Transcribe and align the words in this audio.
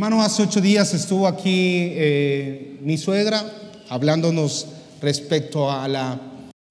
Hermano, 0.00 0.22
hace 0.22 0.44
ocho 0.44 0.62
días 0.62 0.94
estuvo 0.94 1.28
aquí 1.28 1.92
eh, 1.92 2.78
mi 2.80 2.96
suegra 2.96 3.44
hablándonos 3.90 4.66
respecto 5.02 5.70
a 5.70 5.86
la 5.88 6.18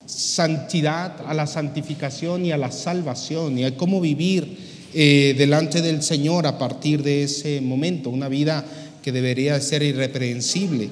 santidad, 0.04 1.16
a 1.28 1.36
la 1.36 1.46
santificación 1.46 2.44
y 2.44 2.52
a 2.52 2.58
la 2.58 2.72
salvación 2.72 3.60
y 3.60 3.66
a 3.66 3.78
cómo 3.78 4.02
vivir 4.02 4.58
eh, 4.96 5.36
delante 5.38 5.84
del 5.84 6.02
Señor 6.02 6.48
a 6.48 6.58
partir 6.58 7.04
de 7.04 7.22
ese 7.22 7.62
momento, 7.62 8.10
una 8.10 8.30
vida 8.30 8.66
que 9.04 9.12
debería 9.12 9.62
ser 9.62 9.84
irreprensible. 9.84 10.90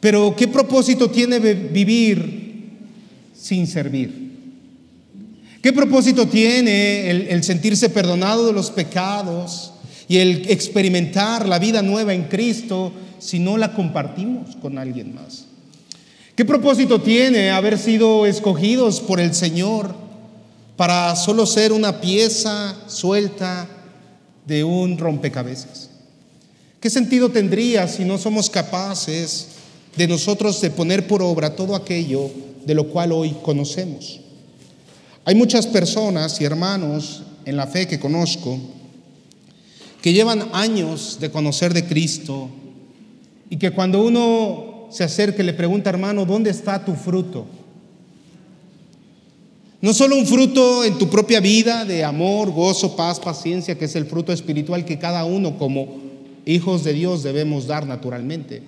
Pero 0.00 0.34
¿qué 0.34 0.48
propósito 0.48 1.10
tiene 1.10 1.38
vivir 1.38 2.78
sin 3.38 3.66
servir? 3.66 4.32
¿Qué 5.60 5.70
propósito 5.74 6.26
tiene 6.26 7.10
el 7.10 7.44
sentirse 7.44 7.90
perdonado 7.90 8.46
de 8.46 8.54
los 8.54 8.70
pecados? 8.70 9.71
Y 10.12 10.18
el 10.18 10.50
experimentar 10.50 11.48
la 11.48 11.58
vida 11.58 11.80
nueva 11.80 12.12
en 12.12 12.24
Cristo 12.24 12.92
si 13.18 13.38
no 13.38 13.56
la 13.56 13.72
compartimos 13.72 14.56
con 14.56 14.76
alguien 14.76 15.14
más? 15.14 15.46
¿Qué 16.36 16.44
propósito 16.44 17.00
tiene 17.00 17.50
haber 17.50 17.78
sido 17.78 18.26
escogidos 18.26 19.00
por 19.00 19.20
el 19.20 19.32
Señor 19.32 19.94
para 20.76 21.16
solo 21.16 21.46
ser 21.46 21.72
una 21.72 22.02
pieza 22.02 22.76
suelta 22.88 23.66
de 24.46 24.62
un 24.64 24.98
rompecabezas? 24.98 25.88
¿Qué 26.78 26.90
sentido 26.90 27.30
tendría 27.30 27.88
si 27.88 28.04
no 28.04 28.18
somos 28.18 28.50
capaces 28.50 29.46
de 29.96 30.08
nosotros 30.08 30.60
de 30.60 30.72
poner 30.72 31.06
por 31.06 31.22
obra 31.22 31.56
todo 31.56 31.74
aquello 31.74 32.30
de 32.66 32.74
lo 32.74 32.88
cual 32.88 33.12
hoy 33.12 33.34
conocemos? 33.40 34.20
Hay 35.24 35.34
muchas 35.34 35.66
personas 35.66 36.38
y 36.38 36.44
hermanos 36.44 37.22
en 37.46 37.56
la 37.56 37.66
fe 37.66 37.88
que 37.88 37.98
conozco 37.98 38.60
que 40.02 40.12
llevan 40.12 40.50
años 40.52 41.18
de 41.20 41.30
conocer 41.30 41.72
de 41.72 41.86
Cristo 41.86 42.50
y 43.48 43.56
que 43.56 43.70
cuando 43.70 44.02
uno 44.02 44.88
se 44.90 45.04
acerca 45.04 45.42
y 45.42 45.46
le 45.46 45.54
pregunta, 45.54 45.90
hermano, 45.90 46.26
¿dónde 46.26 46.50
está 46.50 46.84
tu 46.84 46.94
fruto? 46.94 47.46
No 49.80 49.94
solo 49.94 50.16
un 50.16 50.26
fruto 50.26 50.84
en 50.84 50.98
tu 50.98 51.08
propia 51.08 51.40
vida 51.40 51.84
de 51.84 52.04
amor, 52.04 52.50
gozo, 52.50 52.96
paz, 52.96 53.20
paciencia, 53.20 53.78
que 53.78 53.84
es 53.84 53.94
el 53.94 54.06
fruto 54.06 54.32
espiritual 54.32 54.84
que 54.84 54.98
cada 54.98 55.24
uno 55.24 55.56
como 55.56 56.00
hijos 56.46 56.82
de 56.82 56.92
Dios 56.92 57.22
debemos 57.22 57.66
dar 57.66 57.86
naturalmente, 57.86 58.62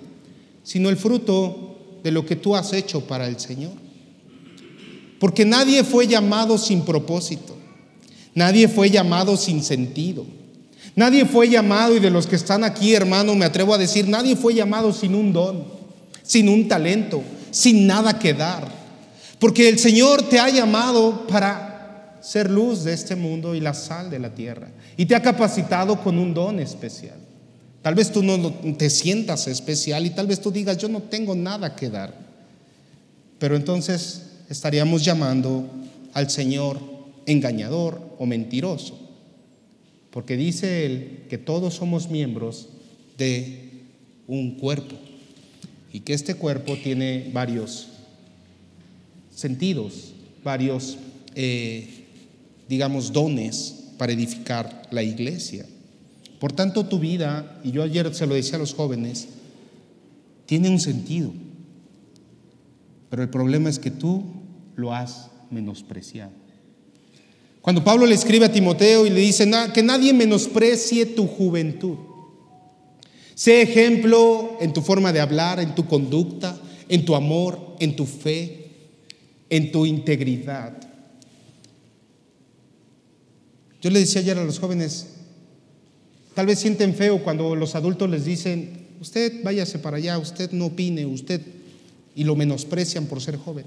sino 0.63 0.89
el 0.89 0.97
fruto 0.97 1.99
de 2.01 2.11
lo 2.11 2.25
que 2.25 2.37
tú 2.37 2.55
has 2.55 2.71
hecho 2.71 3.01
para 3.01 3.27
el 3.27 3.39
Señor. 3.39 3.73
Porque 5.19 5.43
nadie 5.43 5.83
fue 5.83 6.07
llamado 6.07 6.57
sin 6.57 6.81
propósito, 6.81 7.55
nadie 8.33 8.67
fue 8.69 8.89
llamado 8.89 9.35
sin 9.35 9.63
sentido. 9.63 10.25
Nadie 10.95 11.25
fue 11.25 11.49
llamado, 11.49 11.95
y 11.95 11.99
de 11.99 12.09
los 12.09 12.25
que 12.25 12.37
están 12.37 12.63
aquí, 12.63 12.93
hermano, 12.93 13.35
me 13.35 13.45
atrevo 13.45 13.73
a 13.73 13.77
decir, 13.77 14.07
nadie 14.07 14.35
fue 14.35 14.53
llamado 14.53 14.93
sin 14.93 15.13
un 15.13 15.33
don, 15.33 15.65
sin 16.23 16.47
un 16.47 16.69
talento, 16.69 17.21
sin 17.51 17.85
nada 17.85 18.17
que 18.17 18.33
dar. 18.33 18.65
Porque 19.37 19.67
el 19.67 19.77
Señor 19.77 20.23
te 20.29 20.39
ha 20.39 20.49
llamado 20.49 21.27
para 21.27 22.17
ser 22.21 22.49
luz 22.49 22.85
de 22.85 22.93
este 22.93 23.17
mundo 23.17 23.53
y 23.55 23.59
la 23.59 23.73
sal 23.73 24.09
de 24.09 24.19
la 24.19 24.33
tierra. 24.33 24.69
Y 24.95 25.05
te 25.05 25.15
ha 25.15 25.21
capacitado 25.21 26.01
con 26.01 26.17
un 26.17 26.33
don 26.33 26.61
especial. 26.61 27.17
Tal 27.81 27.93
vez 27.93 28.11
tú 28.11 28.23
no 28.23 28.51
te 28.77 28.89
sientas 28.89 29.47
especial 29.47 30.05
y 30.05 30.11
tal 30.11 30.27
vez 30.27 30.41
tú 30.41 30.49
digas, 30.49 30.77
yo 30.77 30.87
no 30.87 31.01
tengo 31.01 31.35
nada 31.35 31.75
que 31.75 31.89
dar. 31.89 32.15
Pero 33.37 33.57
entonces 33.57 34.27
estaríamos 34.49 35.03
llamando 35.03 35.69
al 36.13 36.29
Señor 36.29 36.79
engañador 37.25 38.01
o 38.17 38.25
mentiroso 38.25 39.04
porque 40.15 40.37
dice 40.37 40.85
él 40.85 41.25
que 41.29 41.37
todos 41.37 41.73
somos 41.73 42.09
miembros 42.09 42.69
de 43.17 43.83
un 44.27 44.55
cuerpo 44.55 44.95
y 45.91 45.99
que 45.99 46.13
este 46.13 46.35
cuerpo 46.35 46.77
tiene 46.81 47.29
varios 47.33 47.89
sentidos, 49.29 50.13
varios, 50.41 50.97
eh, 51.35 52.05
digamos, 52.69 53.11
dones 53.11 53.89
para 53.97 54.13
edificar 54.13 54.87
la 54.89 55.03
iglesia. 55.03 55.65
Por 56.39 56.53
tanto, 56.53 56.85
tu 56.85 56.97
vida, 56.97 57.59
y 57.61 57.71
yo 57.71 57.83
ayer 57.83 58.15
se 58.15 58.25
lo 58.25 58.35
decía 58.35 58.55
a 58.55 58.59
los 58.59 58.73
jóvenes, 58.73 59.27
tiene 60.45 60.69
un 60.69 60.79
sentido, 60.79 61.33
pero 63.09 63.21
el 63.21 63.29
problema 63.29 63.69
es 63.69 63.79
que 63.79 63.91
tú 63.91 64.23
lo 64.77 64.93
has 64.93 65.29
menospreciado. 65.51 66.44
Cuando 67.65 67.83
Pablo 67.83 68.05
le 68.05 68.13
escribe 68.13 68.45
a 68.45 68.51
Timoteo 68.51 69.07
y 69.07 69.09
le 69.09 69.21
dice 69.21 69.49
que 69.73 69.81
nadie 69.81 70.13
menosprecie 70.13 71.03
tu 71.07 71.25
juventud. 71.25 71.97
Sé 73.33 73.63
ejemplo 73.63 74.59
en 74.61 74.71
tu 74.71 74.83
forma 74.83 75.11
de 75.11 75.19
hablar, 75.19 75.59
en 75.59 75.73
tu 75.73 75.87
conducta, 75.87 76.61
en 76.87 77.05
tu 77.05 77.15
amor, 77.15 77.75
en 77.79 77.95
tu 77.95 78.05
fe, 78.05 78.67
en 79.49 79.71
tu 79.71 79.87
integridad. 79.87 80.77
Yo 83.81 83.89
le 83.89 84.01
decía 84.01 84.21
ayer 84.21 84.37
a 84.37 84.43
los 84.43 84.59
jóvenes, 84.59 85.07
tal 86.35 86.45
vez 86.45 86.59
sienten 86.59 86.93
feo 86.93 87.23
cuando 87.23 87.55
los 87.55 87.73
adultos 87.73 88.07
les 88.11 88.25
dicen, 88.25 88.89
usted 89.01 89.41
váyase 89.43 89.79
para 89.79 89.97
allá, 89.97 90.19
usted 90.19 90.51
no 90.51 90.67
opine, 90.67 91.07
usted, 91.07 91.41
y 92.15 92.25
lo 92.25 92.35
menosprecian 92.35 93.07
por 93.07 93.21
ser 93.21 93.37
joven. 93.37 93.65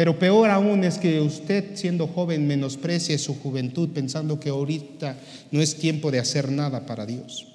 Pero 0.00 0.18
peor 0.18 0.48
aún 0.48 0.82
es 0.82 0.96
que 0.96 1.20
usted 1.20 1.76
siendo 1.76 2.06
joven 2.06 2.46
menosprecie 2.46 3.18
su 3.18 3.38
juventud 3.38 3.90
pensando 3.90 4.40
que 4.40 4.48
ahorita 4.48 5.14
no 5.50 5.60
es 5.60 5.76
tiempo 5.76 6.10
de 6.10 6.18
hacer 6.18 6.50
nada 6.50 6.86
para 6.86 7.04
Dios. 7.04 7.46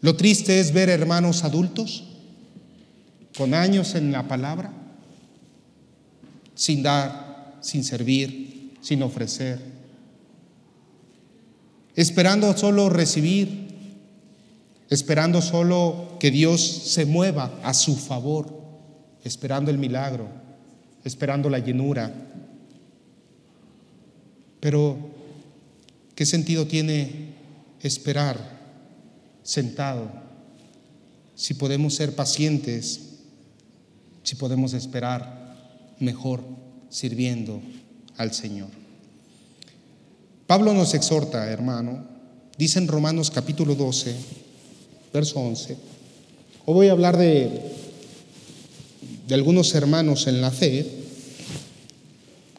Lo 0.00 0.16
triste 0.16 0.58
es 0.58 0.72
ver 0.72 0.88
hermanos 0.88 1.44
adultos 1.44 2.04
con 3.36 3.52
años 3.52 3.94
en 3.94 4.10
la 4.10 4.26
palabra, 4.26 4.72
sin 6.54 6.82
dar, 6.82 7.58
sin 7.60 7.84
servir, 7.84 8.72
sin 8.80 9.02
ofrecer, 9.02 9.60
esperando 11.94 12.56
solo 12.56 12.88
recibir, 12.88 13.68
esperando 14.88 15.42
solo 15.42 16.16
que 16.18 16.30
Dios 16.30 16.62
se 16.62 17.04
mueva 17.04 17.60
a 17.62 17.74
su 17.74 17.96
favor 17.96 18.63
esperando 19.24 19.70
el 19.70 19.78
milagro, 19.78 20.28
esperando 21.02 21.48
la 21.48 21.58
llenura. 21.58 22.12
Pero, 24.60 24.96
¿qué 26.14 26.26
sentido 26.26 26.66
tiene 26.66 27.32
esperar 27.80 28.38
sentado 29.42 30.10
si 31.34 31.54
podemos 31.54 31.94
ser 31.94 32.14
pacientes, 32.14 33.00
si 34.22 34.36
podemos 34.36 34.74
esperar 34.74 35.56
mejor 35.98 36.44
sirviendo 36.90 37.60
al 38.16 38.32
Señor? 38.32 38.68
Pablo 40.46 40.74
nos 40.74 40.92
exhorta, 40.92 41.50
hermano, 41.50 42.06
dice 42.58 42.78
en 42.78 42.88
Romanos 42.88 43.30
capítulo 43.30 43.74
12, 43.74 44.14
verso 45.12 45.40
11, 45.40 45.76
hoy 46.66 46.74
voy 46.74 46.88
a 46.88 46.92
hablar 46.92 47.16
de 47.16 47.83
de 49.26 49.34
algunos 49.34 49.74
hermanos 49.74 50.26
en 50.26 50.40
la 50.40 50.50
fe, 50.50 50.86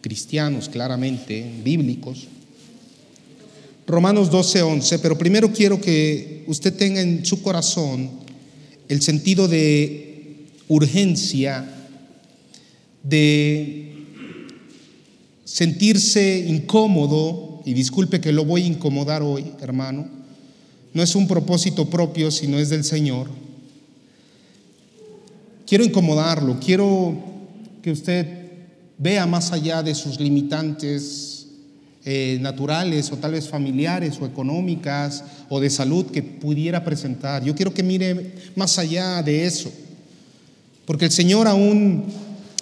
cristianos 0.01 0.69
claramente, 0.69 1.45
bíblicos. 1.63 2.27
Romanos 3.87 4.31
12, 4.31 4.63
11, 4.63 4.99
pero 4.99 5.17
primero 5.17 5.51
quiero 5.51 5.79
que 5.79 6.43
usted 6.47 6.73
tenga 6.73 7.01
en 7.01 7.23
su 7.25 7.41
corazón 7.43 8.09
el 8.89 9.01
sentido 9.01 9.47
de 9.47 10.47
urgencia, 10.67 11.71
de 13.03 13.91
sentirse 15.43 16.45
incómodo, 16.47 17.61
y 17.65 17.73
disculpe 17.73 18.21
que 18.21 18.31
lo 18.31 18.45
voy 18.45 18.63
a 18.63 18.67
incomodar 18.67 19.23
hoy, 19.23 19.45
hermano, 19.59 20.07
no 20.93 21.03
es 21.03 21.15
un 21.15 21.27
propósito 21.27 21.89
propio, 21.89 22.31
sino 22.31 22.59
es 22.59 22.69
del 22.69 22.83
Señor 22.83 23.27
Quiero 25.65 25.83
incomodarlo, 25.83 26.59
quiero 26.59 27.15
que 27.81 27.91
usted 27.91 28.27
vea 28.97 29.25
más 29.25 29.51
allá 29.51 29.81
de 29.81 29.95
sus 29.95 30.19
limitantes 30.19 31.47
eh, 32.03 32.37
naturales 32.39 33.11
o 33.11 33.17
tal 33.17 33.31
vez 33.31 33.49
familiares 33.49 34.19
o 34.21 34.27
económicas 34.27 35.23
o 35.49 35.59
de 35.59 35.71
salud 35.71 36.05
que 36.05 36.21
pudiera 36.21 36.83
presentar. 36.83 37.43
Yo 37.43 37.55
quiero 37.55 37.73
que 37.73 37.81
mire 37.81 38.35
más 38.55 38.77
allá 38.77 39.23
de 39.23 39.45
eso, 39.45 39.71
porque 40.85 41.05
el 41.05 41.11
Señor 41.11 41.47
aún 41.47 42.05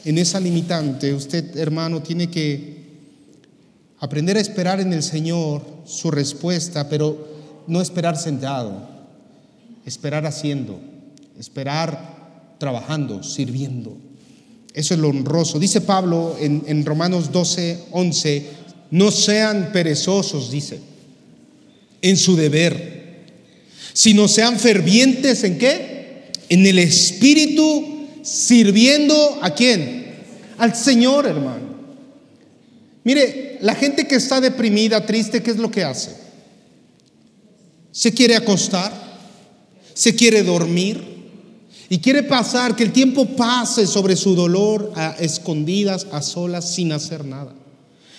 en 0.06 0.18
esa 0.18 0.40
limitante, 0.40 1.14
usted 1.14 1.58
hermano 1.58 2.02
tiene 2.02 2.30
que 2.30 2.84
aprender 4.00 4.38
a 4.38 4.42
esperar 4.42 4.80
en 4.80 4.94
el 4.94 5.04
Señor 5.04 5.62
su 5.86 6.10
respuesta, 6.10 6.88
pero 6.88 7.28
no 7.68 7.82
esperar 7.82 8.18
sentado, 8.18 8.88
esperar 9.86 10.26
haciendo, 10.26 10.80
esperar 11.38 12.13
trabajando, 12.64 13.22
sirviendo. 13.24 13.98
Eso 14.74 14.94
es 14.94 15.00
lo 15.02 15.10
honroso. 15.10 15.60
Dice 15.60 15.82
Pablo 15.82 16.38
en, 16.40 16.86
Romanos 16.86 17.30
12, 17.30 17.88
11, 17.92 18.46
no 18.92 19.12
sean 19.12 19.72
perezosos, 19.74 20.50
dice. 20.50 20.80
en 22.02 22.16
su 22.16 22.38
deber, 22.38 23.34
sino 23.92 24.30
sean 24.30 24.58
fervientes 24.58 25.44
en 25.44 25.58
qué? 25.58 26.32
En 26.48 26.66
el 26.66 26.80
espíritu, 26.80 28.08
sirviendo 28.22 29.40
a 29.42 29.54
quién? 29.54 30.06
Al 30.58 30.74
Señor, 30.74 31.26
hermano. 31.26 31.68
Mire, 33.04 33.58
la 33.60 33.76
gente 33.76 34.08
que 34.08 34.16
está 34.16 34.40
deprimida, 34.40 35.06
triste, 35.06 35.44
¿qué 35.44 35.52
es 35.52 35.58
lo 35.58 35.70
que 35.70 35.84
hace? 35.84 36.12
Se 37.92 38.14
quiere 38.14 38.38
acostar, 38.38 38.94
se 39.94 40.16
quiere 40.16 40.44
dormir 40.44 41.13
y 41.94 42.00
quiere 42.00 42.24
pasar, 42.24 42.76
que 42.76 42.82
el 42.82 42.92
tiempo 42.92 43.24
pase 43.36 43.86
sobre 43.86 44.16
su 44.16 44.34
dolor 44.34 44.92
a 44.96 45.12
escondidas, 45.20 46.08
a 46.12 46.24
solas, 46.24 46.74
sin 46.74 46.92
hacer 46.92 47.24
nada. 47.24 47.54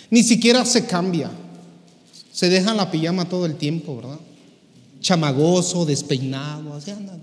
Ni 0.09 0.23
siquiera 0.23 0.63
se 0.63 0.85
cambia. 0.85 1.29
Se 2.31 2.47
deja 2.47 2.73
la 2.73 2.89
pijama 2.89 3.27
todo 3.27 3.45
el 3.45 3.55
tiempo, 3.55 3.97
¿verdad? 3.97 4.17
Chamagoso, 5.01 5.85
despeinado, 5.85 6.73
así 6.73 6.91
andan. 6.91 7.21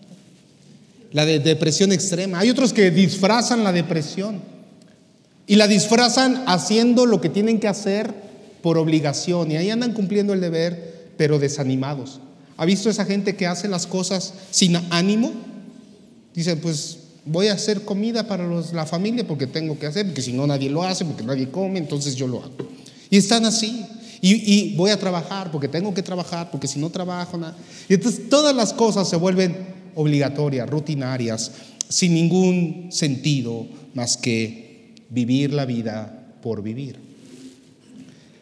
La 1.12 1.25
de 1.25 1.38
depresión 1.38 1.90
extrema. 1.90 2.40
Hay 2.40 2.50
otros 2.50 2.75
que 2.75 2.90
disfrazan 2.90 3.64
la 3.64 3.72
depresión 3.72 4.43
y 5.46 5.56
la 5.56 5.66
disfrazan 5.66 6.44
haciendo 6.46 7.06
lo 7.06 7.22
que 7.22 7.31
tienen 7.31 7.60
que 7.60 7.69
hacer 7.69 8.12
por 8.60 8.76
obligación 8.76 9.50
y 9.50 9.56
ahí 9.56 9.70
andan 9.70 9.94
cumpliendo 9.94 10.34
el 10.34 10.43
deber, 10.43 11.14
pero 11.16 11.38
desanimados. 11.38 12.20
¿Ha 12.58 12.66
visto 12.66 12.90
esa 12.90 13.06
gente 13.06 13.37
que 13.37 13.46
hace 13.46 13.69
las 13.69 13.87
cosas 13.87 14.34
sin 14.50 14.76
ánimo? 14.90 15.32
Dice, 16.34 16.56
pues 16.56 16.99
voy 17.25 17.49
a 17.49 17.55
hacer 17.55 17.82
comida 17.82 18.26
para 18.26 18.46
la 18.73 18.87
familia 18.87 19.26
porque 19.26 19.46
tengo 19.46 19.79
que 19.79 19.87
hacer, 19.87 20.06
porque 20.06 20.23
si 20.23 20.32
no 20.32 20.46
nadie 20.46 20.70
lo 20.70 20.82
hace, 20.82 21.05
porque 21.05 21.23
nadie 21.23 21.50
come, 21.50 21.79
entonces 21.79 22.17
yo 22.17 22.26
lo 22.26 22.43
hago. 22.43 22.69
Y 23.11 23.17
están 23.17 23.44
así. 23.44 23.84
Y, 24.25 24.76
voy 24.76 24.93
a 24.93 24.99
trabajar 24.99 25.50
porque 25.50 25.67
tengo 25.67 25.93
que 25.93 26.02
trabajar, 26.02 26.50
porque 26.50 26.69
si 26.69 26.79
no 26.79 26.90
trabajo, 26.90 27.37
nada. 27.37 27.56
Y 27.88 27.94
entonces 27.94 28.29
todas 28.29 28.55
las 28.55 28.73
cosas 28.73 29.08
se 29.08 29.17
vuelven 29.17 29.56
obligatorias, 29.96 30.70
rutinarias, 30.70 31.50
sin 31.88 32.14
ningún 32.14 32.88
sentido 32.90 33.67
más 33.94 34.17
que 34.17 34.94
vivir 35.11 35.52
la 35.52 35.67
vida 35.67 36.35
por 36.40 36.62
vivir. 36.62 36.96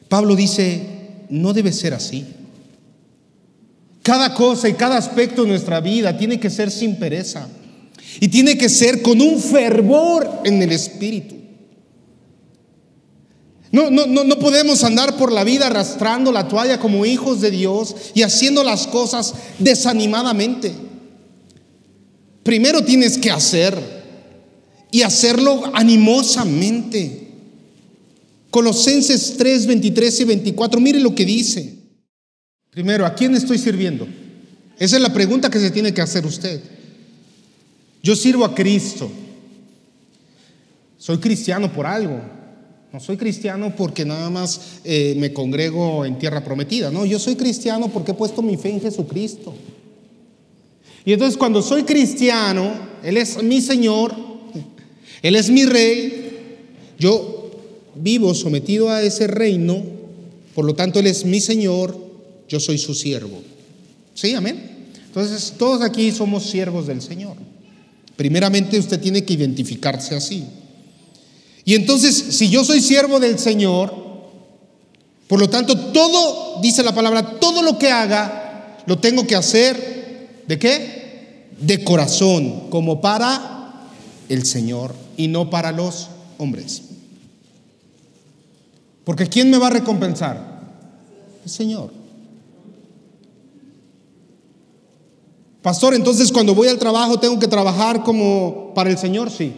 Pablo 0.08 0.36
dice, 0.36 0.82
no 1.30 1.54
debe 1.54 1.72
ser 1.72 1.94
así. 1.94 2.26
Cada 4.02 4.34
cosa 4.34 4.68
y 4.68 4.74
cada 4.74 4.98
aspecto 4.98 5.42
de 5.42 5.48
nuestra 5.48 5.80
vida 5.80 6.16
tiene 6.16 6.38
que 6.38 6.50
ser 6.50 6.70
sin 6.70 6.96
pereza. 6.96 7.48
Y 8.18 8.28
tiene 8.28 8.58
que 8.58 8.68
ser 8.68 9.02
con 9.02 9.20
un 9.20 9.40
fervor 9.40 10.40
en 10.44 10.62
el 10.62 10.72
espíritu. 10.72 11.36
No, 13.72 13.88
no, 13.88 14.06
no, 14.06 14.24
no 14.24 14.38
podemos 14.38 14.82
andar 14.82 15.16
por 15.16 15.30
la 15.30 15.44
vida 15.44 15.68
arrastrando 15.68 16.32
la 16.32 16.48
toalla 16.48 16.80
como 16.80 17.06
hijos 17.06 17.40
de 17.40 17.52
Dios 17.52 17.94
y 18.14 18.22
haciendo 18.22 18.64
las 18.64 18.88
cosas 18.88 19.34
desanimadamente. 19.60 20.72
Primero 22.42 22.82
tienes 22.82 23.16
que 23.16 23.30
hacer 23.30 23.78
y 24.90 25.02
hacerlo 25.02 25.70
animosamente. 25.72 27.28
Colosenses 28.50 29.36
3, 29.38 29.66
23 29.66 30.20
y 30.20 30.24
24, 30.24 30.80
mire 30.80 30.98
lo 30.98 31.14
que 31.14 31.24
dice. 31.24 31.76
Primero, 32.70 33.06
¿a 33.06 33.14
quién 33.14 33.36
estoy 33.36 33.58
sirviendo? 33.58 34.08
Esa 34.78 34.96
es 34.96 35.02
la 35.02 35.12
pregunta 35.12 35.50
que 35.50 35.60
se 35.60 35.70
tiene 35.70 35.94
que 35.94 36.00
hacer 36.00 36.26
usted. 36.26 36.60
Yo 38.02 38.16
sirvo 38.16 38.44
a 38.44 38.54
Cristo. 38.54 39.10
Soy 40.98 41.18
cristiano 41.18 41.72
por 41.72 41.86
algo. 41.86 42.20
No 42.92 42.98
soy 42.98 43.16
cristiano 43.16 43.72
porque 43.76 44.04
nada 44.04 44.30
más 44.30 44.80
eh, 44.84 45.14
me 45.16 45.32
congrego 45.32 46.04
en 46.04 46.18
tierra 46.18 46.42
prometida. 46.42 46.90
No, 46.90 47.06
yo 47.06 47.18
soy 47.18 47.36
cristiano 47.36 47.88
porque 47.88 48.10
he 48.10 48.14
puesto 48.14 48.42
mi 48.42 48.56
fe 48.56 48.70
en 48.70 48.80
Jesucristo. 48.80 49.54
Y 51.04 51.12
entonces 51.12 51.38
cuando 51.38 51.62
soy 51.62 51.84
cristiano, 51.84 52.72
Él 53.02 53.16
es 53.16 53.42
mi 53.42 53.60
Señor, 53.60 54.14
Él 55.22 55.36
es 55.36 55.50
mi 55.50 55.64
Rey, 55.64 56.58
yo 56.98 57.50
vivo 57.94 58.34
sometido 58.34 58.90
a 58.90 59.02
ese 59.02 59.26
reino, 59.26 59.82
por 60.54 60.64
lo 60.64 60.74
tanto 60.74 60.98
Él 60.98 61.06
es 61.06 61.24
mi 61.24 61.40
Señor, 61.40 61.96
yo 62.48 62.58
soy 62.60 62.76
su 62.76 62.94
siervo. 62.94 63.40
¿Sí? 64.14 64.34
Amén. 64.34 64.88
Entonces 65.06 65.54
todos 65.56 65.80
aquí 65.82 66.10
somos 66.10 66.44
siervos 66.44 66.88
del 66.88 67.00
Señor. 67.00 67.36
Primeramente 68.20 68.78
usted 68.78 69.00
tiene 69.00 69.24
que 69.24 69.32
identificarse 69.32 70.14
así. 70.14 70.44
Y 71.64 71.74
entonces, 71.74 72.14
si 72.36 72.50
yo 72.50 72.62
soy 72.64 72.82
siervo 72.82 73.18
del 73.18 73.38
Señor, 73.38 73.94
por 75.26 75.40
lo 75.40 75.48
tanto, 75.48 75.74
todo, 75.90 76.60
dice 76.60 76.82
la 76.82 76.94
palabra, 76.94 77.40
todo 77.40 77.62
lo 77.62 77.78
que 77.78 77.90
haga, 77.90 78.76
lo 78.84 78.98
tengo 78.98 79.26
que 79.26 79.36
hacer, 79.36 80.42
¿de 80.46 80.58
qué? 80.58 81.46
De 81.62 81.82
corazón, 81.82 82.68
como 82.68 83.00
para 83.00 83.86
el 84.28 84.44
Señor 84.44 84.94
y 85.16 85.28
no 85.28 85.48
para 85.48 85.72
los 85.72 86.08
hombres. 86.36 86.82
Porque 89.04 89.28
¿quién 89.28 89.48
me 89.48 89.56
va 89.56 89.68
a 89.68 89.70
recompensar? 89.70 90.60
El 91.42 91.50
Señor. 91.50 91.99
Pastor, 95.62 95.94
entonces 95.94 96.32
cuando 96.32 96.54
voy 96.54 96.68
al 96.68 96.78
trabajo 96.78 97.20
tengo 97.20 97.38
que 97.38 97.48
trabajar 97.48 98.02
como 98.02 98.72
para 98.74 98.90
el 98.90 98.98
Señor, 98.98 99.30
sí. 99.30 99.52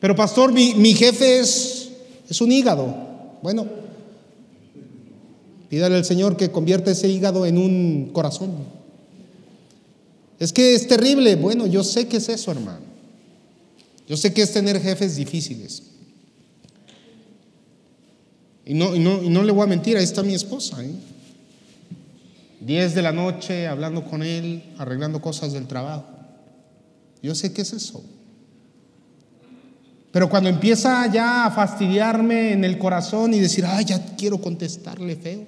Pero 0.00 0.14
pastor, 0.14 0.52
mi, 0.52 0.94
jefe 0.94 1.40
es, 1.40 1.88
es 2.28 2.40
un 2.40 2.52
hígado. 2.52 2.94
Bueno, 3.42 3.66
pídale 5.68 5.96
al 5.96 6.04
Señor 6.04 6.36
que 6.36 6.52
convierta 6.52 6.92
ese 6.92 7.08
hígado 7.08 7.46
en 7.46 7.58
un 7.58 8.10
corazón. 8.12 8.52
Es 10.38 10.52
que 10.52 10.74
es 10.74 10.86
terrible. 10.86 11.34
Bueno, 11.34 11.66
yo 11.66 11.82
sé 11.82 12.06
que 12.06 12.18
es 12.18 12.28
eso, 12.28 12.52
hermano. 12.52 12.86
Yo 14.08 14.16
sé 14.16 14.32
que 14.32 14.42
es 14.42 14.52
tener 14.52 14.80
jefes 14.80 15.16
difíciles. 15.16 15.82
Y 18.64 18.74
no, 18.74 18.94
y 18.94 19.00
no, 19.00 19.22
y 19.22 19.30
no 19.30 19.42
le 19.42 19.50
voy 19.50 19.64
a 19.64 19.66
mentir, 19.66 19.96
ahí 19.96 20.04
está 20.04 20.22
mi 20.22 20.34
esposa. 20.34 20.82
¿eh? 20.84 20.92
10 22.60 22.94
de 22.94 23.02
la 23.02 23.12
noche 23.12 23.66
hablando 23.66 24.04
con 24.04 24.22
él, 24.22 24.64
arreglando 24.78 25.20
cosas 25.20 25.52
del 25.52 25.66
trabajo. 25.66 26.06
Yo 27.22 27.34
sé 27.34 27.52
qué 27.52 27.62
es 27.62 27.72
eso. 27.72 28.04
Pero 30.10 30.28
cuando 30.28 30.48
empieza 30.48 31.06
ya 31.12 31.46
a 31.46 31.50
fastidiarme 31.50 32.52
en 32.52 32.64
el 32.64 32.78
corazón 32.78 33.34
y 33.34 33.40
decir, 33.40 33.64
ay, 33.66 33.84
ya 33.84 34.16
quiero 34.16 34.40
contestarle 34.40 35.16
feo, 35.16 35.44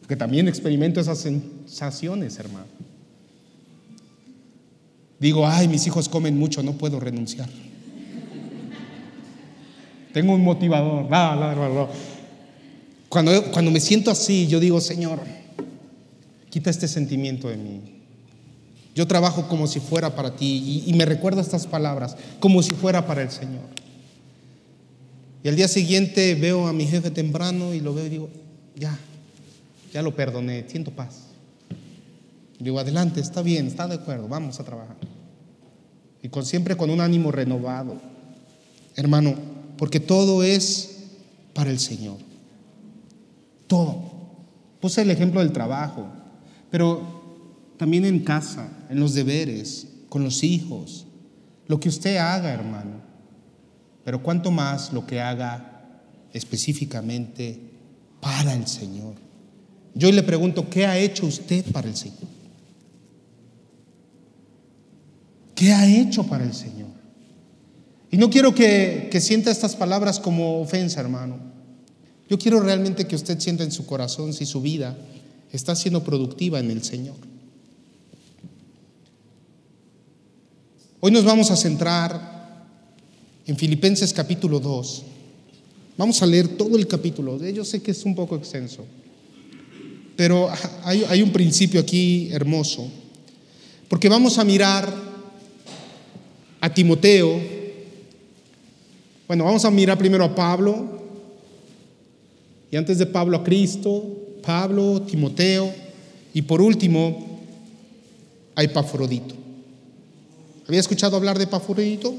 porque 0.00 0.16
también 0.16 0.48
experimento 0.48 1.00
esas 1.00 1.18
sensaciones, 1.18 2.38
hermano. 2.38 2.66
Digo, 5.18 5.46
ay, 5.46 5.68
mis 5.68 5.86
hijos 5.86 6.08
comen 6.08 6.36
mucho, 6.38 6.62
no 6.62 6.72
puedo 6.72 7.00
renunciar. 7.00 7.48
Tengo 10.12 10.34
un 10.34 10.42
motivador. 10.42 11.08
Cuando, 13.08 13.50
cuando 13.50 13.70
me 13.70 13.80
siento 13.80 14.10
así, 14.10 14.46
yo 14.46 14.60
digo, 14.60 14.80
Señor, 14.80 15.20
Quita 16.54 16.70
este 16.70 16.86
sentimiento 16.86 17.48
de 17.48 17.56
mí. 17.56 17.80
Yo 18.94 19.08
trabajo 19.08 19.48
como 19.48 19.66
si 19.66 19.80
fuera 19.80 20.14
para 20.14 20.36
ti 20.36 20.84
y, 20.86 20.92
me 20.92 21.04
recuerda 21.04 21.40
estas 21.40 21.66
palabras, 21.66 22.16
como 22.38 22.62
si 22.62 22.74
fuera 22.74 23.08
para 23.08 23.22
el 23.22 23.32
Señor. 23.32 23.64
Y 25.42 25.48
al 25.48 25.56
día 25.56 25.66
siguiente 25.66 26.36
veo 26.36 26.68
a 26.68 26.72
mi 26.72 26.86
jefe 26.86 27.10
temprano 27.10 27.74
y 27.74 27.80
lo 27.80 27.92
veo 27.92 28.06
y 28.06 28.08
digo, 28.08 28.30
ya, 28.76 28.96
ya 29.92 30.00
lo 30.00 30.14
perdoné, 30.14 30.64
siento 30.68 30.92
paz. 30.92 31.22
Digo, 32.60 32.78
adelante, 32.78 33.20
está 33.20 33.42
bien, 33.42 33.66
está 33.66 33.88
de 33.88 33.96
acuerdo, 33.96 34.28
vamos 34.28 34.60
a 34.60 34.64
trabajar. 34.64 34.96
Y 36.22 36.28
con, 36.28 36.46
siempre 36.46 36.76
con 36.76 36.88
un 36.88 37.00
ánimo 37.00 37.32
renovado. 37.32 37.96
Hermano, 38.94 39.34
porque 39.76 39.98
todo 39.98 40.44
es 40.44 40.98
para 41.52 41.70
el 41.70 41.80
Señor. 41.80 42.18
Todo. 43.66 44.12
Puse 44.80 45.02
el 45.02 45.10
ejemplo 45.10 45.40
del 45.40 45.50
trabajo. 45.50 46.22
Pero 46.74 47.06
también 47.76 48.04
en 48.04 48.24
casa, 48.24 48.68
en 48.90 48.98
los 48.98 49.14
deberes, 49.14 49.86
con 50.08 50.24
los 50.24 50.42
hijos, 50.42 51.06
lo 51.68 51.78
que 51.78 51.88
usted 51.88 52.16
haga, 52.16 52.52
hermano. 52.52 53.00
Pero 54.04 54.24
cuánto 54.24 54.50
más 54.50 54.92
lo 54.92 55.06
que 55.06 55.20
haga 55.20 56.02
específicamente 56.32 57.60
para 58.20 58.54
el 58.54 58.66
Señor. 58.66 59.14
Yo 59.94 60.10
le 60.10 60.24
pregunto, 60.24 60.68
¿qué 60.68 60.84
ha 60.84 60.98
hecho 60.98 61.26
usted 61.26 61.64
para 61.70 61.86
el 61.86 61.94
Señor? 61.94 62.26
¿Qué 65.54 65.72
ha 65.72 65.86
hecho 65.86 66.26
para 66.26 66.42
el 66.42 66.54
Señor? 66.54 66.90
Y 68.10 68.16
no 68.16 68.30
quiero 68.30 68.52
que, 68.52 69.10
que 69.12 69.20
sienta 69.20 69.52
estas 69.52 69.76
palabras 69.76 70.18
como 70.18 70.60
ofensa, 70.60 71.00
hermano. 71.00 71.38
Yo 72.28 72.36
quiero 72.36 72.58
realmente 72.58 73.06
que 73.06 73.14
usted 73.14 73.38
sienta 73.38 73.62
en 73.62 73.70
su 73.70 73.86
corazón 73.86 74.32
si 74.32 74.44
su 74.44 74.60
vida 74.60 74.98
está 75.56 75.76
siendo 75.76 76.02
productiva 76.02 76.58
en 76.58 76.70
el 76.70 76.82
Señor. 76.82 77.14
Hoy 81.00 81.12
nos 81.12 81.24
vamos 81.24 81.50
a 81.50 81.56
centrar 81.56 82.66
en 83.46 83.56
Filipenses 83.56 84.12
capítulo 84.12 84.58
2. 84.58 85.02
Vamos 85.96 86.20
a 86.22 86.26
leer 86.26 86.48
todo 86.56 86.76
el 86.76 86.88
capítulo. 86.88 87.38
Yo 87.46 87.64
sé 87.64 87.82
que 87.82 87.92
es 87.92 88.04
un 88.04 88.16
poco 88.16 88.34
extenso. 88.34 88.84
Pero 90.16 90.50
hay, 90.82 91.04
hay 91.08 91.22
un 91.22 91.30
principio 91.30 91.80
aquí 91.80 92.28
hermoso, 92.32 92.88
porque 93.88 94.08
vamos 94.08 94.38
a 94.38 94.44
mirar 94.44 94.92
a 96.60 96.72
Timoteo, 96.72 97.40
bueno, 99.26 99.44
vamos 99.44 99.64
a 99.64 99.70
mirar 99.70 99.98
primero 99.98 100.24
a 100.24 100.34
Pablo, 100.34 101.02
y 102.70 102.76
antes 102.76 102.98
de 102.98 103.06
Pablo 103.06 103.36
a 103.36 103.44
Cristo, 103.44 104.23
Pablo, 104.44 105.02
Timoteo, 105.02 105.72
y 106.34 106.42
por 106.42 106.60
último 106.60 107.40
a 108.54 108.62
Epafrodito. 108.62 109.34
¿Había 110.66 110.80
escuchado 110.80 111.16
hablar 111.16 111.38
de 111.38 111.44
Epafrodito? 111.44 112.14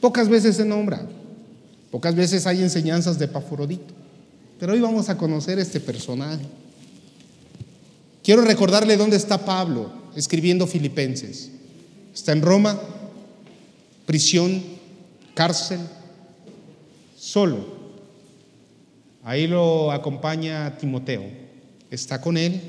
Pocas 0.00 0.28
veces 0.28 0.56
se 0.56 0.64
nombra, 0.64 1.06
pocas 1.90 2.14
veces 2.14 2.46
hay 2.46 2.62
enseñanzas 2.62 3.18
de 3.18 3.26
Epafrodito, 3.26 3.94
pero 4.58 4.72
hoy 4.72 4.80
vamos 4.80 5.08
a 5.08 5.16
conocer 5.16 5.58
este 5.58 5.78
personaje. 5.78 6.44
Quiero 8.24 8.42
recordarle 8.42 8.96
dónde 8.96 9.16
está 9.16 9.44
Pablo 9.44 9.92
escribiendo 10.16 10.66
Filipenses. 10.66 11.50
Está 12.14 12.32
en 12.32 12.42
Roma, 12.42 12.80
prisión, 14.06 14.62
cárcel, 15.34 15.80
solo. 17.18 17.81
Ahí 19.24 19.46
lo 19.46 19.92
acompaña 19.92 20.76
Timoteo. 20.78 21.22
Está 21.90 22.20
con 22.20 22.36
él 22.36 22.60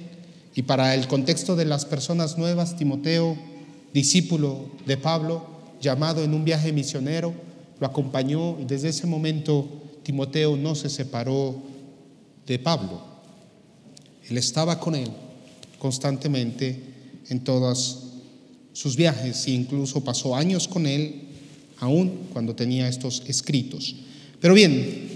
y 0.56 0.62
para 0.62 0.94
el 0.94 1.08
contexto 1.08 1.56
de 1.56 1.66
las 1.66 1.86
personas 1.86 2.38
nuevas, 2.38 2.78
Timoteo, 2.78 3.36
discípulo 3.92 4.70
de 4.86 4.98
Pablo, 4.98 5.48
llamado 5.82 6.24
en 6.24 6.34
un 6.34 6.46
viaje 6.46 6.72
misionero, 6.72 7.34
lo 7.80 7.88
acompañó 7.88 8.60
y 8.60 8.66
desde 8.66 8.90
ese 8.90 9.08
momento 9.08 9.68
Timoteo 10.04 10.56
no 10.56 10.76
se 10.76 10.90
separó 10.90 11.56
de 12.46 12.60
Pablo. 12.60 13.02
Él 14.30 14.38
estaba 14.38 14.80
con 14.80 14.96
él 14.96 15.10
constantemente 15.80 16.80
en 17.30 17.44
todos 17.44 18.12
sus 18.74 18.96
viajes 18.96 19.48
e 19.48 19.52
incluso 19.52 20.04
pasó 20.04 20.36
años 20.36 20.68
con 20.68 20.86
él, 20.86 21.30
aún 21.80 22.28
cuando 22.32 22.56
tenía 22.56 22.88
estos 22.88 23.24
escritos. 23.28 23.96
Pero 24.40 24.54
bien, 24.54 25.13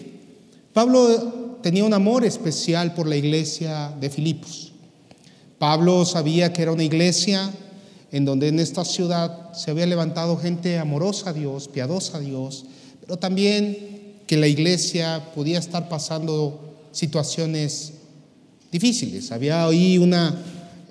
Pablo 0.78 1.58
tenía 1.64 1.84
un 1.86 1.94
amor 1.96 2.24
especial 2.24 2.94
por 2.94 3.08
la 3.08 3.16
iglesia 3.16 3.96
de 4.00 4.12
Filipos. 4.12 4.74
Pablo 5.58 6.06
sabía 6.06 6.54
que 6.54 6.62
era 6.62 6.72
una 6.72 6.84
iglesia 6.84 7.52
en 8.12 8.26
donde 8.26 8.50
en 8.50 8.60
esta 8.60 8.86
ciudad 8.86 9.54
se 9.54 9.72
había 9.72 9.88
levantado 9.88 10.38
gente 10.38 10.78
amorosa 10.78 11.32
a 11.32 11.34
Dios, 11.34 11.68
piadosa 11.68 12.18
a 12.18 12.20
Dios, 12.20 12.66
pero 13.02 13.18
también 13.18 14.20
que 14.28 14.38
la 14.38 14.46
iglesia 14.46 15.32
podía 15.34 15.58
estar 15.58 15.90
pasando 15.90 16.76
situaciones 16.92 17.94
difíciles. 18.72 19.32
Había 19.32 19.66
ahí 19.66 19.98
una 19.98 20.44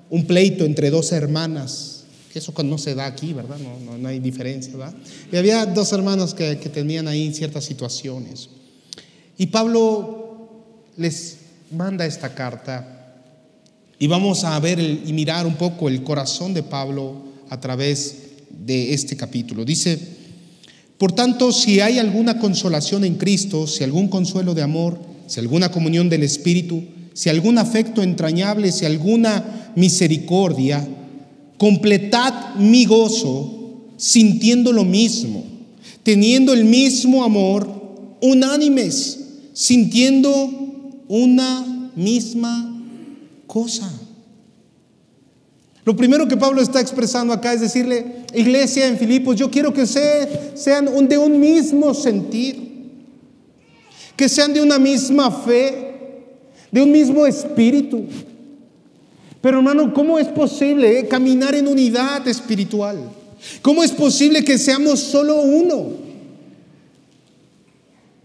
un 0.09 0.27
pleito 0.27 0.65
entre 0.65 0.89
dos 0.89 1.13
hermanas, 1.13 2.03
que 2.33 2.39
eso 2.39 2.53
no 2.61 2.77
se 2.77 2.93
da 2.93 3.05
aquí, 3.05 3.31
¿verdad? 3.31 3.55
No, 3.57 4.05
hay 4.09 4.19
diferencia, 4.19 4.75
¿verdad? 4.75 4.95
Y 5.31 5.37
había 5.37 5.65
dos 5.65 5.93
hermanos 5.93 6.33
que, 6.33 6.59
que 6.59 6.67
tenían 6.67 7.07
ahí 7.07 7.33
ciertas 7.33 7.63
situaciones. 7.63 8.49
Y 9.37 9.47
Pablo 9.47 10.49
les 10.97 11.37
manda 11.71 12.05
esta 12.05 12.33
carta 12.33 13.13
y 13.99 14.07
vamos 14.07 14.43
a 14.43 14.59
ver 14.59 14.79
y 14.79 15.13
mirar 15.13 15.45
un 15.45 15.55
poco 15.55 15.89
el 15.89 16.03
corazón 16.03 16.53
de 16.53 16.63
Pablo 16.63 17.15
a 17.49 17.59
través 17.59 18.17
de 18.49 18.93
este 18.93 19.15
capítulo. 19.15 19.65
Dice, 19.65 19.99
por 20.97 21.11
tanto, 21.11 21.51
si 21.51 21.79
hay 21.79 21.99
alguna 21.99 22.39
consolación 22.39 23.03
en 23.03 23.15
Cristo, 23.15 23.67
si 23.67 23.83
algún 23.83 24.07
consuelo 24.07 24.53
de 24.53 24.63
amor, 24.63 24.99
si 25.27 25.39
alguna 25.39 25.71
comunión 25.71 26.09
del 26.09 26.23
Espíritu, 26.23 26.83
si 27.13 27.29
algún 27.29 27.57
afecto 27.57 28.01
entrañable, 28.01 28.71
si 28.71 28.85
alguna 28.85 29.71
misericordia, 29.75 30.87
completad 31.57 32.55
mi 32.55 32.85
gozo 32.85 33.83
sintiendo 33.97 34.71
lo 34.71 34.85
mismo, 34.85 35.43
teniendo 36.03 36.53
el 36.53 36.65
mismo 36.65 37.23
amor, 37.23 37.67
unánimes, 38.21 39.26
sintiendo 39.57 40.51
una 41.07 41.91
misma 41.95 42.79
cosa. 43.47 43.91
Lo 45.83 45.95
primero 45.95 46.27
que 46.27 46.37
Pablo 46.37 46.61
está 46.61 46.79
expresando 46.79 47.33
acá 47.33 47.53
es 47.53 47.61
decirle, 47.61 48.17
iglesia 48.35 48.85
en 48.85 48.99
Filipos, 48.99 49.35
yo 49.35 49.49
quiero 49.49 49.73
que 49.73 49.87
sean 49.87 51.07
de 51.09 51.17
un 51.17 51.39
mismo 51.39 51.95
sentir, 51.95 52.85
que 54.15 54.29
sean 54.29 54.53
de 54.53 54.61
una 54.61 54.77
misma 54.77 55.31
fe, 55.31 55.95
de 56.71 56.83
un 56.83 56.91
mismo 56.91 57.25
espíritu. 57.25 58.03
Pero 59.41 59.57
hermano, 59.57 59.91
¿cómo 59.91 60.19
es 60.19 60.27
posible 60.27 60.99
eh, 60.99 61.07
caminar 61.07 61.55
en 61.55 61.67
unidad 61.67 62.27
espiritual? 62.27 63.09
¿Cómo 63.63 63.83
es 63.83 63.91
posible 63.91 64.43
que 64.43 64.59
seamos 64.59 64.99
solo 64.99 65.41
uno? 65.41 66.06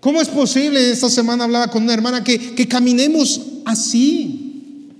¿Cómo 0.02 0.21
es 0.21 0.26
posible? 0.26 0.90
Esta 0.90 1.09
semana 1.09 1.44
hablaba 1.44 1.68
con 1.68 1.85
una 1.85 1.94
hermana 1.94 2.25
que, 2.25 2.56
que 2.56 2.66
caminemos 2.66 3.40
así. 3.64 4.90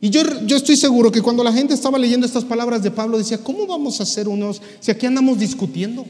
Y 0.00 0.10
yo, 0.10 0.22
yo 0.44 0.56
estoy 0.56 0.76
seguro 0.76 1.12
que 1.12 1.22
cuando 1.22 1.44
la 1.44 1.52
gente 1.52 1.72
estaba 1.72 2.00
leyendo 2.00 2.26
estas 2.26 2.44
palabras 2.44 2.82
de 2.82 2.90
Pablo 2.90 3.16
decía, 3.16 3.38
¿cómo 3.38 3.64
vamos 3.64 4.00
a 4.00 4.04
ser 4.04 4.26
unos 4.26 4.60
si 4.80 4.90
aquí 4.90 5.06
andamos 5.06 5.38
discutiendo? 5.38 6.04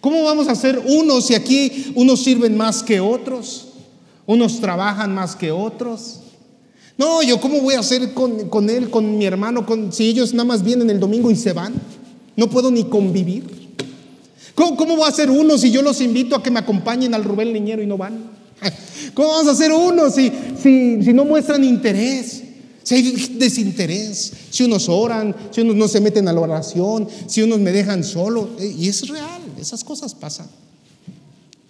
¿Cómo 0.00 0.22
vamos 0.24 0.48
a 0.48 0.54
ser 0.54 0.82
unos 0.86 1.26
si 1.26 1.34
aquí 1.34 1.92
unos 1.94 2.24
sirven 2.24 2.56
más 2.56 2.82
que 2.82 2.98
otros? 2.98 3.66
Unos 4.24 4.58
trabajan 4.58 5.14
más 5.14 5.36
que 5.36 5.52
otros. 5.52 6.20
No, 6.96 7.22
yo 7.22 7.38
cómo 7.42 7.60
voy 7.60 7.74
a 7.74 7.80
hacer 7.80 8.14
con, 8.14 8.70
él, 8.70 8.88
con 8.88 9.18
mi 9.18 9.26
hermano, 9.26 9.66
con, 9.66 9.92
si 9.92 10.08
ellos 10.08 10.32
nada 10.32 10.46
más 10.46 10.62
vienen 10.62 10.88
el 10.88 10.98
domingo 10.98 11.30
y 11.30 11.36
se 11.36 11.52
van. 11.52 11.74
No 12.36 12.48
puedo 12.48 12.70
ni 12.70 12.84
convivir. 12.84 13.65
¿Cómo, 14.56 14.74
cómo 14.74 14.96
voy 14.96 15.04
a 15.04 15.10
hacer 15.10 15.30
uno 15.30 15.58
si 15.58 15.70
yo 15.70 15.82
los 15.82 16.00
invito 16.00 16.34
a 16.34 16.42
que 16.42 16.50
me 16.50 16.58
acompañen 16.58 17.12
al 17.14 17.22
Rubén 17.22 17.52
Leñero 17.52 17.82
y 17.82 17.86
no 17.86 17.98
van? 17.98 18.30
¿Cómo 19.14 19.28
vamos 19.28 19.48
a 19.48 19.50
hacer 19.50 19.70
uno 19.70 20.10
si, 20.10 20.32
si, 20.60 21.02
si 21.04 21.12
no 21.12 21.26
muestran 21.26 21.62
interés? 21.62 22.42
Si 22.82 22.94
hay 22.94 23.02
desinterés, 23.34 24.32
si 24.48 24.64
unos 24.64 24.88
oran, 24.88 25.36
si 25.50 25.60
unos 25.60 25.76
no 25.76 25.88
se 25.88 26.00
meten 26.00 26.26
a 26.26 26.32
la 26.32 26.40
oración, 26.40 27.06
si 27.26 27.42
unos 27.42 27.60
me 27.60 27.70
dejan 27.70 28.02
solo. 28.02 28.48
Eh, 28.58 28.74
y 28.78 28.88
es 28.88 29.06
real, 29.08 29.42
esas 29.60 29.84
cosas 29.84 30.14
pasan. 30.14 30.46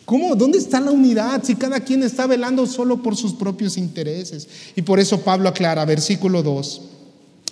¿Cómo? 0.05 0.37
¿Dónde 0.37 0.59
está 0.59 0.79
la 0.79 0.93
unidad 0.93 1.43
si 1.43 1.57
cada 1.57 1.81
quien 1.81 2.05
está 2.05 2.29
velando 2.29 2.67
solo 2.67 3.03
por 3.03 3.17
sus 3.17 3.33
propios 3.33 3.77
intereses? 3.77 4.47
Y 4.77 4.83
por 4.83 5.01
eso 5.01 5.23
Pablo 5.23 5.49
aclara, 5.49 5.85
versículo 5.85 6.45
2, 6.45 6.83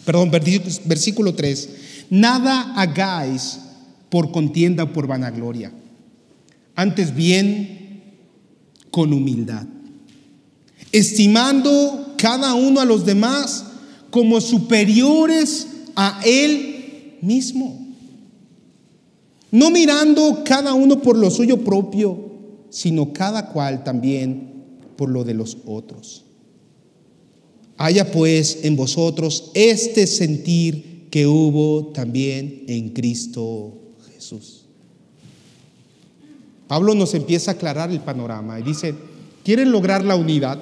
perdón, 0.04 0.30
versículo 0.30 1.34
3, 1.34 1.68
nada 2.10 2.74
hagáis 2.76 3.58
por 4.14 4.30
contienda 4.30 4.84
o 4.84 4.92
por 4.92 5.08
vanagloria, 5.08 5.72
antes 6.76 7.12
bien 7.16 8.00
con 8.92 9.12
humildad, 9.12 9.66
estimando 10.92 12.14
cada 12.16 12.54
uno 12.54 12.78
a 12.80 12.84
los 12.84 13.04
demás 13.04 13.64
como 14.10 14.40
superiores 14.40 15.66
a 15.96 16.22
él 16.24 17.16
mismo, 17.22 17.88
no 19.50 19.72
mirando 19.72 20.44
cada 20.44 20.74
uno 20.74 21.02
por 21.02 21.18
lo 21.18 21.28
suyo 21.28 21.64
propio, 21.64 22.16
sino 22.70 23.12
cada 23.12 23.48
cual 23.48 23.82
también 23.82 24.62
por 24.96 25.08
lo 25.08 25.24
de 25.24 25.34
los 25.34 25.58
otros. 25.66 26.24
Haya 27.76 28.12
pues 28.12 28.60
en 28.62 28.76
vosotros 28.76 29.50
este 29.54 30.06
sentir 30.06 31.08
que 31.10 31.26
hubo 31.26 31.86
también 31.86 32.62
en 32.68 32.90
Cristo 32.90 33.80
Jesús. 34.12 34.64
Pablo 36.66 36.94
nos 36.94 37.14
empieza 37.14 37.50
a 37.50 37.54
aclarar 37.54 37.90
el 37.90 38.00
panorama 38.00 38.58
y 38.58 38.62
dice, 38.62 38.94
¿quieren 39.44 39.70
lograr 39.70 40.04
la 40.04 40.16
unidad? 40.16 40.58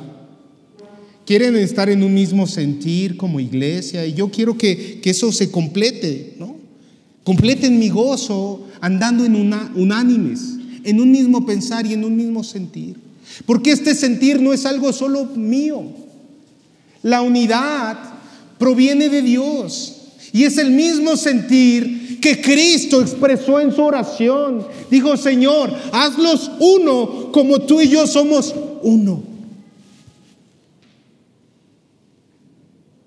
¿Quieren 1.24 1.56
estar 1.56 1.88
en 1.88 2.02
un 2.02 2.12
mismo 2.12 2.46
sentir 2.46 3.16
como 3.16 3.38
iglesia? 3.38 4.04
Y 4.04 4.14
yo 4.14 4.30
quiero 4.30 4.58
que, 4.58 5.00
eso 5.04 5.30
se 5.30 5.50
complete, 5.50 6.34
¿no? 6.38 6.56
Completen 7.22 7.78
mi 7.78 7.88
gozo 7.88 8.66
andando 8.80 9.24
en 9.24 9.36
una, 9.36 9.72
unánimes 9.76 10.40
en 10.84 11.00
un 11.00 11.10
mismo 11.10 11.46
pensar 11.46 11.86
y 11.86 11.92
en 11.92 12.04
un 12.04 12.16
mismo 12.16 12.42
sentir. 12.44 12.96
Porque 13.46 13.70
este 13.70 13.94
sentir 13.94 14.40
no 14.40 14.52
es 14.52 14.66
algo 14.66 14.92
solo 14.92 15.24
mío. 15.24 15.84
La 17.02 17.22
unidad 17.22 17.98
proviene 18.58 19.08
de 19.08 19.22
Dios 19.22 19.96
y 20.32 20.44
es 20.44 20.58
el 20.58 20.70
mismo 20.70 21.16
sentir 21.16 22.01
que 22.22 22.40
Cristo 22.40 23.02
expresó 23.02 23.60
en 23.60 23.74
su 23.74 23.82
oración. 23.82 24.66
Dijo, 24.90 25.16
Señor, 25.18 25.70
hazlos 25.92 26.52
uno 26.60 27.32
como 27.32 27.58
tú 27.60 27.82
y 27.82 27.88
yo 27.88 28.06
somos 28.06 28.54
uno. 28.82 29.22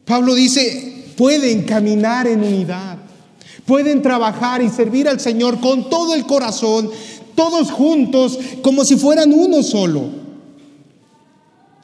Pablo 0.03 0.35
dice, 0.35 1.13
pueden 1.17 1.63
caminar 1.63 2.27
en 2.27 2.43
unidad, 2.43 2.97
pueden 3.65 4.03
trabajar 4.03 4.61
y 4.61 4.69
servir 4.69 5.07
al 5.07 5.19
Señor 5.19 5.59
con 5.59 5.89
todo 5.89 6.13
el 6.13 6.27
corazón 6.27 6.91
todos 7.35 7.71
juntos 7.71 8.37
como 8.61 8.85
si 8.85 8.97
fueran 8.97 9.33
uno 9.33 9.63
solo. 9.63 10.09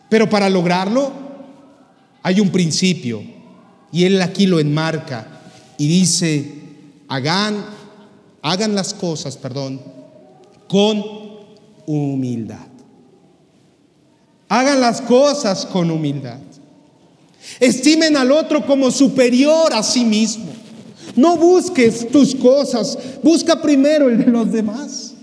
Pero 0.09 0.29
para 0.29 0.49
lograrlo 0.49 1.11
hay 2.21 2.39
un 2.39 2.49
principio 2.49 3.23
y 3.91 4.03
él 4.03 4.21
aquí 4.21 4.45
lo 4.45 4.59
enmarca 4.59 5.41
y 5.77 5.87
dice, 5.87 6.60
hagan, 7.11 7.65
hagan 8.41 8.73
las 8.73 8.93
cosas, 8.93 9.35
perdón, 9.35 9.81
con 10.69 11.03
humildad. 11.85 12.67
Hagan 14.47 14.79
las 14.79 15.01
cosas 15.01 15.65
con 15.65 15.91
humildad. 15.91 16.39
Estimen 17.59 18.15
al 18.15 18.31
otro 18.31 18.65
como 18.65 18.89
superior 18.91 19.73
a 19.73 19.83
sí 19.83 20.05
mismo. 20.05 20.53
No 21.17 21.35
busques 21.35 22.09
tus 22.09 22.33
cosas, 22.33 22.97
busca 23.21 23.61
primero 23.61 24.07
el 24.09 24.19
de 24.19 24.31
los 24.31 24.49
demás. 24.49 25.13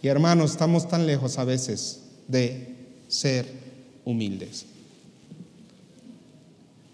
Y 0.00 0.08
hermanos, 0.08 0.52
estamos 0.52 0.88
tan 0.88 1.06
lejos 1.06 1.36
a 1.36 1.44
veces 1.44 2.00
de 2.28 2.74
ser 3.08 3.46
humildes. 4.06 4.64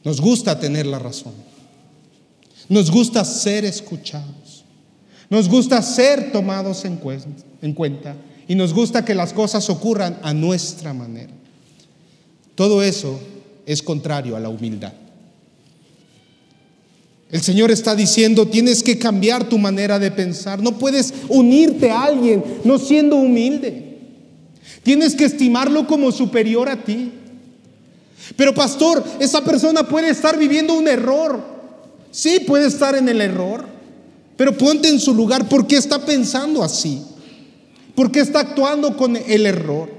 Nos 0.02 0.20
gusta 0.20 0.58
tener 0.58 0.86
la 0.86 0.98
razón. 0.98 1.45
Nos 2.68 2.90
gusta 2.90 3.24
ser 3.24 3.64
escuchados. 3.64 4.64
Nos 5.28 5.48
gusta 5.48 5.82
ser 5.82 6.32
tomados 6.32 6.84
en 6.84 6.96
cuenta. 7.74 8.16
Y 8.48 8.54
nos 8.54 8.72
gusta 8.72 9.04
que 9.04 9.14
las 9.14 9.32
cosas 9.32 9.68
ocurran 9.70 10.18
a 10.22 10.32
nuestra 10.32 10.94
manera. 10.94 11.32
Todo 12.54 12.82
eso 12.82 13.20
es 13.66 13.82
contrario 13.82 14.36
a 14.36 14.40
la 14.40 14.48
humildad. 14.48 14.92
El 17.28 17.42
Señor 17.42 17.72
está 17.72 17.96
diciendo, 17.96 18.46
tienes 18.46 18.84
que 18.84 18.98
cambiar 18.98 19.48
tu 19.48 19.58
manera 19.58 19.98
de 19.98 20.12
pensar. 20.12 20.62
No 20.62 20.78
puedes 20.78 21.12
unirte 21.28 21.90
a 21.90 22.04
alguien 22.04 22.42
no 22.64 22.78
siendo 22.78 23.16
humilde. 23.16 23.98
Tienes 24.84 25.16
que 25.16 25.24
estimarlo 25.24 25.88
como 25.88 26.12
superior 26.12 26.68
a 26.68 26.84
ti. 26.84 27.10
Pero 28.36 28.54
pastor, 28.54 29.04
esa 29.18 29.42
persona 29.42 29.82
puede 29.82 30.10
estar 30.10 30.38
viviendo 30.38 30.74
un 30.74 30.86
error. 30.86 31.55
Sí, 32.16 32.40
puede 32.40 32.66
estar 32.66 32.94
en 32.94 33.10
el 33.10 33.20
error. 33.20 33.66
Pero 34.38 34.56
ponte 34.56 34.88
en 34.88 34.98
su 34.98 35.12
lugar. 35.12 35.50
¿Por 35.50 35.66
qué 35.66 35.76
está 35.76 35.98
pensando 36.06 36.62
así? 36.64 37.02
¿Por 37.94 38.10
qué 38.10 38.20
está 38.20 38.40
actuando 38.40 38.96
con 38.96 39.16
el 39.16 39.44
error? 39.44 39.90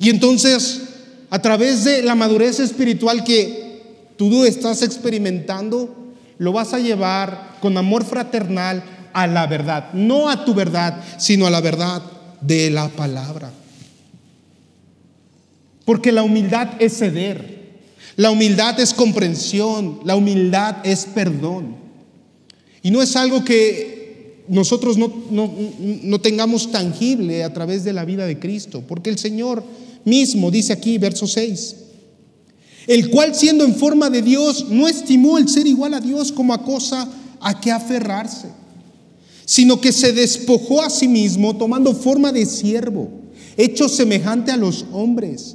Y 0.00 0.10
entonces, 0.10 0.82
a 1.30 1.40
través 1.40 1.84
de 1.84 2.02
la 2.02 2.16
madurez 2.16 2.58
espiritual 2.58 3.22
que 3.22 3.80
tú 4.16 4.44
estás 4.44 4.82
experimentando, 4.82 5.94
lo 6.38 6.52
vas 6.52 6.74
a 6.74 6.80
llevar 6.80 7.56
con 7.60 7.76
amor 7.76 8.04
fraternal 8.04 8.82
a 9.12 9.28
la 9.28 9.46
verdad, 9.46 9.92
no 9.92 10.28
a 10.28 10.44
tu 10.44 10.52
verdad, 10.52 11.00
sino 11.18 11.46
a 11.46 11.50
la 11.50 11.60
verdad 11.60 12.02
de 12.40 12.70
la 12.70 12.88
palabra. 12.88 13.52
Porque 15.84 16.10
la 16.10 16.24
humildad 16.24 16.70
es 16.80 16.98
ceder, 16.98 17.57
la 18.18 18.32
humildad 18.32 18.80
es 18.80 18.92
comprensión, 18.92 20.00
la 20.04 20.16
humildad 20.16 20.78
es 20.82 21.06
perdón. 21.06 21.76
Y 22.82 22.90
no 22.90 23.00
es 23.00 23.14
algo 23.14 23.44
que 23.44 24.42
nosotros 24.48 24.98
no, 24.98 25.12
no 25.30 26.20
tengamos 26.20 26.72
tangible 26.72 27.44
a 27.44 27.52
través 27.52 27.84
de 27.84 27.92
la 27.92 28.04
vida 28.04 28.26
de 28.26 28.40
Cristo, 28.40 28.82
porque 28.88 29.08
el 29.08 29.18
Señor 29.18 29.62
mismo 30.04 30.50
dice 30.50 30.72
aquí, 30.72 30.98
verso 30.98 31.28
6, 31.28 31.76
el 32.88 33.08
cual 33.10 33.36
siendo 33.36 33.64
en 33.64 33.76
forma 33.76 34.10
de 34.10 34.22
Dios 34.22 34.66
no 34.68 34.88
estimó 34.88 35.38
el 35.38 35.48
ser 35.48 35.68
igual 35.68 35.94
a 35.94 36.00
Dios 36.00 36.32
como 36.32 36.52
a 36.52 36.64
cosa 36.64 37.08
a 37.38 37.60
que 37.60 37.70
aferrarse, 37.70 38.48
sino 39.44 39.80
que 39.80 39.92
se 39.92 40.12
despojó 40.12 40.82
a 40.82 40.90
sí 40.90 41.06
mismo 41.06 41.56
tomando 41.56 41.94
forma 41.94 42.32
de 42.32 42.46
siervo, 42.46 43.10
hecho 43.56 43.88
semejante 43.88 44.50
a 44.50 44.56
los 44.56 44.86
hombres. 44.90 45.54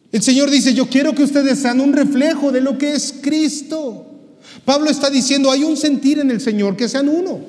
El 0.11 0.21
Señor 0.21 0.49
dice, 0.49 0.73
yo 0.73 0.89
quiero 0.89 1.15
que 1.15 1.23
ustedes 1.23 1.59
sean 1.59 1.79
un 1.79 1.93
reflejo 1.93 2.51
de 2.51 2.61
lo 2.61 2.77
que 2.77 2.93
es 2.93 3.13
Cristo. 3.21 4.05
Pablo 4.65 4.89
está 4.89 5.09
diciendo, 5.09 5.49
hay 5.49 5.63
un 5.63 5.77
sentir 5.77 6.19
en 6.19 6.29
el 6.29 6.41
Señor, 6.41 6.75
que 6.75 6.89
sean 6.89 7.07
uno. 7.07 7.39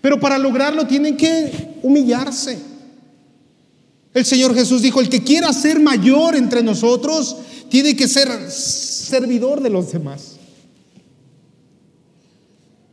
Pero 0.00 0.20
para 0.20 0.36
lograrlo 0.36 0.86
tienen 0.86 1.16
que 1.16 1.78
humillarse. 1.82 2.58
El 4.12 4.24
Señor 4.26 4.54
Jesús 4.54 4.82
dijo, 4.82 5.00
el 5.00 5.08
que 5.08 5.22
quiera 5.22 5.52
ser 5.52 5.80
mayor 5.80 6.36
entre 6.36 6.62
nosotros, 6.62 7.36
tiene 7.70 7.96
que 7.96 8.06
ser 8.06 8.28
servidor 8.50 9.62
de 9.62 9.70
los 9.70 9.92
demás. 9.92 10.36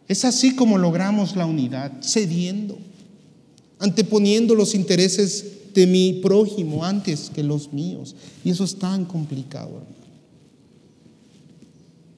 Es 0.08 0.24
así 0.24 0.56
como 0.56 0.78
logramos 0.78 1.36
la 1.36 1.46
unidad, 1.46 1.92
cediendo, 2.02 2.80
anteponiendo 3.78 4.56
los 4.56 4.74
intereses 4.74 5.59
de 5.80 5.88
mi 5.88 6.12
prójimo 6.12 6.84
antes 6.84 7.32
que 7.34 7.42
los 7.42 7.72
míos. 7.72 8.13
Y 8.44 8.50
eso 8.50 8.65
es 8.65 8.78
tan 8.78 9.06
complicado, 9.06 9.82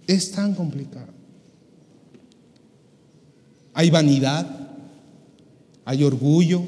Es 0.07 0.31
tan 0.31 0.55
complicado. 0.55 1.13
Hay 3.73 3.91
vanidad, 3.91 4.45
hay 5.85 6.03
orgullo, 6.03 6.63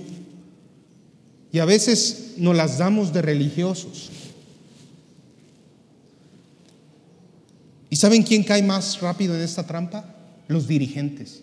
y 1.52 1.60
a 1.60 1.66
veces 1.66 2.36
nos 2.38 2.56
las 2.56 2.78
damos 2.78 3.12
de 3.12 3.22
religiosos. 3.22 4.12
¿Y 7.90 7.96
saben 7.96 8.24
quién 8.24 8.44
cae 8.44 8.62
más 8.62 9.02
rápido 9.02 9.36
en 9.36 9.42
esta 9.42 9.66
trampa? 9.66 10.16
Los 10.48 10.68
dirigentes, 10.68 11.42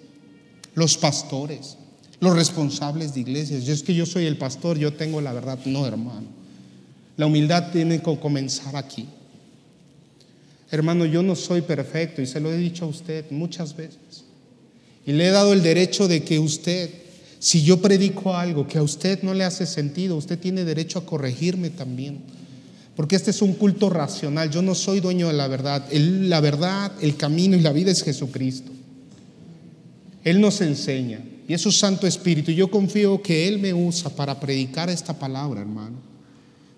los 0.74 0.96
pastores, 0.96 1.76
los 2.20 2.34
responsables 2.34 3.14
de 3.14 3.20
iglesias. 3.20 3.64
Yo 3.64 3.72
es 3.72 3.82
que 3.82 3.94
yo 3.94 4.06
soy 4.06 4.26
el 4.26 4.36
pastor, 4.36 4.78
yo 4.78 4.92
tengo 4.92 5.20
la 5.20 5.32
verdad. 5.32 5.58
No, 5.64 5.86
hermano. 5.86 6.26
La 7.16 7.26
humildad 7.26 7.72
tiene 7.72 8.00
que 8.00 8.18
comenzar 8.18 8.76
aquí. 8.76 9.06
Hermano, 10.70 11.04
yo 11.04 11.22
no 11.22 11.34
soy 11.34 11.62
perfecto 11.62 12.22
y 12.22 12.26
se 12.26 12.40
lo 12.40 12.52
he 12.52 12.56
dicho 12.56 12.84
a 12.84 12.88
usted 12.88 13.24
muchas 13.30 13.74
veces. 13.76 14.24
Y 15.04 15.12
le 15.12 15.26
he 15.26 15.30
dado 15.30 15.52
el 15.52 15.62
derecho 15.62 16.06
de 16.06 16.22
que 16.22 16.38
usted, 16.38 16.90
si 17.38 17.62
yo 17.62 17.80
predico 17.80 18.36
algo 18.36 18.68
que 18.68 18.78
a 18.78 18.82
usted 18.82 19.22
no 19.22 19.34
le 19.34 19.44
hace 19.44 19.66
sentido, 19.66 20.16
usted 20.16 20.38
tiene 20.38 20.64
derecho 20.64 20.98
a 20.98 21.06
corregirme 21.06 21.70
también. 21.70 22.20
Porque 22.94 23.16
este 23.16 23.30
es 23.30 23.40
un 23.42 23.54
culto 23.54 23.88
racional. 23.88 24.50
Yo 24.50 24.62
no 24.62 24.74
soy 24.74 25.00
dueño 25.00 25.28
de 25.28 25.32
la 25.32 25.48
verdad. 25.48 25.86
la 25.90 26.40
verdad, 26.40 26.92
el 27.00 27.16
camino 27.16 27.56
y 27.56 27.60
la 27.60 27.72
vida 27.72 27.90
es 27.90 28.02
Jesucristo. 28.02 28.70
Él 30.22 30.40
nos 30.40 30.60
enseña. 30.60 31.20
Y 31.50 31.54
es 31.54 31.62
su 31.62 31.72
Santo 31.72 32.06
Espíritu. 32.06 32.52
Yo 32.52 32.70
confío 32.70 33.20
que 33.20 33.48
Él 33.48 33.58
me 33.58 33.74
usa 33.74 34.08
para 34.08 34.38
predicar 34.38 34.88
esta 34.88 35.18
palabra, 35.18 35.60
hermano. 35.60 35.96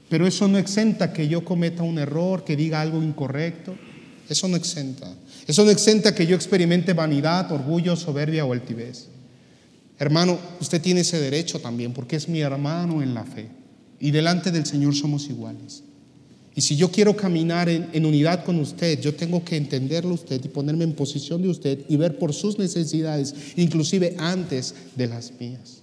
Pero 0.08 0.26
eso 0.26 0.48
no 0.48 0.56
exenta 0.56 1.12
que 1.12 1.28
yo 1.28 1.44
cometa 1.44 1.82
un 1.82 1.98
error, 1.98 2.42
que 2.42 2.56
diga 2.56 2.80
algo 2.80 3.02
incorrecto. 3.02 3.74
Eso 4.30 4.48
no 4.48 4.56
exenta. 4.56 5.14
Eso 5.46 5.66
no 5.66 5.70
exenta 5.70 6.14
que 6.14 6.26
yo 6.26 6.34
experimente 6.34 6.94
vanidad, 6.94 7.52
orgullo, 7.52 7.96
soberbia 7.96 8.46
o 8.46 8.54
altivez. 8.54 9.08
Hermano, 9.98 10.38
usted 10.58 10.80
tiene 10.80 11.02
ese 11.02 11.20
derecho 11.20 11.60
también 11.60 11.92
porque 11.92 12.16
es 12.16 12.26
mi 12.30 12.40
hermano 12.40 13.02
en 13.02 13.12
la 13.12 13.24
fe. 13.24 13.50
Y 14.00 14.10
delante 14.10 14.50
del 14.50 14.64
Señor 14.64 14.94
somos 14.94 15.28
iguales. 15.28 15.82
Y 16.54 16.60
si 16.60 16.76
yo 16.76 16.90
quiero 16.90 17.16
caminar 17.16 17.68
en, 17.68 18.04
unidad 18.04 18.44
con 18.44 18.58
usted, 18.58 19.00
yo 19.00 19.14
tengo 19.14 19.42
que 19.42 19.56
entenderlo 19.56 20.14
usted 20.14 20.44
y 20.44 20.48
ponerme 20.48 20.84
en 20.84 20.92
posición 20.92 21.40
de 21.40 21.48
usted 21.48 21.80
y 21.88 21.96
ver 21.96 22.18
por 22.18 22.34
sus 22.34 22.58
necesidades, 22.58 23.34
inclusive 23.56 24.14
antes 24.18 24.74
de 24.94 25.06
las 25.06 25.32
mías. 25.40 25.82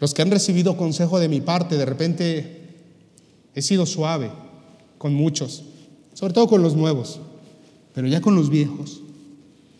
Los 0.00 0.14
que 0.14 0.22
han 0.22 0.30
recibido 0.30 0.76
consejo 0.76 1.18
de 1.18 1.28
mi 1.28 1.42
parte, 1.42 1.76
de 1.76 1.84
repente 1.84 2.60
he 3.54 3.60
sido 3.60 3.84
suave 3.84 4.30
con 4.96 5.12
muchos, 5.12 5.64
sobre 6.14 6.32
todo 6.32 6.48
con 6.48 6.62
los 6.62 6.74
nuevos, 6.74 7.20
pero 7.94 8.08
ya 8.08 8.22
con 8.22 8.34
los 8.34 8.48
viejos, 8.48 9.02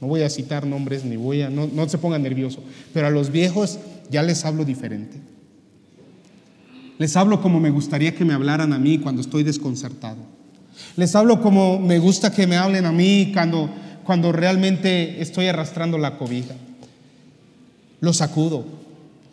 no 0.02 0.06
voy 0.06 0.20
a 0.20 0.28
citar 0.28 0.66
nombres 0.66 1.04
ni 1.04 1.16
voy 1.16 1.42
a, 1.42 1.48
no, 1.48 1.66
no 1.66 1.88
se 1.88 1.96
pongan 1.96 2.22
nerviosos, 2.22 2.62
pero 2.92 3.06
a 3.06 3.10
los 3.10 3.30
viejos 3.30 3.78
ya 4.10 4.22
les 4.22 4.44
hablo 4.44 4.66
diferente. 4.66 5.31
Les 6.98 7.16
hablo 7.16 7.40
como 7.40 7.60
me 7.60 7.70
gustaría 7.70 8.14
que 8.14 8.24
me 8.24 8.34
hablaran 8.34 8.72
a 8.72 8.78
mí 8.78 8.98
cuando 8.98 9.20
estoy 9.20 9.42
desconcertado. 9.42 10.18
Les 10.96 11.14
hablo 11.14 11.40
como 11.40 11.78
me 11.78 11.98
gusta 11.98 12.32
que 12.32 12.46
me 12.46 12.56
hablen 12.56 12.86
a 12.86 12.92
mí 12.92 13.30
cuando, 13.32 13.70
cuando 14.04 14.32
realmente 14.32 15.20
estoy 15.20 15.46
arrastrando 15.46 15.98
la 15.98 16.18
cobija. 16.18 16.54
Lo 18.00 18.12
sacudo 18.12 18.64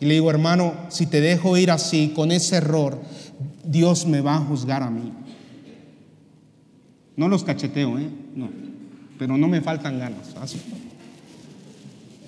y 0.00 0.06
le 0.06 0.14
digo, 0.14 0.30
hermano, 0.30 0.74
si 0.88 1.06
te 1.06 1.20
dejo 1.20 1.56
ir 1.58 1.70
así, 1.70 2.12
con 2.14 2.32
ese 2.32 2.56
error, 2.56 3.00
Dios 3.64 4.06
me 4.06 4.22
va 4.22 4.36
a 4.36 4.38
juzgar 4.38 4.82
a 4.82 4.90
mí. 4.90 5.12
No 7.16 7.28
los 7.28 7.44
cacheteo, 7.44 7.98
¿eh? 7.98 8.08
No. 8.34 8.48
Pero 9.18 9.36
no 9.36 9.46
me 9.46 9.60
faltan 9.60 9.98
ganas. 9.98 10.34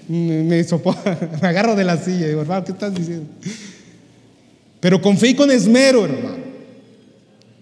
Me, 0.06 0.42
me 1.42 1.48
agarro 1.48 1.74
de 1.74 1.84
la 1.84 1.96
silla 1.96 2.26
y 2.26 2.28
digo, 2.28 2.42
hermano, 2.42 2.64
¿qué 2.64 2.72
estás 2.72 2.94
diciendo? 2.94 3.26
Pero 4.82 5.00
con 5.00 5.16
fe 5.16 5.28
y 5.28 5.34
con 5.36 5.48
esmero, 5.52 6.04
hermano. 6.04 6.42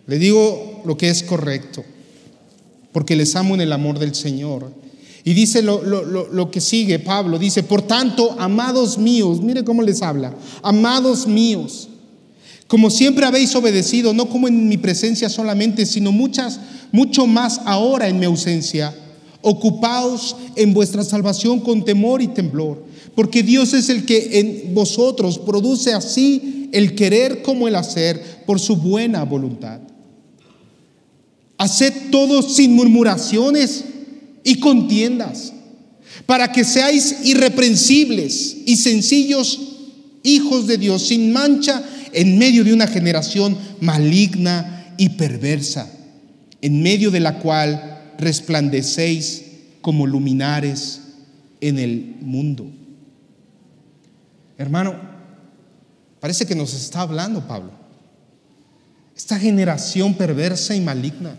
Le 0.07 0.19
digo 0.19 0.81
lo 0.87 0.97
que 0.97 1.11
es 1.11 1.23
correcto, 1.23 1.85
porque 2.93 3.15
les 3.15 3.37
amo 3.37 3.55
en 3.55 3.61
el 3.61 3.75
amor 3.75 3.99
del 3.99 4.15
Señor. 4.15 4.73
Y 5.23 5.35
dice 5.35 5.61
lo, 5.61 5.83
lo, 5.83 6.03
lo, 6.03 6.51
que 6.51 6.63
sigue 6.63 6.99
Pablo, 6.99 7.39
dice, 7.39 7.63
por 7.63 7.83
tanto, 7.83 8.35
amados 8.39 8.97
míos, 8.97 9.43
mire 9.43 9.65
cómo 9.65 9.83
les 9.83 10.01
habla, 10.01 10.35
amados 10.63 11.27
míos, 11.27 11.91
como 12.67 12.89
siempre 12.89 13.27
habéis 13.27 13.55
obedecido, 13.55 14.15
no 14.15 14.31
como 14.31 14.49
en 14.49 14.67
mi 14.67 14.79
presencia 14.79 15.29
solamente, 15.29 15.85
sino 15.85 16.13
muchas, 16.13 16.59
mucho 16.91 17.27
más 17.27 17.61
ahora 17.67 18.09
en 18.09 18.19
mi 18.19 18.25
ausencia. 18.25 18.95
Ocupaos 19.43 20.37
en 20.57 20.73
vuestra 20.73 21.05
salvación 21.05 21.61
con 21.61 21.85
temor 21.85 22.23
y 22.23 22.29
temblor, 22.29 22.83
porque 23.15 23.43
Dios 23.43 23.73
es 23.75 23.89
el 23.89 24.05
que 24.05 24.39
en 24.41 24.75
vosotros 24.75 25.39
produce 25.39 25.93
así 25.93 26.69
el 26.73 26.95
querer 26.95 27.43
como 27.43 27.69
el 27.69 27.75
hacer 27.75 28.45
por 28.47 28.61
su 28.61 28.77
buena 28.77 29.25
voluntad. 29.25 29.81
Haced 31.59 32.11
todo 32.11 32.43
sin 32.43 32.75
murmuraciones 32.75 33.85
y 34.45 34.57
contiendas, 34.57 35.53
para 36.27 36.53
que 36.53 36.65
seáis 36.65 37.17
irreprensibles 37.25 38.57
y 38.65 38.77
sencillos 38.77 39.61
hijos 40.23 40.67
de 40.67 40.79
Dios, 40.79 41.09
sin 41.09 41.33
mancha 41.33 41.83
en 42.13 42.39
medio 42.39 42.65
de 42.65 42.73
una 42.73 42.87
generación 42.87 43.57
maligna 43.81 44.95
y 44.97 45.11
perversa, 45.11 45.91
en 46.63 46.83
medio 46.83 47.11
de 47.11 47.21
la 47.21 47.39
cual 47.39 48.15
resplandecéis 48.19 49.43
como 49.81 50.07
luminares 50.07 51.01
en 51.61 51.79
el 51.79 52.17
mundo. 52.21 52.71
Hermano, 54.61 54.95
parece 56.21 56.45
que 56.45 56.55
nos 56.55 56.75
está 56.75 57.01
hablando 57.01 57.49
Pablo. 57.49 57.71
Esta 59.17 59.39
generación 59.39 60.13
perversa 60.13 60.77
y 60.77 60.83
maligna 60.83 61.35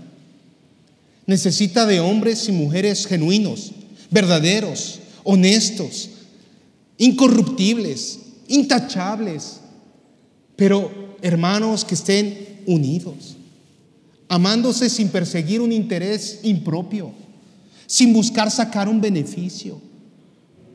necesita 1.27 1.85
de 1.85 1.99
hombres 1.99 2.49
y 2.49 2.51
mujeres 2.51 3.05
genuinos, 3.05 3.73
verdaderos, 4.09 5.01
honestos, 5.23 6.09
incorruptibles, 6.97 8.17
intachables, 8.47 9.59
pero 10.55 11.15
hermanos 11.21 11.85
que 11.85 11.93
estén 11.93 12.63
unidos, 12.65 13.37
amándose 14.29 14.89
sin 14.89 15.09
perseguir 15.09 15.61
un 15.61 15.71
interés 15.71 16.39
impropio, 16.41 17.11
sin 17.85 18.13
buscar 18.13 18.49
sacar 18.49 18.89
un 18.89 18.99
beneficio, 18.99 19.79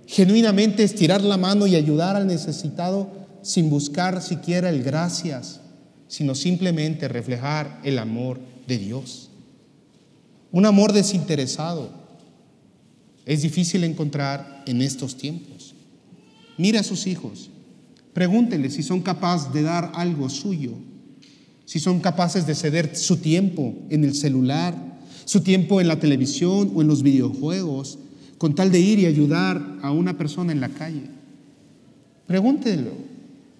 genuinamente 0.06 0.82
estirar 0.82 1.22
la 1.22 1.36
mano 1.36 1.66
y 1.66 1.76
ayudar 1.76 2.16
al 2.16 2.26
necesitado 2.26 3.10
sin 3.42 3.70
buscar 3.70 4.22
siquiera 4.22 4.70
el 4.70 4.82
gracias, 4.82 5.60
sino 6.08 6.34
simplemente 6.34 7.08
reflejar 7.08 7.80
el 7.84 7.98
amor 7.98 8.40
de 8.66 8.78
Dios. 8.78 9.30
Un 10.52 10.66
amor 10.66 10.92
desinteresado 10.92 11.90
es 13.24 13.42
difícil 13.42 13.84
encontrar 13.84 14.62
en 14.66 14.82
estos 14.82 15.16
tiempos. 15.16 15.74
Mira 16.56 16.80
a 16.80 16.84
sus 16.84 17.06
hijos, 17.06 17.50
Pregúntenle 18.16 18.70
si 18.70 18.82
son 18.82 19.02
capaces 19.02 19.52
de 19.52 19.60
dar 19.60 19.92
algo 19.94 20.30
suyo, 20.30 20.72
si 21.66 21.78
son 21.78 22.00
capaces 22.00 22.46
de 22.46 22.54
ceder 22.54 22.96
su 22.96 23.18
tiempo 23.18 23.74
en 23.90 24.04
el 24.04 24.14
celular, 24.14 24.74
su 25.26 25.42
tiempo 25.42 25.82
en 25.82 25.88
la 25.88 26.00
televisión 26.00 26.72
o 26.74 26.80
en 26.80 26.88
los 26.88 27.02
videojuegos, 27.02 27.98
con 28.38 28.54
tal 28.54 28.70
de 28.70 28.80
ir 28.80 28.98
y 28.98 29.06
ayudar 29.06 29.78
a 29.82 29.90
una 29.90 30.16
persona 30.16 30.52
en 30.52 30.60
la 30.60 30.68
calle. 30.68 31.04
Pregúntenlo. 32.26 32.92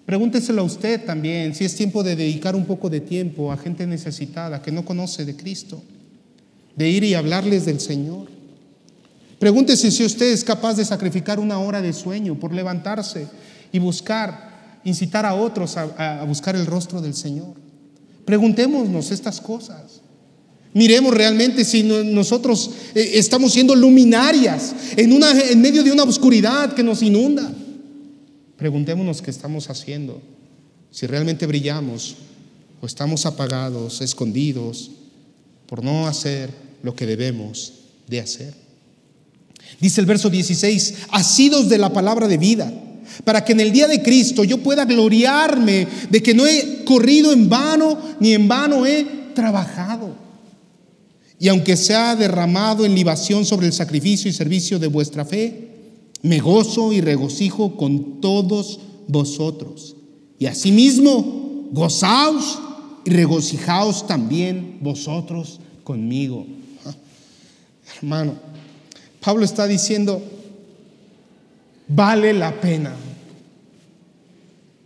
Pregúnteselo 0.05 0.61
a 0.61 0.65
usted 0.65 1.03
también 1.03 1.53
si 1.53 1.65
es 1.65 1.75
tiempo 1.75 2.01
de 2.01 2.15
dedicar 2.15 2.55
un 2.55 2.65
poco 2.65 2.89
de 2.89 3.01
tiempo 3.01 3.51
a 3.51 3.57
gente 3.57 3.85
necesitada 3.85 4.61
que 4.61 4.71
no 4.71 4.85
conoce 4.85 5.25
de 5.25 5.35
Cristo, 5.35 5.81
de 6.75 6.89
ir 6.89 7.03
y 7.03 7.13
hablarles 7.13 7.65
del 7.65 7.81
Señor. 7.81 8.27
Pregúntese 9.39 9.91
si 9.91 10.05
usted 10.05 10.31
es 10.31 10.43
capaz 10.43 10.75
de 10.75 10.85
sacrificar 10.85 11.39
una 11.39 11.59
hora 11.59 11.81
de 11.81 11.91
sueño 11.91 12.35
por 12.35 12.53
levantarse 12.53 13.27
y 13.71 13.79
buscar 13.79 14.79
incitar 14.83 15.25
a 15.25 15.33
otros 15.33 15.75
a, 15.75 16.23
buscar 16.25 16.55
el 16.55 16.65
rostro 16.65 17.01
del 17.01 17.13
Señor. 17.13 17.53
Preguntémonos 18.25 19.11
estas 19.11 19.41
cosas. 19.41 20.01
Miremos 20.73 21.13
realmente 21.13 21.65
si 21.65 21.83
nosotros 21.83 22.69
eh, 22.93 23.11
estamos 23.15 23.53
siendo 23.53 23.75
luminarias 23.75 24.75
en, 24.95 25.13
una, 25.13 25.31
en 25.39 25.61
medio 25.61 25.83
de 25.83 25.91
una 25.91 26.03
oscuridad 26.03 26.73
que 26.73 26.83
nos 26.83 27.01
inunda. 27.01 27.51
Preguntémonos 28.57 29.21
qué 29.21 29.31
estamos 29.31 29.69
haciendo, 29.69 30.21
si 30.91 31.07
realmente 31.07 31.45
brillamos 31.45 32.15
o 32.81 32.85
estamos 32.85 33.25
apagados, 33.25 34.01
escondidos, 34.01 34.91
por 35.67 35.83
no 35.83 36.07
hacer 36.07 36.49
lo 36.83 36.95
que 36.95 37.05
debemos 37.05 37.73
de 38.07 38.19
hacer. 38.19 38.53
Dice 39.81 40.01
el 40.01 40.07
verso 40.07 40.29
16, 40.29 40.93
asidos 41.09 41.69
de 41.69 41.77
la 41.77 41.91
palabra 41.91 42.27
de 42.27 42.37
vida 42.37 42.71
para 43.23 43.43
que 43.43 43.53
en 43.53 43.59
el 43.59 43.71
día 43.71 43.87
de 43.87 44.01
Cristo 44.01 44.43
yo 44.43 44.59
pueda 44.59 44.85
gloriarme 44.85 45.87
de 46.09 46.21
que 46.21 46.33
no 46.33 46.45
he 46.45 46.83
corrido 46.85 47.31
en 47.31 47.49
vano, 47.49 47.97
ni 48.19 48.33
en 48.33 48.47
vano 48.47 48.85
he 48.85 49.05
trabajado. 49.33 50.26
Y 51.39 51.49
aunque 51.49 51.77
sea 51.77 52.15
derramado 52.15 52.85
en 52.85 52.95
libación 52.95 53.45
sobre 53.45 53.67
el 53.67 53.73
sacrificio 53.73 54.29
y 54.29 54.33
servicio 54.33 54.79
de 54.79 54.87
vuestra 54.87 55.23
fe, 55.23 55.67
me 56.23 56.39
gozo 56.39 56.91
y 56.93 57.01
regocijo 57.01 57.77
con 57.77 58.21
todos 58.21 58.79
vosotros. 59.07 59.95
Y 60.39 60.47
asimismo, 60.47 61.69
gozaos 61.71 62.59
y 63.05 63.11
regocijaos 63.11 64.07
también 64.07 64.79
vosotros 64.81 65.59
conmigo. 65.83 66.45
Hermano, 67.97 68.33
Pablo 69.21 69.45
está 69.45 69.67
diciendo, 69.67 70.21
vale 71.87 72.33
la 72.33 72.59
pena. 72.59 72.95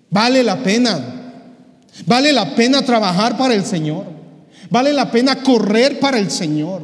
Vale 0.10 0.44
la 0.44 0.62
pena. 0.62 1.44
Vale 2.06 2.34
la 2.34 2.56
pena 2.56 2.82
trabajar 2.84 3.38
para 3.38 3.54
el 3.54 3.66
Señor. 3.66 4.11
Vale 4.72 4.94
la 4.94 5.12
pena 5.12 5.44
correr 5.44 6.00
para 6.00 6.18
el 6.18 6.32
Señor. 6.32 6.82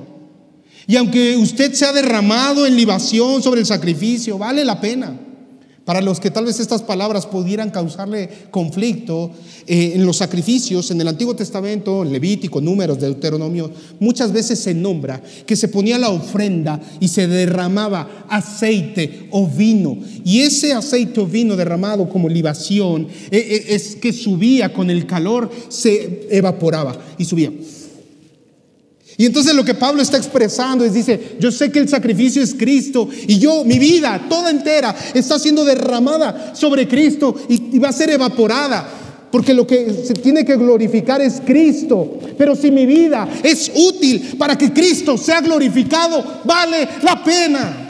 Y 0.88 0.98
aunque 0.98 1.38
usted 1.38 1.74
se 1.74 1.86
ha 1.86 1.94
derramado 1.94 2.68
en 2.68 2.76
libación 2.76 3.42
sobre 3.42 3.62
el 3.62 3.66
sacrificio, 3.66 4.38
vale 4.38 4.64
la 4.64 4.80
pena. 4.80 5.22
Para 5.88 6.02
los 6.02 6.20
que 6.20 6.32
tal 6.32 6.44
vez 6.44 6.60
estas 6.60 6.82
palabras 6.82 7.26
pudieran 7.26 7.70
causarle 7.70 8.30
conflicto 8.52 9.32
eh, 9.66 9.94
en 9.96 10.06
los 10.06 10.18
sacrificios, 10.18 10.92
en 10.92 11.00
el 11.00 11.08
Antiguo 11.08 11.34
Testamento, 11.34 12.04
en 12.04 12.12
Levítico, 12.12 12.60
Números, 12.60 13.00
Deuteronomio, 13.00 13.72
muchas 14.02 14.34
veces 14.34 14.60
se 14.60 14.74
nombra 14.74 15.24
que 15.46 15.56
se 15.56 15.70
ponía 15.70 15.98
la 15.98 16.10
ofrenda 16.10 16.78
y 17.00 17.08
se 17.08 17.30
derramaba 17.30 18.26
aceite 18.28 19.30
o 19.32 19.48
vino. 19.48 19.98
Y 20.26 20.42
ese 20.42 20.74
aceite 20.74 21.22
o 21.22 21.26
vino 21.26 21.56
derramado 21.56 22.10
como 22.10 22.28
libación 22.28 23.08
eh, 23.32 23.38
eh, 23.38 23.66
es 23.70 23.96
que 23.96 24.12
subía 24.12 24.74
con 24.74 24.90
el 24.90 25.06
calor, 25.06 25.50
se 25.70 26.28
evaporaba 26.30 26.98
y 27.18 27.24
subía. 27.24 27.54
Y 29.20 29.26
entonces 29.26 29.56
lo 29.56 29.66
que 29.66 29.74
Pablo 29.74 30.04
está 30.04 30.18
expresando 30.18 30.86
es, 30.86 30.94
dice, 30.94 31.38
yo 31.40 31.52
sé 31.52 31.72
que 31.72 31.80
el 31.80 31.90
sacrificio 31.90 32.42
es 32.42 32.54
Cristo 32.54 33.10
y 33.28 33.40
yo, 33.40 33.64
mi 33.66 33.80
vida 33.80 34.28
toda 34.30 34.52
entera 34.52 34.96
está 35.16 35.40
siendo 35.40 35.66
derramada 35.66 36.54
sobre 36.56 36.88
Cristo 36.88 37.36
y, 37.50 37.80
va 37.80 37.90
a 37.90 37.94
ser 37.94 38.12
evaporada. 38.12 38.88
Porque 39.32 39.54
lo 39.54 39.68
que 39.68 40.04
se 40.06 40.14
tiene 40.14 40.46
que 40.46 40.56
glorificar 40.56 41.20
es 41.22 41.42
Cristo. 41.46 42.20
Pero 42.38 42.56
si 42.56 42.72
mi 42.72 42.86
vida 42.86 43.28
es 43.44 43.72
útil 43.76 44.36
para 44.38 44.58
que 44.58 44.72
Cristo 44.72 45.18
sea 45.18 45.42
glorificado, 45.42 46.42
vale 46.46 46.88
la 47.02 47.24
pena. 47.24 47.84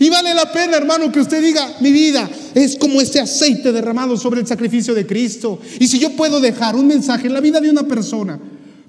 Y 0.00 0.08
vale 0.08 0.34
la 0.34 0.50
pena, 0.50 0.78
hermano, 0.78 1.12
que 1.12 1.20
usted 1.20 1.42
diga, 1.42 1.74
mi 1.80 1.92
vida 1.92 2.28
es 2.54 2.76
como 2.76 3.00
ese 3.00 3.20
aceite 3.20 3.70
derramado 3.70 4.16
sobre 4.16 4.40
el 4.40 4.46
sacrificio 4.46 4.94
de 4.94 5.06
Cristo. 5.06 5.60
Y 5.78 5.86
si 5.86 5.98
yo 5.98 6.10
puedo 6.10 6.40
dejar 6.40 6.74
un 6.74 6.86
mensaje 6.86 7.28
en 7.28 7.34
la 7.34 7.40
vida 7.40 7.60
de 7.60 7.70
una 7.70 7.84
persona, 7.84 8.38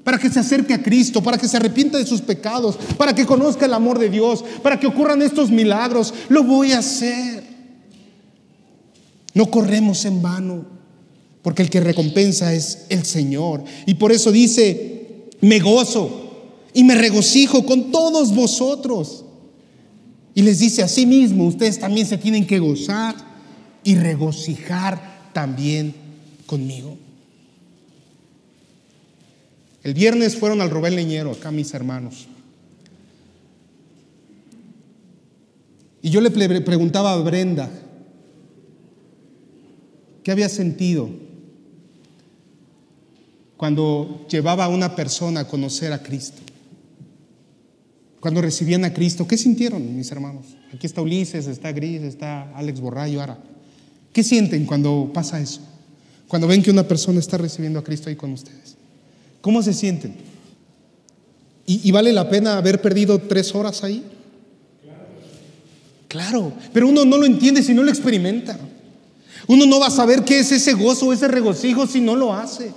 para 0.07 0.19
que 0.19 0.29
se 0.29 0.39
acerque 0.39 0.73
a 0.73 0.81
Cristo, 0.81 1.21
para 1.21 1.37
que 1.37 1.49
se 1.49 1.57
arrepienta 1.57 1.97
de 1.97 2.05
sus 2.05 2.21
pecados, 2.21 2.77
para 2.97 3.13
que 3.13 3.25
conozca 3.25 3.65
el 3.65 3.73
amor 3.73 3.99
de 3.99 4.09
Dios, 4.09 4.41
para 4.63 4.79
que 4.79 4.87
ocurran 4.87 5.21
estos 5.21 5.51
milagros. 5.51 6.13
Lo 6.29 6.45
voy 6.45 6.71
a 6.71 6.79
hacer. 6.79 7.43
No 9.33 9.51
corremos 9.51 10.05
en 10.05 10.21
vano, 10.21 10.65
porque 11.41 11.61
el 11.61 11.69
que 11.69 11.81
recompensa 11.81 12.53
es 12.53 12.85
el 12.87 13.03
Señor. 13.03 13.65
Y 13.85 13.95
por 13.95 14.13
eso 14.13 14.31
dice, 14.31 15.25
me 15.41 15.59
gozo 15.59 16.55
y 16.73 16.85
me 16.85 16.95
regocijo 16.95 17.65
con 17.65 17.91
todos 17.91 18.33
vosotros. 18.33 19.25
Y 20.33 20.41
les 20.41 20.59
dice, 20.59 20.83
así 20.83 21.05
mismo, 21.05 21.47
ustedes 21.47 21.79
también 21.79 22.07
se 22.07 22.17
tienen 22.17 22.47
que 22.47 22.59
gozar 22.59 23.13
y 23.83 23.95
regocijar 23.95 25.31
también 25.33 25.93
conmigo. 26.45 26.97
El 29.83 29.93
viernes 29.93 30.35
fueron 30.35 30.61
al 30.61 30.69
Robel 30.69 30.95
Leñero, 30.95 31.31
acá 31.31 31.51
mis 31.51 31.73
hermanos. 31.73 32.27
Y 36.01 36.09
yo 36.09 36.21
le 36.21 36.31
preguntaba 36.61 37.13
a 37.13 37.17
Brenda, 37.17 37.69
¿qué 40.23 40.31
había 40.31 40.47
sentido 40.47 41.09
cuando 43.57 44.25
llevaba 44.29 44.65
a 44.65 44.69
una 44.69 44.95
persona 44.95 45.41
a 45.41 45.47
conocer 45.47 45.91
a 45.91 46.01
Cristo? 46.03 46.41
Cuando 48.19 48.41
recibían 48.41 48.85
a 48.85 48.93
Cristo, 48.93 49.27
¿qué 49.27 49.37
sintieron 49.37 49.95
mis 49.95 50.11
hermanos? 50.11 50.45
Aquí 50.73 50.85
está 50.87 51.01
Ulises, 51.01 51.47
está 51.47 51.71
Gris, 51.71 52.01
está 52.01 52.55
Alex 52.55 52.79
Borrayo, 52.79 53.19
ahora. 53.19 53.39
¿Qué 54.13 54.23
sienten 54.23 54.65
cuando 54.65 55.11
pasa 55.13 55.39
eso? 55.39 55.61
Cuando 56.27 56.47
ven 56.47 56.63
que 56.63 56.71
una 56.71 56.87
persona 56.87 57.19
está 57.19 57.37
recibiendo 57.37 57.79
a 57.79 57.83
Cristo 57.83 58.09
ahí 58.09 58.15
con 58.15 58.31
ustedes. 58.31 58.76
¿Cómo 59.41 59.61
se 59.61 59.73
sienten? 59.73 60.15
¿Y, 61.69 61.91
vale 61.91 62.13
la 62.13 62.29
pena 62.29 62.57
haber 62.57 62.81
perdido 62.81 63.19
tres 63.19 63.53
horas 63.53 63.83
ahí? 63.83 64.01
Claro, 66.07 66.53
pero 66.71 66.87
uno 66.87 67.03
no 67.03 67.17
lo 67.17 67.25
entiende 67.25 67.61
si 67.61 67.73
no 67.73 67.83
lo 67.83 67.89
experimenta. 67.89 68.57
Uno 69.47 69.65
no 69.65 69.79
va 69.79 69.87
a 69.87 69.91
saber 69.91 70.23
qué 70.23 70.39
es 70.39 70.51
ese 70.53 70.73
gozo, 70.73 71.11
ese 71.11 71.27
regocijo 71.27 71.85
si 71.85 71.99
no 71.99 72.15
lo 72.15 72.33
hace. 72.33 72.71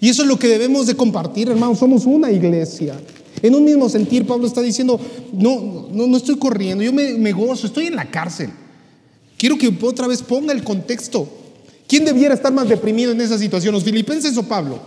Y 0.00 0.10
eso 0.10 0.22
es 0.22 0.28
lo 0.28 0.38
que 0.38 0.48
debemos 0.48 0.86
de 0.86 0.94
compartir, 0.94 1.48
hermanos. 1.48 1.78
Somos 1.78 2.04
una 2.04 2.30
iglesia. 2.30 2.94
En 3.40 3.54
un 3.54 3.64
mismo 3.64 3.88
sentir, 3.88 4.26
Pablo 4.26 4.46
está 4.46 4.60
diciendo, 4.60 5.00
no, 5.32 5.88
no, 5.90 6.06
no 6.06 6.16
estoy 6.18 6.36
corriendo, 6.36 6.84
yo 6.84 6.92
me, 6.92 7.14
me 7.14 7.32
gozo, 7.32 7.66
estoy 7.66 7.86
en 7.86 7.96
la 7.96 8.10
cárcel. 8.10 8.50
Quiero 9.38 9.56
que 9.56 9.74
otra 9.80 10.06
vez 10.06 10.22
ponga 10.22 10.52
el 10.52 10.62
contexto. 10.62 11.26
¿Quién 11.88 12.04
debiera 12.04 12.34
estar 12.34 12.52
más 12.52 12.68
deprimido 12.68 13.12
en 13.12 13.20
esa 13.22 13.38
situación? 13.38 13.72
¿Los 13.72 13.84
filipenses 13.84 14.36
o 14.36 14.42
Pablo? 14.42 14.78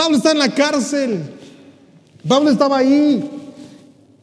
Pablo 0.00 0.16
está 0.16 0.30
en 0.30 0.38
la 0.38 0.54
cárcel. 0.54 1.20
Pablo 2.26 2.48
estaba 2.48 2.78
ahí 2.78 3.22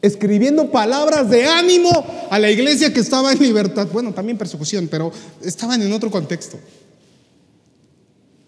escribiendo 0.02 0.72
palabras 0.72 1.30
de 1.30 1.46
ánimo 1.46 1.92
a 2.32 2.40
la 2.40 2.50
iglesia 2.50 2.92
que 2.92 3.00
estaba 3.00 3.32
en 3.32 3.38
libertad. 3.38 3.88
Bueno, 3.94 4.12
también 4.12 4.40
persecución, 4.40 4.88
pero 4.90 5.12
estaban 5.44 5.80
en 5.84 5.94
otro 5.94 6.10
contexto. 6.10 6.58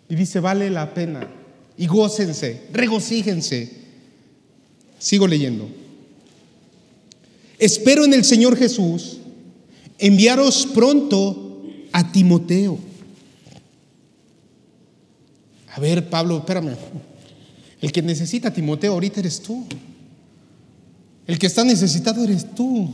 Y 0.07 0.15
dice, 0.15 0.39
vale 0.39 0.71
la 0.71 0.91
pena. 0.91 1.29
Y 1.77 1.85
gócense, 1.85 2.63
regocíjense. 2.73 3.73
Sigo 4.97 5.27
leyendo. 5.27 5.69
Espero 7.59 8.05
en 8.05 8.15
el 8.15 8.25
Señor 8.25 8.57
Jesús 8.57 9.17
enviaros 9.99 10.67
pronto 10.73 11.61
a 11.91 12.11
Timoteo. 12.11 12.79
A 15.75 15.79
ver, 15.79 16.09
Pablo, 16.09 16.39
espérame. 16.39 16.75
El 17.81 17.91
que 17.91 18.01
necesita 18.01 18.53
Timoteo 18.53 18.93
ahorita 18.93 19.19
eres 19.19 19.41
tú. 19.41 19.65
El 21.27 21.37
que 21.39 21.47
está 21.47 21.63
necesitado 21.63 22.23
eres 22.23 22.53
tú. 22.55 22.93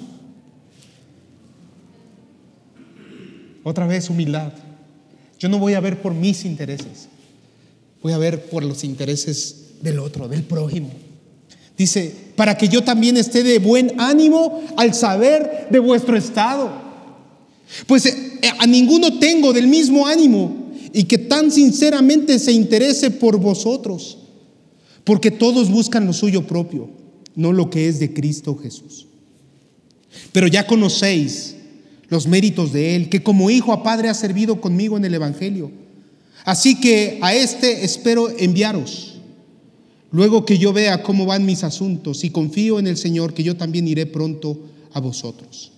Otra 3.64 3.88
vez 3.88 4.10
humildad. 4.10 4.54
Yo 5.40 5.50
no 5.50 5.58
voy 5.58 5.74
a 5.74 5.80
ver 5.80 6.02
por 6.02 6.14
mis 6.14 6.46
intereses. 6.46 7.08
Voy 8.04 8.14
a 8.14 8.18
ver 8.18 8.46
por 8.46 8.64
los 8.64 8.84
intereses 8.84 9.66
del 9.82 10.00
otro, 10.00 10.28
del 10.28 10.44
prójimo. 10.44 10.92
Dice, 11.78 12.14
para 12.36 12.58
que 12.58 12.68
yo 12.68 12.84
también 12.84 13.18
esté 13.18 13.44
de 13.44 13.60
buen 13.60 14.00
ánimo 14.00 14.62
al 14.78 14.94
saber 14.94 15.68
de 15.70 15.80
vuestro 15.80 16.16
estado. 16.16 16.72
Pues 17.88 18.06
eh, 18.06 18.40
a 18.60 18.68
ninguno 18.68 19.18
tengo 19.20 19.52
del 19.52 19.68
mismo 19.68 20.08
ánimo 20.08 20.72
y 20.94 21.04
que 21.04 21.18
tan 21.18 21.52
sinceramente 21.52 22.40
se 22.40 22.52
interese 22.52 23.12
por 23.12 23.38
vosotros, 23.38 24.18
porque 25.06 25.32
todos 25.32 25.72
buscan 25.72 26.06
lo 26.06 26.12
suyo 26.12 26.46
propio, 26.46 26.90
no 27.36 27.54
lo 27.54 27.70
que 27.70 27.88
es 27.88 28.00
de 28.00 28.14
Cristo 28.14 28.58
Jesús. 28.58 29.08
Pero 30.34 30.48
ya 30.48 30.68
conocéis 30.68 31.56
los 32.10 32.28
méritos 32.28 32.74
de 32.74 32.98
Él, 32.98 33.10
que 33.10 33.24
como 33.24 33.50
hijo 33.50 33.72
a 33.72 33.84
padre 33.84 34.10
ha 34.10 34.14
servido 34.14 34.60
conmigo 34.60 34.98
en 34.98 35.06
el 35.06 35.14
Evangelio. 35.14 35.72
Así 36.44 36.82
que 36.82 37.20
a 37.22 37.34
este 37.34 37.86
espero 37.86 38.30
enviaros 38.30 39.16
Luego 40.16 40.46
que 40.46 40.58
yo 40.58 40.72
vea 40.72 41.04
cómo 41.04 41.26
van 41.26 41.46
mis 41.46 41.66
asuntos 41.66 42.24
y 42.24 42.30
confío 42.30 42.80
en 42.80 42.88
el 42.88 42.96
Señor, 42.96 43.34
que 43.34 43.44
yo 43.44 43.58
también 43.58 43.86
iré 43.86 44.06
pronto 44.06 44.58
a 44.94 45.02
vosotros. 45.02 45.74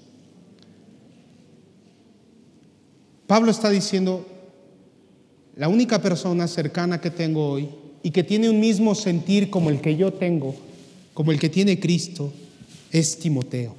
Pablo 3.26 3.50
está 3.50 3.72
diciendo, 3.72 4.28
la 5.56 5.68
única 5.68 6.00
persona 6.04 6.48
cercana 6.48 7.02
que 7.02 7.10
tengo 7.10 7.50
hoy 7.50 7.68
y 8.04 8.12
que 8.12 8.24
tiene 8.24 8.50
un 8.50 8.60
mismo 8.60 8.96
sentir 8.96 9.50
como 9.50 9.70
el 9.70 9.82
que 9.82 9.96
yo 9.96 10.14
tengo, 10.14 10.56
como 11.14 11.32
el 11.32 11.40
que 11.40 11.50
tiene 11.50 11.80
Cristo, 11.80 12.32
es 12.92 13.18
Timoteo. 13.18 13.76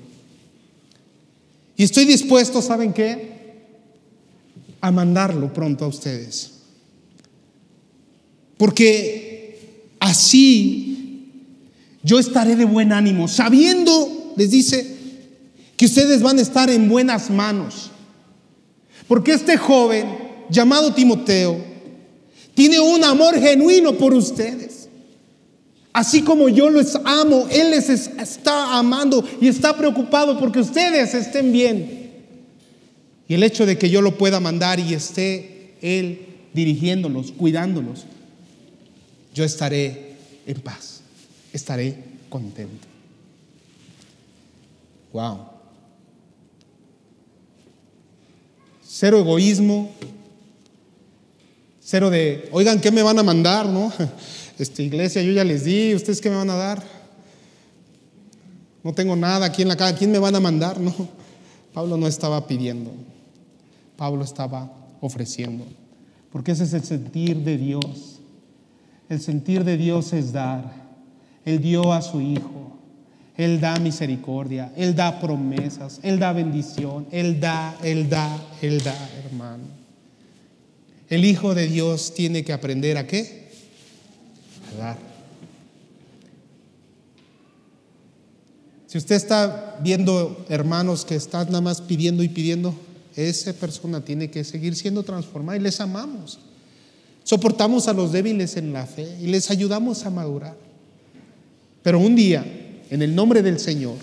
Y 1.77 1.85
estoy 1.85 2.05
dispuesto, 2.05 2.61
¿saben 2.61 2.93
qué? 2.93 3.39
A 4.81 4.91
mandarlo 4.91 5.53
pronto 5.53 5.85
a 5.85 5.89
ustedes. 5.89 6.53
Porque 8.57 9.39
Así 10.01 11.25
yo 12.03 12.19
estaré 12.19 12.57
de 12.57 12.65
buen 12.65 12.93
ánimo, 12.93 13.29
sabiendo, 13.29 14.33
les 14.37 14.51
dice, 14.51 14.97
que 15.77 15.87
ustedes 15.87 16.23
van 16.23 16.39
a 16.39 16.43
estar 16.43 16.71
en 16.71 16.89
buenas 16.89 17.31
manos. 17.31 17.91
Porque 19.07 19.33
este 19.33 19.57
joven 19.57 20.07
llamado 20.51 20.95
Timoteo 20.95 21.63
tiene 22.59 22.81
un 22.81 23.05
amor 23.05 23.39
genuino 23.39 23.97
por 23.97 24.13
ustedes. 24.13 24.89
Así 25.93 26.23
como 26.23 26.49
yo 26.49 26.69
los 26.69 26.97
amo, 27.05 27.47
Él 27.53 27.71
les 27.71 27.89
está 27.89 28.77
amando 28.77 29.25
y 29.41 29.47
está 29.47 29.77
preocupado 29.77 30.41
porque 30.41 30.59
ustedes 30.59 31.15
estén 31.15 31.53
bien. 31.53 32.11
Y 33.29 33.35
el 33.35 33.45
hecho 33.45 33.65
de 33.65 33.79
que 33.79 33.91
yo 33.91 34.03
lo 34.03 34.19
pueda 34.19 34.41
mandar 34.41 34.81
y 34.81 34.93
esté 34.93 35.77
Él 35.81 36.27
dirigiéndolos, 36.53 37.31
cuidándolos, 37.31 38.07
yo 39.33 39.45
estaré 39.45 40.17
en 40.45 40.61
paz, 40.61 41.03
estaré 41.53 41.97
contento. 42.29 42.89
Wow. 45.13 45.43
Cero 48.85 49.21
egoísmo, 49.21 49.93
cero 51.89 52.11
de, 52.11 52.49
oigan, 52.53 52.81
¿qué 52.81 52.91
me 52.91 53.03
van 53.03 53.19
a 53.19 53.23
mandar? 53.23 53.67
No, 53.67 53.93
esta 54.59 54.83
iglesia, 54.83 55.23
yo 55.23 55.33
ya 55.33 55.45
les 55.45 55.65
di, 55.65 55.95
¿ustedes 55.95 56.21
qué 56.21 56.29
me 56.29 56.37
van 56.37 56.51
a 56.51 56.57
dar? 56.57 56.83
No 58.85 58.93
tengo 58.93 59.17
nada 59.17 59.47
aquí 59.47 59.63
en 59.63 59.69
la 59.69 59.77
casa, 59.77 59.97
¿quién 59.97 60.13
me 60.13 60.19
van 60.19 60.35
a 60.35 60.41
mandar? 60.41 60.79
No, 60.81 60.95
Pablo 61.73 61.97
no 61.97 62.09
estaba 62.09 62.47
pidiendo, 62.47 62.91
Pablo 63.97 64.25
estaba 64.25 64.73
ofreciendo, 65.01 65.65
porque 66.33 66.53
ese 66.53 66.65
es 66.65 66.73
el 66.73 66.83
sentir 66.83 67.37
de 67.37 67.57
Dios 67.57 68.19
el 69.09 69.21
sentir 69.21 69.65
de 69.65 69.77
Dios 69.77 70.13
es 70.13 70.33
dar. 70.33 70.71
Él 71.45 71.61
dio 71.61 71.93
a 71.93 72.03
su 72.03 72.21
Hijo. 72.21 72.77
Él 73.37 73.61
da 73.61 73.77
misericordia. 73.77 74.73
Él 74.77 74.95
da 74.95 75.19
promesas. 75.21 76.01
Él 76.03 76.19
da 76.19 76.33
bendición. 76.33 77.07
Él 77.11 77.41
da, 77.41 77.77
Él 77.83 78.11
da, 78.11 78.37
Él 78.61 78.83
da, 78.83 78.95
hermano. 79.25 79.78
El 81.09 81.25
Hijo 81.25 81.55
de 81.55 81.67
Dios 81.67 82.15
tiene 82.15 82.45
que 82.45 82.53
aprender 82.53 82.99
a 82.99 83.07
qué? 83.07 83.49
A 84.75 84.79
dar. 84.79 84.99
Si 88.87 88.97
usted 88.97 89.17
está 89.17 89.79
viendo 89.83 90.47
hermanos 90.49 91.05
que 91.05 91.15
están 91.15 91.49
nada 91.49 91.61
más 91.61 91.83
pidiendo 91.83 92.23
y 92.23 92.29
pidiendo, 92.29 92.75
esa 93.15 93.53
persona 93.53 94.05
tiene 94.05 94.31
que 94.31 94.45
seguir 94.45 94.77
siendo 94.77 95.03
transformada 95.03 95.59
y 95.59 95.61
les 95.61 95.81
amamos. 95.81 96.39
Soportamos 97.23 97.89
a 97.89 97.93
los 97.93 98.13
débiles 98.13 98.57
en 98.57 98.73
la 98.73 98.87
fe 98.87 99.19
y 99.21 99.27
les 99.27 99.51
ayudamos 99.51 100.07
a 100.07 100.11
madurar. 100.11 100.57
Pero 101.83 101.99
un 101.99 102.17
día, 102.17 102.45
en 102.89 103.03
el 103.03 103.15
nombre 103.15 103.43
del 103.43 103.59
Señor, 103.59 103.97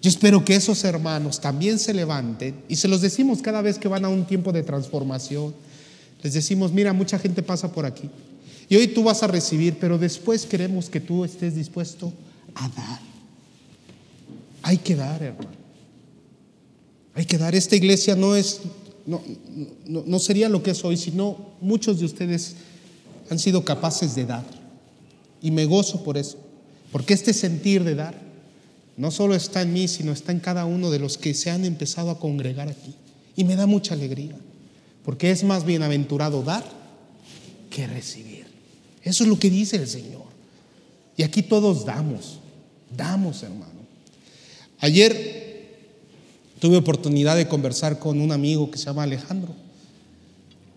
yo 0.00 0.08
espero 0.08 0.44
que 0.44 0.56
esos 0.56 0.82
hermanos 0.84 1.40
también 1.40 1.78
se 1.78 1.92
levanten 1.92 2.62
y 2.68 2.76
se 2.76 2.88
los 2.88 3.02
decimos 3.02 3.42
cada 3.42 3.62
vez 3.62 3.78
que 3.78 3.88
van 3.88 4.04
a 4.04 4.08
un 4.08 4.24
tiempo 4.24 4.52
de 4.52 4.62
transformación. 4.62 5.54
Les 6.22 6.32
decimos, 6.32 6.72
mira, 6.72 6.92
mucha 6.92 7.18
gente 7.18 7.42
pasa 7.42 7.72
por 7.72 7.84
aquí. 7.84 8.08
Y 8.68 8.76
hoy 8.76 8.88
tú 8.88 9.02
vas 9.04 9.22
a 9.22 9.26
recibir, 9.26 9.76
pero 9.80 9.98
después 9.98 10.46
queremos 10.46 10.88
que 10.88 11.00
tú 11.00 11.24
estés 11.24 11.54
dispuesto 11.54 12.12
a 12.54 12.68
dar. 12.68 13.00
Hay 14.62 14.78
que 14.78 14.94
dar, 14.94 15.22
hermano. 15.22 15.50
Hay 17.14 17.24
que 17.26 17.36
dar. 17.36 17.54
Esta 17.54 17.76
iglesia 17.76 18.16
no 18.16 18.36
es 18.36 18.60
no, 19.06 19.22
no, 19.86 20.18
sería 20.18 20.48
lo 20.48 20.62
que 20.62 20.70
es 20.72 20.84
hoy, 20.84 20.96
sino 20.96 21.36
muchos 21.60 21.98
de 21.98 22.06
ustedes 22.06 22.54
han 23.30 23.38
sido 23.38 23.64
capaces 23.64 24.14
de 24.14 24.26
dar. 24.26 24.44
Y 25.40 25.50
me 25.50 25.66
gozo 25.66 26.04
por 26.04 26.16
eso, 26.16 26.38
porque 26.92 27.14
este 27.14 27.32
sentir 27.32 27.82
de 27.84 27.94
dar 27.94 28.14
no 28.96 29.10
solo 29.10 29.34
está 29.34 29.62
en 29.62 29.72
mí, 29.72 29.88
sino 29.88 30.12
está 30.12 30.32
en 30.32 30.40
cada 30.40 30.66
uno 30.66 30.90
de 30.90 30.98
los 30.98 31.18
que 31.18 31.34
se 31.34 31.50
han 31.50 31.64
empezado 31.64 32.10
a 32.10 32.20
congregar 32.20 32.68
aquí. 32.68 32.94
Y 33.34 33.44
me 33.44 33.56
da 33.56 33.66
mucha 33.66 33.94
alegría, 33.94 34.36
porque 35.04 35.30
es 35.30 35.44
más 35.44 35.64
bienaventurado 35.64 36.42
dar 36.42 36.64
que 37.70 37.86
recibir. 37.86 38.46
Eso 39.02 39.24
es 39.24 39.28
lo 39.28 39.38
que 39.38 39.50
dice 39.50 39.76
el 39.76 39.88
Señor. 39.88 40.22
Y 41.16 41.22
aquí 41.22 41.42
todos 41.42 41.84
damos, 41.84 42.38
damos, 42.96 43.42
hermano. 43.42 43.82
Ayer 44.78 45.42
tuve 46.60 46.76
oportunidad 46.76 47.36
de 47.36 47.48
conversar 47.48 47.98
con 47.98 48.20
un 48.20 48.32
amigo 48.32 48.70
que 48.70 48.78
se 48.78 48.86
llama 48.86 49.02
Alejandro. 49.02 49.54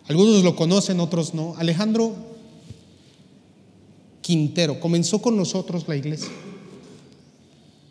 Algunos 0.07 0.43
lo 0.43 0.55
conocen, 0.55 0.99
otros 0.99 1.33
no. 1.33 1.55
Alejandro 1.57 2.15
Quintero 4.21 4.79
comenzó 4.79 5.21
con 5.21 5.37
nosotros 5.37 5.87
la 5.87 5.95
iglesia. 5.95 6.31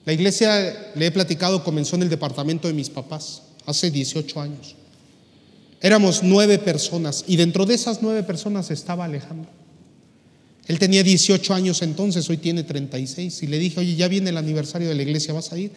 La 0.04 0.12
iglesia, 0.12 0.92
le 0.94 1.06
he 1.06 1.10
platicado, 1.10 1.64
comenzó 1.64 1.96
en 1.96 2.02
el 2.02 2.08
departamento 2.08 2.68
de 2.68 2.74
mis 2.74 2.90
papás 2.90 3.42
hace 3.64 3.90
18 3.90 4.40
años. 4.40 4.74
Éramos 5.84 6.22
nueve 6.22 6.58
personas 6.58 7.26
y 7.28 7.36
dentro 7.36 7.66
de 7.66 7.74
esas 7.74 8.00
nueve 8.00 8.22
personas 8.22 8.70
estaba 8.70 9.04
Alejandro. 9.04 9.50
Él 10.66 10.78
tenía 10.78 11.02
18 11.02 11.52
años 11.52 11.82
entonces, 11.82 12.30
hoy 12.30 12.38
tiene 12.38 12.62
36. 12.62 13.42
Y 13.42 13.46
le 13.48 13.58
dije, 13.58 13.80
oye, 13.80 13.94
ya 13.94 14.08
viene 14.08 14.30
el 14.30 14.38
aniversario 14.38 14.88
de 14.88 14.94
la 14.94 15.02
iglesia, 15.02 15.34
¿vas 15.34 15.52
a 15.52 15.58
ir? 15.58 15.72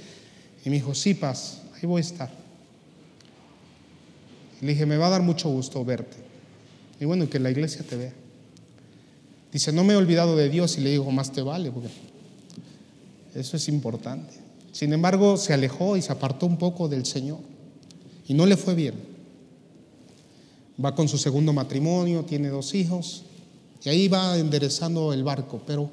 Y 0.63 0.69
me 0.69 0.77
dijo, 0.77 0.95
sí, 0.95 1.13
paz, 1.13 1.57
ahí 1.75 1.81
voy 1.85 1.99
a 1.99 2.05
estar. 2.05 2.31
Le 4.61 4.69
dije, 4.69 4.85
me 4.85 4.95
va 4.95 5.07
a 5.07 5.09
dar 5.09 5.23
mucho 5.23 5.49
gusto 5.49 5.83
verte. 5.83 6.15
Y 7.01 7.03
bueno, 7.03 7.29
que 7.29 7.37
la 7.39 7.51
iglesia 7.51 7.83
te 7.83 7.97
vea. 7.97 8.13
Dice, 9.51 9.73
no 9.73 9.83
me 9.83 9.91
he 9.91 9.97
olvidado 9.97 10.37
de 10.37 10.47
Dios 10.47 10.77
y 10.77 10.81
le 10.83 10.91
digo, 10.91 11.11
más 11.11 11.33
te 11.33 11.41
vale, 11.41 11.69
porque 11.69 11.89
eso 13.35 13.57
es 13.57 13.67
importante. 13.67 14.35
Sin 14.71 14.93
embargo, 14.93 15.35
se 15.35 15.51
alejó 15.53 15.97
y 15.97 16.01
se 16.01 16.13
apartó 16.13 16.45
un 16.45 16.57
poco 16.57 16.87
del 16.87 17.05
Señor. 17.05 17.39
Y 18.25 18.35
no 18.35 18.45
le 18.45 18.55
fue 18.55 18.73
bien 18.73 19.06
va 20.83 20.93
con 20.93 21.07
su 21.07 21.17
segundo 21.17 21.53
matrimonio, 21.53 22.23
tiene 22.23 22.49
dos 22.49 22.73
hijos, 22.73 23.23
y 23.83 23.89
ahí 23.89 24.07
va 24.07 24.37
enderezando 24.37 25.13
el 25.13 25.23
barco. 25.23 25.61
Pero 25.65 25.89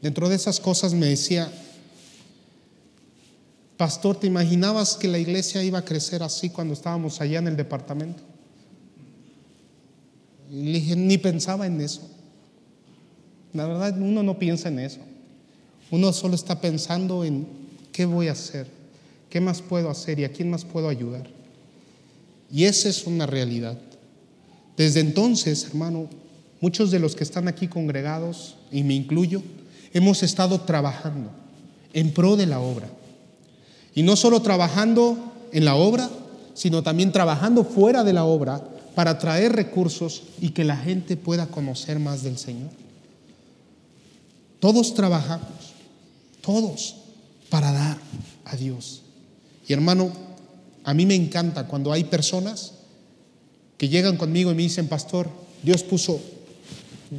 dentro 0.00 0.28
de 0.28 0.36
esas 0.36 0.60
cosas 0.60 0.94
me 0.94 1.06
decía, 1.06 1.50
pastor, 3.76 4.16
¿te 4.16 4.26
imaginabas 4.26 4.96
que 4.96 5.08
la 5.08 5.18
iglesia 5.18 5.62
iba 5.62 5.78
a 5.78 5.84
crecer 5.84 6.22
así 6.22 6.50
cuando 6.50 6.74
estábamos 6.74 7.20
allá 7.20 7.38
en 7.38 7.48
el 7.48 7.56
departamento? 7.56 8.22
Y 10.50 10.64
le 10.64 10.72
dije, 10.72 10.96
ni 10.96 11.18
pensaba 11.18 11.66
en 11.66 11.80
eso. 11.80 12.02
La 13.52 13.66
verdad, 13.66 13.96
uno 13.98 14.22
no 14.22 14.38
piensa 14.38 14.68
en 14.68 14.80
eso. 14.80 15.00
Uno 15.90 16.12
solo 16.12 16.34
está 16.34 16.60
pensando 16.60 17.24
en 17.24 17.46
qué 17.92 18.04
voy 18.04 18.28
a 18.28 18.32
hacer, 18.32 18.66
qué 19.30 19.40
más 19.40 19.62
puedo 19.62 19.90
hacer 19.90 20.18
y 20.18 20.24
a 20.24 20.32
quién 20.32 20.50
más 20.50 20.64
puedo 20.64 20.88
ayudar. 20.88 21.33
Y 22.52 22.64
esa 22.64 22.88
es 22.88 23.06
una 23.06 23.26
realidad. 23.26 23.78
Desde 24.76 25.00
entonces, 25.00 25.64
hermano, 25.64 26.08
muchos 26.60 26.90
de 26.90 26.98
los 26.98 27.14
que 27.14 27.24
están 27.24 27.48
aquí 27.48 27.68
congregados, 27.68 28.56
y 28.72 28.82
me 28.82 28.94
incluyo, 28.94 29.42
hemos 29.92 30.22
estado 30.22 30.60
trabajando 30.62 31.30
en 31.92 32.12
pro 32.12 32.36
de 32.36 32.46
la 32.46 32.60
obra. 32.60 32.88
Y 33.94 34.02
no 34.02 34.16
solo 34.16 34.42
trabajando 34.42 35.32
en 35.52 35.64
la 35.64 35.76
obra, 35.76 36.10
sino 36.54 36.82
también 36.82 37.12
trabajando 37.12 37.64
fuera 37.64 38.02
de 38.02 38.12
la 38.12 38.24
obra 38.24 38.62
para 38.94 39.18
traer 39.18 39.52
recursos 39.52 40.22
y 40.40 40.50
que 40.50 40.64
la 40.64 40.76
gente 40.76 41.16
pueda 41.16 41.46
conocer 41.46 41.98
más 41.98 42.22
del 42.22 42.38
Señor. 42.38 42.70
Todos 44.60 44.94
trabajamos, 44.94 45.74
todos, 46.40 46.96
para 47.50 47.72
dar 47.72 47.98
a 48.44 48.56
Dios. 48.56 49.02
Y 49.68 49.72
hermano, 49.72 50.12
a 50.84 50.92
mí 50.92 51.06
me 51.06 51.14
encanta 51.14 51.66
cuando 51.66 51.92
hay 51.92 52.04
personas 52.04 52.74
que 53.78 53.88
llegan 53.88 54.16
conmigo 54.16 54.52
y 54.52 54.54
me 54.54 54.62
dicen, 54.62 54.86
pastor, 54.86 55.28
Dios 55.62 55.82
puso 55.82 56.20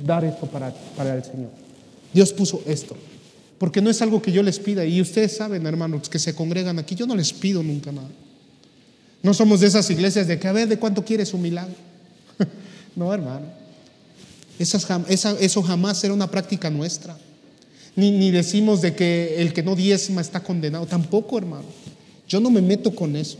dar 0.06 0.24
esto 0.24 0.46
para, 0.46 0.74
para 0.96 1.16
el 1.16 1.24
Señor. 1.24 1.50
Dios 2.14 2.32
puso 2.32 2.62
esto. 2.66 2.96
Porque 3.58 3.82
no 3.82 3.90
es 3.90 4.02
algo 4.02 4.22
que 4.22 4.32
yo 4.32 4.44
les 4.44 4.60
pida. 4.60 4.86
Y 4.86 5.02
ustedes 5.02 5.36
saben, 5.36 5.66
hermanos, 5.66 6.10
que 6.10 6.20
se 6.20 6.36
congregan 6.36 6.78
aquí, 6.78 6.96
yo 6.96 7.08
no 7.08 7.16
les 7.16 7.34
pido 7.34 7.64
nunca 7.64 7.92
nada. 7.92 8.10
No 9.24 9.34
somos 9.34 9.62
de 9.62 9.68
esas 9.68 9.90
iglesias 9.90 10.28
de 10.28 10.38
que 10.38 10.48
a 10.48 10.52
ver 10.52 10.68
de 10.68 10.78
cuánto 10.78 11.04
quieres 11.04 11.34
un 11.34 11.42
milagro. 11.42 11.74
no, 12.96 13.12
hermano. 13.14 13.48
eso 14.60 15.64
jamás 15.64 16.04
era 16.04 16.14
una 16.14 16.30
práctica 16.30 16.70
nuestra. 16.70 17.18
Ni, 17.96 18.12
ni 18.12 18.30
decimos 18.30 18.82
de 18.82 18.94
que 18.94 19.42
el 19.42 19.54
que 19.54 19.64
no 19.64 19.76
diezma 19.76 20.22
está 20.22 20.42
condenado. 20.44 20.86
Tampoco, 20.86 21.38
hermano. 21.38 21.66
Yo 22.28 22.40
no 22.40 22.52
me 22.52 22.62
meto 22.62 22.94
con 22.94 23.16
eso. 23.16 23.40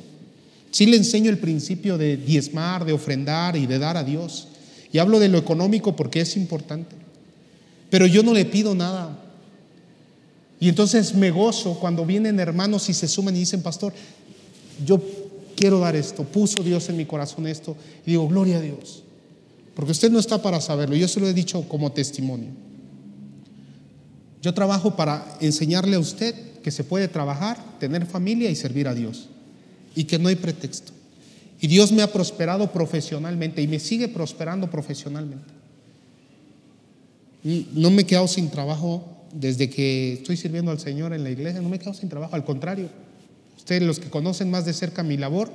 Sí 0.76 0.86
le 0.86 0.98
enseño 0.98 1.30
el 1.30 1.38
principio 1.38 1.98
de 1.98 2.18
diezmar, 2.18 2.84
de 2.84 2.92
ofrendar 2.92 3.56
y 3.56 3.66
de 3.66 3.80
dar 3.80 3.96
a 3.96 4.04
Dios. 4.04 4.50
Y 4.92 4.98
hablo 4.98 5.20
de 5.20 5.30
lo 5.30 5.38
económico 5.38 5.96
porque 5.96 6.20
es 6.20 6.36
importante. 6.36 6.98
Pero 7.90 8.06
yo 8.08 8.24
no 8.24 8.34
le 8.34 8.44
pido 8.44 8.76
nada. 8.76 9.18
Y 10.60 10.68
entonces 10.68 11.16
me 11.16 11.32
gozo 11.32 11.80
cuando 11.80 12.06
vienen 12.06 12.42
hermanos 12.42 12.90
y 12.90 12.94
se 12.94 13.08
suman 13.08 13.38
y 13.38 13.40
dicen, 13.40 13.62
pastor, 13.62 13.94
yo 14.86 15.02
quiero 15.56 15.80
dar 15.80 15.96
esto, 15.96 16.26
puso 16.26 16.62
Dios 16.62 16.90
en 16.90 16.98
mi 16.98 17.06
corazón 17.06 17.48
esto. 17.48 17.78
Y 18.06 18.12
digo, 18.12 18.28
gloria 18.28 18.58
a 18.58 18.62
Dios. 18.62 19.04
Porque 19.76 19.94
usted 19.94 20.12
no 20.12 20.20
está 20.20 20.42
para 20.42 20.60
saberlo, 20.60 20.98
yo 20.98 21.08
se 21.08 21.22
lo 21.22 21.30
he 21.30 21.34
dicho 21.34 21.66
como 21.70 21.94
testimonio. 21.94 22.50
Yo 24.42 24.54
trabajo 24.54 24.98
para 24.98 25.38
enseñarle 25.40 25.96
a 25.96 26.00
usted 26.00 26.36
que 26.62 26.72
se 26.72 26.84
puede 26.84 27.08
trabajar, 27.08 27.64
tener 27.80 28.06
familia 28.06 28.50
y 28.50 28.58
servir 28.58 28.90
a 28.90 28.94
Dios 28.94 29.30
y 29.96 30.04
que 30.04 30.20
no 30.20 30.30
hay 30.30 30.36
pretexto. 30.36 30.92
Y 31.62 31.68
Dios 31.68 31.92
me 31.92 32.04
ha 32.04 32.12
prosperado 32.12 32.72
profesionalmente 32.72 33.62
y 33.62 33.68
me 33.68 33.80
sigue 33.80 34.08
prosperando 34.08 34.70
profesionalmente. 34.70 35.54
Y 37.44 37.68
no 37.74 37.92
me 37.92 38.02
he 38.02 38.06
quedado 38.06 38.28
sin 38.28 38.50
trabajo 38.50 39.26
desde 39.34 39.70
que 39.70 40.14
estoy 40.14 40.38
sirviendo 40.38 40.72
al 40.72 40.80
Señor 40.80 41.14
en 41.14 41.24
la 41.24 41.30
iglesia, 41.30 41.62
no 41.62 41.70
me 41.70 41.78
he 41.78 41.80
quedado 41.80 41.98
sin 41.98 42.10
trabajo, 42.10 42.36
al 42.36 42.46
contrario. 42.46 42.90
Ustedes 43.58 43.84
los 43.84 44.00
que 44.00 44.10
conocen 44.10 44.50
más 44.50 44.66
de 44.66 44.74
cerca 44.74 45.04
mi 45.04 45.18
labor 45.18 45.52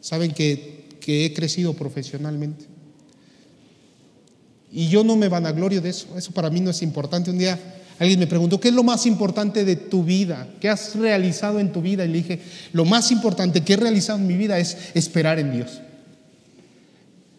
saben 0.00 0.32
que, 0.32 0.86
que 1.00 1.26
he 1.26 1.34
crecido 1.34 1.74
profesionalmente. 1.74 2.66
Y 4.72 4.88
yo 4.88 5.04
no 5.04 5.16
me 5.16 5.28
vanaglorio 5.28 5.80
de 5.80 5.90
eso, 5.90 6.16
eso 6.16 6.32
para 6.32 6.50
mí 6.50 6.60
no 6.60 6.70
es 6.70 6.82
importante. 6.82 7.30
Un 7.30 7.38
día 7.38 7.58
Alguien 7.98 8.18
me 8.18 8.26
preguntó, 8.26 8.58
¿qué 8.58 8.68
es 8.68 8.74
lo 8.74 8.82
más 8.82 9.06
importante 9.06 9.64
de 9.64 9.76
tu 9.76 10.02
vida? 10.02 10.48
¿Qué 10.60 10.68
has 10.68 10.96
realizado 10.96 11.60
en 11.60 11.72
tu 11.72 11.82
vida? 11.82 12.04
Y 12.04 12.08
le 12.08 12.18
dije, 12.18 12.40
lo 12.72 12.84
más 12.84 13.12
importante 13.12 13.62
que 13.62 13.74
he 13.74 13.76
realizado 13.76 14.18
en 14.18 14.26
mi 14.26 14.34
vida 14.34 14.58
es 14.58 14.76
esperar 14.94 15.38
en 15.38 15.52
Dios. 15.52 15.80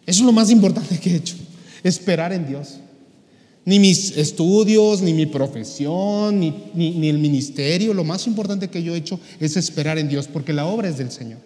Eso 0.06 0.20
es 0.20 0.26
lo 0.26 0.32
más 0.32 0.50
importante 0.50 0.98
que 0.98 1.10
he 1.10 1.16
hecho, 1.16 1.36
esperar 1.82 2.32
en 2.32 2.46
Dios. 2.46 2.80
Ni 3.66 3.78
mis 3.78 4.16
estudios, 4.16 5.00
ni 5.00 5.14
mi 5.14 5.24
profesión, 5.24 6.38
ni, 6.38 6.54
ni, 6.74 7.08
el 7.08 7.18
ministerio, 7.18 7.94
lo 7.94 8.04
más 8.04 8.26
importante 8.26 8.68
que 8.68 8.82
yo 8.82 8.94
he 8.94 8.98
hecho 8.98 9.18
es 9.40 9.56
esperar 9.56 9.98
en 9.98 10.08
Dios, 10.08 10.28
porque 10.28 10.52
la 10.52 10.66
obra 10.66 10.88
es 10.88 10.98
del 10.98 11.10
Señor. 11.10 11.38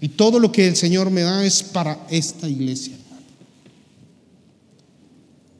Y 0.00 0.08
todo 0.08 0.38
lo 0.38 0.52
que 0.52 0.68
el 0.68 0.76
Señor 0.76 1.10
me 1.10 1.22
da 1.22 1.44
es 1.44 1.62
para 1.62 2.06
esta 2.10 2.46
iglesia. 2.46 2.94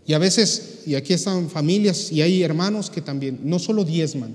Y 0.06 0.12
a 0.12 0.18
veces, 0.18 0.80
y 0.86 0.94
aquí 0.94 1.14
están 1.14 1.48
familias 1.48 2.12
y 2.12 2.20
hay 2.20 2.42
hermanos 2.42 2.90
que 2.90 3.00
también 3.00 3.40
no 3.42 3.58
solo 3.58 3.84
diezman, 3.84 4.34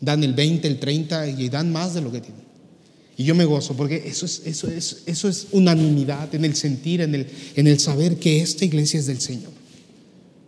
dan 0.00 0.22
el 0.22 0.34
20, 0.34 0.68
el 0.68 0.78
30 0.78 1.28
y 1.28 1.48
dan 1.48 1.72
más 1.72 1.94
de 1.94 2.02
lo 2.02 2.12
que 2.12 2.20
tienen. 2.20 2.46
Y 3.16 3.24
yo 3.24 3.34
me 3.34 3.44
gozo 3.44 3.74
porque 3.74 4.02
eso 4.06 4.26
es, 4.26 4.42
eso 4.44 4.68
es, 4.68 5.02
eso 5.06 5.28
es 5.28 5.48
unanimidad 5.52 6.34
en 6.34 6.44
el 6.44 6.54
sentir, 6.54 7.00
en 7.00 7.14
el, 7.14 7.26
en 7.56 7.66
el 7.66 7.80
saber 7.80 8.18
que 8.18 8.40
esta 8.40 8.64
iglesia 8.64 9.00
es 9.00 9.06
del 9.06 9.20
Señor 9.20 9.52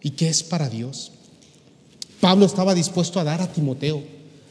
y 0.02 0.10
que 0.10 0.28
es 0.28 0.42
para 0.42 0.68
Dios. 0.68 1.12
Pablo 2.20 2.46
estaba 2.46 2.74
dispuesto 2.74 3.18
a 3.18 3.24
dar 3.24 3.40
a 3.40 3.52
Timoteo, 3.52 4.02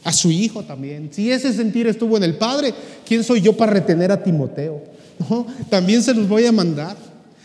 a 0.02 0.12
su 0.12 0.30
hijo 0.30 0.64
también. 0.64 1.10
Si 1.12 1.30
ese 1.30 1.52
sentir 1.52 1.86
estuvo 1.86 2.16
en 2.16 2.24
el 2.24 2.36
Padre, 2.36 2.74
¿quién 3.06 3.22
soy 3.22 3.40
yo 3.40 3.56
para 3.56 3.72
retener 3.72 4.10
a 4.10 4.22
Timoteo? 4.22 4.82
también 5.70 6.02
se 6.02 6.14
los 6.14 6.28
voy 6.28 6.44
a 6.46 6.52
mandar. 6.52 6.96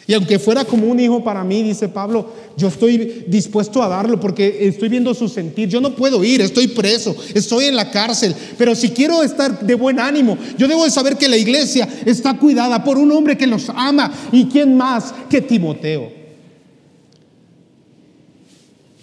Y 0.05 0.13
aunque 0.13 0.37
fuera 0.37 0.65
como 0.65 0.87
un 0.87 0.99
hijo 0.99 1.23
para 1.23 1.43
mí, 1.43 1.63
dice 1.63 1.87
Pablo, 1.87 2.33
yo 2.57 2.67
estoy 2.67 3.25
dispuesto 3.27 3.81
a 3.81 3.87
darlo 3.87 4.19
porque 4.19 4.67
estoy 4.67 4.89
viendo 4.89 5.13
su 5.13 5.29
sentir. 5.29 5.69
Yo 5.69 5.79
no 5.79 5.95
puedo 5.95 6.23
ir, 6.23 6.41
estoy 6.41 6.67
preso, 6.67 7.15
estoy 7.33 7.65
en 7.65 7.75
la 7.75 7.89
cárcel, 7.89 8.35
pero 8.57 8.75
si 8.75 8.89
quiero 8.89 9.23
estar 9.23 9.65
de 9.65 9.75
buen 9.75 9.99
ánimo, 9.99 10.37
yo 10.57 10.67
debo 10.67 10.83
de 10.83 10.91
saber 10.91 11.17
que 11.17 11.29
la 11.29 11.37
iglesia 11.37 11.87
está 12.05 12.37
cuidada 12.37 12.83
por 12.83 12.97
un 12.97 13.11
hombre 13.11 13.37
que 13.37 13.47
los 13.47 13.69
ama. 13.69 14.11
¿Y 14.31 14.45
quién 14.45 14.75
más 14.75 15.13
que 15.29 15.41
Timoteo? 15.41 16.11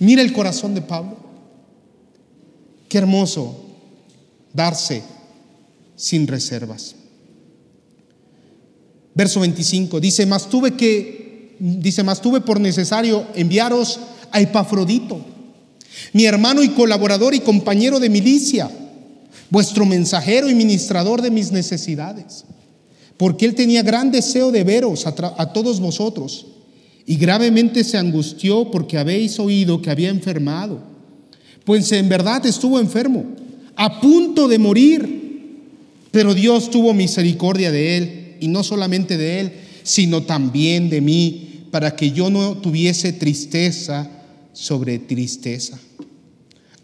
Mira 0.01 0.21
el 0.21 0.33
corazón 0.33 0.75
de 0.75 0.83
Pablo. 0.83 1.17
Qué 2.89 2.99
hermoso 2.99 3.65
darse 4.53 5.03
sin 5.97 6.27
reservas. 6.27 6.97
Verso 9.21 9.41
25 9.41 10.01
dice, 10.01 10.25
más 10.25 10.49
tuve 10.49 10.71
que, 10.73 11.55
dice, 11.59 12.03
tuve 12.23 12.41
por 12.41 12.59
necesario 12.59 13.27
enviaros 13.35 14.01
a 14.31 14.41
Epafrodito, 14.41 15.21
mi 16.15 16.25
hermano 16.25 16.63
y 16.63 16.71
colaborador 16.71 17.35
y 17.35 17.41
compañero 17.41 18.01
de 18.01 18.09
milicia, 18.09 18.71
vuestro 19.51 19.85
mensajero 19.85 20.49
y 20.49 20.55
ministrador 20.55 21.21
de 21.21 21.31
mis 21.31 21.53
necesidades, 21.53 22.47
porque 23.19 23.45
él 23.45 23.55
tenía 23.55 23.83
gran 23.83 24.11
deseo 24.11 24.51
de 24.51 24.65
veros 24.65 25.05
a 25.07 25.53
todos 25.53 25.81
vosotros 25.81 26.47
y 27.05 27.17
gravemente 27.17 27.85
se 27.85 27.99
angustió 27.99 28.71
porque 28.71 28.97
habéis 28.97 29.39
oído 29.39 29.83
que 29.83 29.91
había 29.91 30.09
enfermado. 30.09 30.81
Pues 31.67 31.93
en 31.93 32.09
verdad 32.09 32.47
estuvo 32.47 32.81
enfermo, 32.81 33.27
a 33.77 34.01
punto 34.01 34.49
de 34.49 34.59
morir, 34.59 35.61
pero 36.11 36.33
Dios 36.33 36.71
tuvo 36.71 36.95
misericordia 36.95 37.71
de 37.71 37.99
él, 37.99 38.20
y 38.41 38.49
no 38.49 38.65
solamente 38.65 39.17
de 39.17 39.41
él, 39.41 39.53
sino 39.83 40.23
también 40.23 40.91
de 40.91 41.01
mí, 41.01 41.67
para 41.71 41.95
que 41.95 42.11
yo 42.11 42.31
no 42.31 42.57
tuviese 42.59 43.13
tristeza 43.13 44.11
sobre 44.53 44.99
tristeza. 44.99 45.79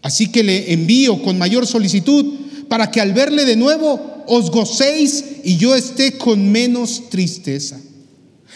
Así 0.01 0.31
que 0.31 0.43
le 0.43 0.71
envío 0.73 1.21
con 1.21 1.37
mayor 1.37 1.67
solicitud 1.67 2.25
para 2.69 2.91
que 2.91 3.01
al 3.01 3.13
verle 3.13 3.45
de 3.45 3.55
nuevo 3.55 4.23
os 4.27 4.51
gocéis 4.51 5.23
y 5.43 5.57
yo 5.57 5.75
esté 5.75 6.17
con 6.17 6.51
menos 6.51 7.09
tristeza. 7.09 7.79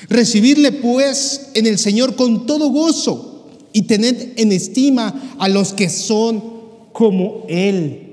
Recibidle 0.10 0.72
pues 0.72 1.50
en 1.54 1.66
el 1.66 1.78
Señor 1.78 2.16
con 2.16 2.46
todo 2.46 2.70
gozo 2.70 3.50
y 3.74 3.84
tened 3.84 4.34
en 4.38 4.52
estima 4.52 5.36
a 5.40 5.48
los 5.48 5.74
que 5.74 5.90
son 5.90 6.44
como 6.94 7.46
Él. 7.48 8.11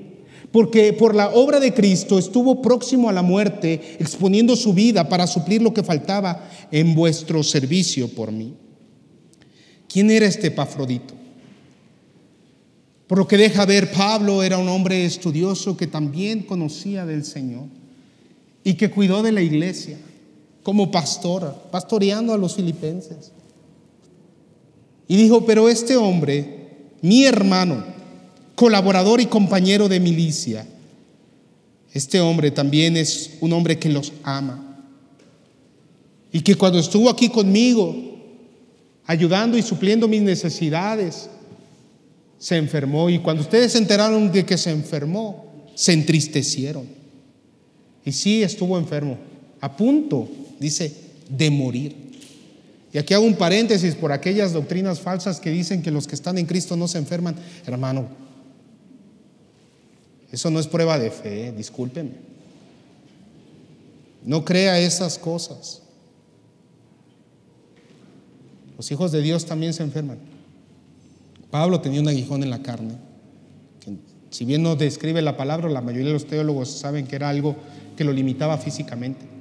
Porque 0.51 0.93
por 0.93 1.13
la 1.13 1.29
obra 1.29 1.59
de 1.59 1.73
Cristo 1.73 2.17
estuvo 2.17 2.61
próximo 2.61 3.09
a 3.09 3.13
la 3.13 3.21
muerte, 3.21 3.97
exponiendo 3.99 4.55
su 4.55 4.73
vida 4.73 5.07
para 5.07 5.27
suplir 5.27 5.61
lo 5.61 5.73
que 5.73 5.83
faltaba 5.83 6.49
en 6.71 6.95
vuestro 6.95 7.43
servicio 7.43 8.07
por 8.07 8.31
mí. 8.31 8.55
¿Quién 9.87 10.09
era 10.09 10.25
este 10.25 10.47
Epafrodito? 10.47 11.13
Por 13.07 13.17
lo 13.17 13.27
que 13.27 13.37
deja 13.37 13.65
ver, 13.65 13.91
Pablo 13.91 14.43
era 14.43 14.57
un 14.57 14.69
hombre 14.69 15.03
estudioso 15.03 15.75
que 15.75 15.87
también 15.87 16.43
conocía 16.43 17.05
del 17.05 17.25
Señor 17.25 17.65
y 18.63 18.75
que 18.75 18.91
cuidó 18.91 19.23
de 19.23 19.31
la 19.31 19.41
iglesia 19.41 19.97
como 20.61 20.91
pastor, 20.91 21.55
pastoreando 21.71 22.33
a 22.33 22.37
los 22.37 22.55
filipenses. 22.55 23.31
Y 25.07 25.17
dijo, 25.17 25.43
pero 25.43 25.69
este 25.69 25.97
hombre, 25.97 26.67
mi 27.01 27.25
hermano, 27.25 27.83
colaborador 28.59 29.21
y 29.21 29.27
compañero 29.27 29.87
de 29.87 30.01
milicia, 30.01 30.67
este 31.93 32.19
hombre 32.19 32.51
también 32.51 32.97
es 32.97 33.37
un 33.39 33.53
hombre 33.53 33.79
que 33.79 33.87
los 33.87 34.11
ama. 34.21 34.83
Y 36.33 36.41
que 36.41 36.55
cuando 36.55 36.77
estuvo 36.77 37.09
aquí 37.09 37.29
conmigo, 37.29 37.95
ayudando 39.05 39.57
y 39.57 39.61
supliendo 39.61 40.09
mis 40.09 40.21
necesidades, 40.21 41.29
se 42.37 42.57
enfermó 42.57 43.09
y 43.09 43.19
cuando 43.19 43.43
ustedes 43.43 43.71
se 43.71 43.77
enteraron 43.77 44.29
de 44.29 44.45
que 44.45 44.57
se 44.57 44.71
enfermó, 44.71 45.45
se 45.73 45.93
entristecieron. 45.93 46.85
Y 48.03 48.11
sí 48.11 48.43
estuvo 48.43 48.77
enfermo, 48.77 49.17
a 49.61 49.77
punto, 49.77 50.27
dice, 50.59 50.93
de 51.29 51.49
morir. 51.49 51.95
Y 52.91 52.97
aquí 52.97 53.13
hago 53.13 53.25
un 53.25 53.35
paréntesis 53.35 53.95
por 53.95 54.11
aquellas 54.11 54.51
doctrinas 54.51 54.99
falsas 54.99 55.39
que 55.39 55.49
dicen 55.49 55.81
que 55.81 55.91
los 55.91 56.07
que 56.07 56.15
están 56.15 56.37
en 56.37 56.45
Cristo 56.45 56.75
no 56.75 56.89
se 56.89 56.97
enferman. 56.97 57.37
Hermano, 57.65 58.27
eso 60.31 60.49
no 60.49 60.59
es 60.59 60.67
prueba 60.67 60.99
de 60.99 61.11
fe, 61.11 61.51
discúlpeme. 61.51 62.11
No 64.23 64.45
crea 64.45 64.79
esas 64.79 65.17
cosas. 65.17 65.81
Los 68.77 68.91
hijos 68.91 69.11
de 69.11 69.21
Dios 69.21 69.45
también 69.45 69.73
se 69.73 69.83
enferman. 69.83 70.19
Pablo 71.49 71.81
tenía 71.81 72.01
un 72.01 72.07
aguijón 72.07 72.43
en 72.43 72.49
la 72.49 72.61
carne, 72.61 72.93
que 73.79 73.95
si 74.29 74.45
bien 74.45 74.61
no 74.61 74.75
describe 74.75 75.21
la 75.21 75.35
palabra, 75.35 75.67
la 75.69 75.81
mayoría 75.81 76.07
de 76.07 76.13
los 76.13 76.27
teólogos 76.27 76.69
saben 76.69 77.07
que 77.07 77.15
era 77.15 77.29
algo 77.29 77.55
que 77.97 78.03
lo 78.03 78.13
limitaba 78.13 78.57
físicamente. 78.57 79.38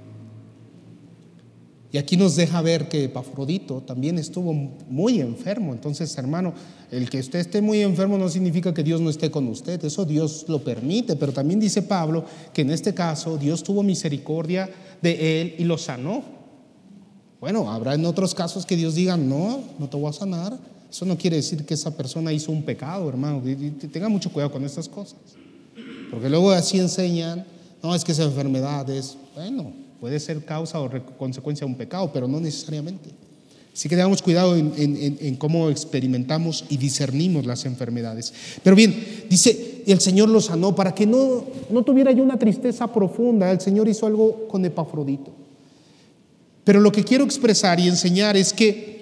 Y 1.90 1.96
aquí 1.96 2.18
nos 2.18 2.36
deja 2.36 2.60
ver 2.60 2.88
que 2.88 3.04
Epafrodito 3.04 3.80
también 3.80 4.18
estuvo 4.18 4.52
muy 4.52 5.20
enfermo. 5.20 5.72
Entonces, 5.72 6.16
hermano, 6.18 6.52
el 6.90 7.08
que 7.08 7.18
usted 7.20 7.38
esté 7.38 7.62
muy 7.62 7.80
enfermo 7.80 8.18
no 8.18 8.28
significa 8.28 8.74
que 8.74 8.82
Dios 8.82 9.00
no 9.00 9.08
esté 9.08 9.30
con 9.30 9.48
usted. 9.48 9.82
Eso 9.82 10.04
Dios 10.04 10.44
lo 10.48 10.62
permite. 10.62 11.16
Pero 11.16 11.32
también 11.32 11.60
dice 11.60 11.80
Pablo 11.80 12.24
que 12.52 12.60
en 12.62 12.70
este 12.70 12.92
caso 12.92 13.38
Dios 13.38 13.62
tuvo 13.62 13.82
misericordia 13.82 14.68
de 15.00 15.40
él 15.40 15.54
y 15.58 15.64
lo 15.64 15.78
sanó. 15.78 16.22
Bueno, 17.40 17.70
habrá 17.70 17.94
en 17.94 18.04
otros 18.04 18.34
casos 18.34 18.66
que 18.66 18.76
Dios 18.76 18.94
diga, 18.94 19.16
no, 19.16 19.62
no 19.78 19.88
te 19.88 19.96
voy 19.96 20.10
a 20.10 20.12
sanar. 20.12 20.58
Eso 20.90 21.06
no 21.06 21.16
quiere 21.16 21.36
decir 21.36 21.64
que 21.64 21.74
esa 21.74 21.96
persona 21.96 22.32
hizo 22.32 22.52
un 22.52 22.64
pecado, 22.64 23.08
hermano. 23.08 23.42
Tenga 23.90 24.10
mucho 24.10 24.30
cuidado 24.30 24.52
con 24.52 24.62
estas 24.64 24.88
cosas. 24.90 25.18
Porque 26.10 26.28
luego 26.28 26.50
así 26.50 26.78
enseñan, 26.78 27.46
no, 27.82 27.94
es 27.94 28.04
que 28.04 28.12
esa 28.12 28.24
enfermedad 28.24 28.88
es, 28.90 29.16
bueno, 29.34 29.72
puede 30.00 30.20
ser 30.20 30.44
causa 30.44 30.80
o 30.80 30.90
consecuencia 31.16 31.66
de 31.66 31.72
un 31.72 31.78
pecado, 31.78 32.10
pero 32.12 32.28
no 32.28 32.40
necesariamente. 32.40 33.10
Así 33.72 33.88
que 33.88 33.94
tengamos 33.94 34.22
cuidado 34.22 34.56
en, 34.56 35.36
cómo 35.36 35.70
experimentamos 35.70 36.64
y 36.68 36.78
discernimos 36.78 37.46
las 37.46 37.64
enfermedades. 37.64 38.32
Pero 38.64 38.74
bien, 38.74 39.24
dice, 39.30 39.84
el 39.86 40.00
Señor 40.00 40.28
lo 40.30 40.40
sanó 40.40 40.74
para 40.74 40.92
que 40.94 41.06
no, 41.06 41.44
no 41.70 41.82
tuviera 41.84 42.10
yo 42.10 42.24
una 42.24 42.38
tristeza 42.38 42.92
profunda. 42.92 43.52
El 43.52 43.60
Señor 43.60 43.88
hizo 43.88 44.06
algo 44.06 44.48
con 44.48 44.64
Epafrodito. 44.64 45.32
Pero 46.64 46.80
lo 46.80 46.90
que 46.90 47.04
quiero 47.04 47.24
expresar 47.24 47.78
y 47.78 47.86
enseñar 47.86 48.36
es 48.36 48.52
que 48.52 48.98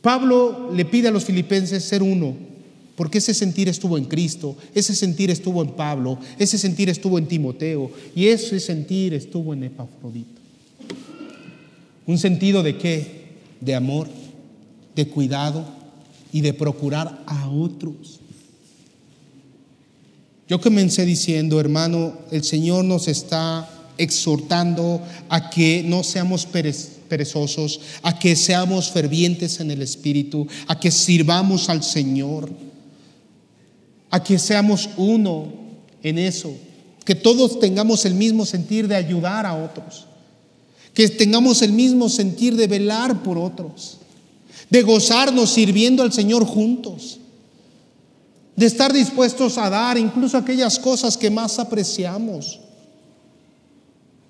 Pablo 0.00 0.70
le 0.72 0.84
pide 0.84 1.08
a 1.08 1.10
los 1.10 1.24
filipenses 1.24 1.82
ser 1.84 2.02
uno, 2.02 2.36
porque 2.98 3.18
ese 3.18 3.32
sentir 3.32 3.68
estuvo 3.68 3.96
en 3.96 4.06
Cristo, 4.06 4.56
ese 4.74 4.92
sentir 4.92 5.30
estuvo 5.30 5.62
en 5.62 5.70
Pablo, 5.70 6.18
ese 6.36 6.58
sentir 6.58 6.88
estuvo 6.88 7.16
en 7.16 7.28
Timoteo 7.28 7.92
y 8.12 8.26
ese 8.26 8.58
sentir 8.58 9.14
estuvo 9.14 9.54
en 9.54 9.62
Epafrodito. 9.62 10.40
Un 12.08 12.18
sentido 12.18 12.64
de 12.64 12.76
qué? 12.76 13.28
De 13.60 13.76
amor, 13.76 14.08
de 14.96 15.06
cuidado 15.06 15.64
y 16.32 16.40
de 16.40 16.52
procurar 16.52 17.22
a 17.24 17.48
otros. 17.48 18.18
Yo 20.48 20.60
comencé 20.60 21.04
diciendo, 21.06 21.60
hermano, 21.60 22.18
el 22.32 22.42
Señor 22.42 22.84
nos 22.84 23.06
está 23.06 23.70
exhortando 23.96 25.00
a 25.28 25.50
que 25.50 25.84
no 25.86 26.02
seamos 26.02 26.46
perezosos, 26.46 27.80
a 28.02 28.18
que 28.18 28.34
seamos 28.34 28.90
fervientes 28.90 29.60
en 29.60 29.70
el 29.70 29.82
Espíritu, 29.82 30.48
a 30.66 30.80
que 30.80 30.90
sirvamos 30.90 31.68
al 31.68 31.84
Señor, 31.84 32.66
a 34.10 34.22
que 34.22 34.38
seamos 34.38 34.90
uno 34.96 35.52
en 36.02 36.18
eso, 36.18 36.52
que 37.04 37.14
todos 37.14 37.60
tengamos 37.60 38.04
el 38.04 38.14
mismo 38.14 38.46
sentir 38.46 38.88
de 38.88 38.96
ayudar 38.96 39.46
a 39.46 39.54
otros, 39.54 40.06
que 40.94 41.08
tengamos 41.08 41.62
el 41.62 41.72
mismo 41.72 42.08
sentir 42.08 42.56
de 42.56 42.66
velar 42.66 43.22
por 43.22 43.38
otros, 43.38 43.98
de 44.70 44.82
gozarnos 44.82 45.50
sirviendo 45.50 46.02
al 46.02 46.12
Señor 46.12 46.44
juntos, 46.44 47.18
de 48.56 48.66
estar 48.66 48.92
dispuestos 48.92 49.56
a 49.58 49.70
dar 49.70 49.96
incluso 49.98 50.36
aquellas 50.36 50.78
cosas 50.78 51.16
que 51.16 51.30
más 51.30 51.58
apreciamos 51.58 52.60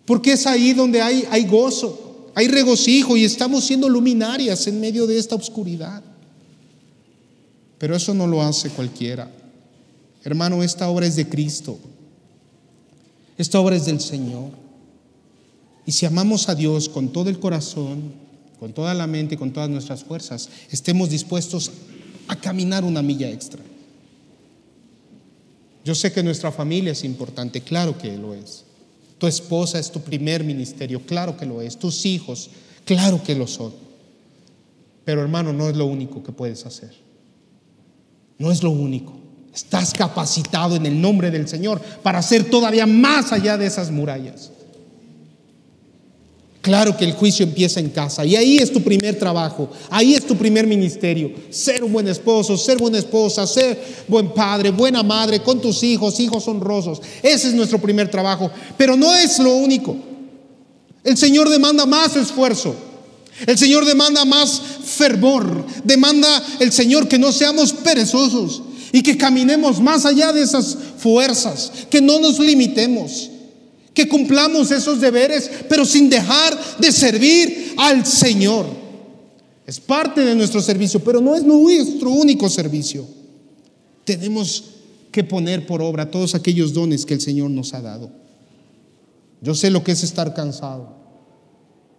porque 0.09 0.33
es 0.33 0.47
ahí 0.47 0.73
donde 0.73 1.03
hay, 1.03 1.29
hay 1.31 1.45
gozo, 1.45 2.31
hay 2.35 2.49
regocijo 2.49 3.15
y 3.15 3.27
estamos 3.27 3.63
siendo 3.65 3.91
luminarias 3.91 4.67
en 4.67 4.81
medio 4.81 5.07
de 5.07 5.19
esta 5.19 5.35
oscuridad. 5.35 6.03
Pero 7.77 7.95
eso 7.95 8.15
no 8.15 8.27
lo 8.27 8.41
hace 8.41 8.71
cualquiera. 8.71 9.31
Hermano, 10.25 10.63
esta 10.63 10.89
obra 10.89 11.07
es 11.07 11.17
de 11.17 11.29
Cristo. 11.29 11.79
Esta 13.37 13.61
obra 13.61 13.77
es 13.77 13.87
del 13.87 14.01
Señor. 14.01 14.51
Y 15.87 15.93
si 15.93 16.07
amamos 16.07 16.49
a 16.49 16.55
Dios 16.55 16.89
con 16.89 17.09
todo 17.11 17.31
el 17.31 17.39
corazón, 17.39 18.13
con 18.59 18.73
toda 18.73 18.93
la 18.95 19.07
mente 19.07 19.37
con 19.37 19.53
todas 19.53 19.71
nuestras 19.71 20.05
fuerzas, 20.05 20.49
estemos 20.71 21.11
dispuestos 21.11 21.71
a 22.27 22.37
caminar 22.37 22.85
una 22.85 23.03
milla 23.03 23.31
extra. 23.31 23.63
Yo 25.85 25.95
sé 25.95 26.13
que 26.13 26.23
nuestra 26.23 26.53
familia 26.53 26.93
es 26.93 27.05
importante, 27.05 27.63
claro 27.63 27.97
que 27.97 28.17
lo 28.19 28.35
es. 28.35 28.65
Tu 29.19 29.27
esposa 29.27 29.79
es 29.79 29.91
tu 29.91 30.01
primer 30.01 30.45
ministerio, 30.45 31.01
claro 31.01 31.37
que 31.37 31.47
lo 31.47 31.63
es. 31.63 31.79
Tus 31.79 32.05
hijos, 32.05 32.51
claro 32.85 33.23
que 33.23 33.35
lo 33.35 33.47
son. 33.47 33.73
Pero 35.05 35.23
hermano, 35.23 35.53
no 35.53 35.69
es 35.69 35.77
lo 35.77 35.87
único 35.87 36.23
que 36.23 36.33
puedes 36.33 36.67
hacer. 36.67 36.95
No 38.39 38.53
es 38.53 38.63
lo 38.63 38.71
único. 38.71 39.18
Estás 39.55 39.93
capacitado 39.93 40.77
en 40.77 40.87
el 40.87 41.01
nombre 41.01 41.31
del 41.31 41.49
Señor 41.49 41.81
para 42.03 42.19
hacer 42.19 42.45
todavía 42.45 42.87
más 42.87 43.33
allá 43.33 43.57
de 43.57 43.67
esas 43.67 43.91
murallas. 43.91 44.51
Claro 46.61 46.97
que 46.97 47.05
el 47.05 47.13
juicio 47.13 47.45
empieza 47.45 47.81
en 47.81 47.89
casa 47.89 48.27
y 48.27 48.37
ahí 48.37 48.59
es 48.59 48.73
tu 48.73 48.83
primer 48.83 49.19
trabajo, 49.19 49.71
ahí 49.91 50.15
es 50.15 50.27
tu 50.27 50.37
primer 50.37 50.67
ministerio. 50.67 51.33
Ser 51.51 51.83
un 51.83 51.93
buen 51.93 52.09
esposo, 52.09 52.57
ser 52.57 52.79
buena 52.79 52.99
esposa, 52.99 53.47
ser 53.47 54.05
buen 54.07 54.35
padre, 54.35 54.71
buena 54.71 55.03
madre 55.03 55.41
con 55.41 55.61
tus 55.61 55.83
hijos, 55.83 56.21
hijos 56.21 56.47
honrosos. 56.47 57.01
Ese 57.23 57.49
es 57.49 57.55
nuestro 57.55 57.79
primer 57.81 58.11
trabajo, 58.11 58.51
pero 58.77 58.97
no 58.97 59.15
es 59.15 59.39
lo 59.39 59.55
único. 59.55 59.97
El 61.05 61.17
Señor 61.17 61.49
demanda 61.49 61.87
más 61.87 62.17
esfuerzo. 62.17 62.75
El 63.47 63.57
Señor 63.57 63.87
demanda 63.87 64.25
más 64.25 64.61
fervor. 64.85 65.65
Demanda 65.85 66.43
el 66.59 66.73
Señor 66.73 67.09
que 67.09 67.19
no 67.19 67.33
seamos 67.33 67.73
perezosos 67.73 68.63
y 68.93 69.03
que 69.03 69.17
caminemos 69.17 69.81
más 69.81 70.05
allá 70.05 70.33
de 70.33 70.43
esas 70.43 70.77
fuerzas, 70.99 71.73
que 71.91 72.01
no 72.01 72.19
nos 72.19 72.39
limitemos 72.39 73.31
que 73.99 74.09
cumplamos 74.09 74.71
esos 74.71 75.01
deberes, 75.01 75.51
pero 75.69 75.85
sin 75.85 76.09
dejar 76.09 76.57
de 76.79 76.93
servir 76.93 77.75
al 77.79 78.07
Señor. 78.07 78.65
Es 79.67 79.81
parte 79.81 80.21
de 80.21 80.37
nuestro 80.37 80.61
servicio, 80.61 81.03
pero 81.03 81.21
no 81.21 81.35
es 81.35 81.43
nuestro 81.43 82.11
único 82.11 82.49
servicio. 82.49 83.05
Tenemos 84.05 84.67
que 85.11 85.25
poner 85.25 85.67
por 85.67 85.83
obra 85.83 86.13
todos 86.13 86.37
aquellos 86.37 86.73
dones 86.73 87.05
que 87.05 87.15
el 87.15 87.21
Señor 87.21 87.51
nos 87.51 87.75
ha 87.75 87.83
dado. 87.83 88.13
Yo 89.41 89.53
sé 89.57 89.69
lo 89.69 89.83
que 89.83 89.91
es 89.91 90.05
estar 90.05 90.33
cansado 90.33 90.95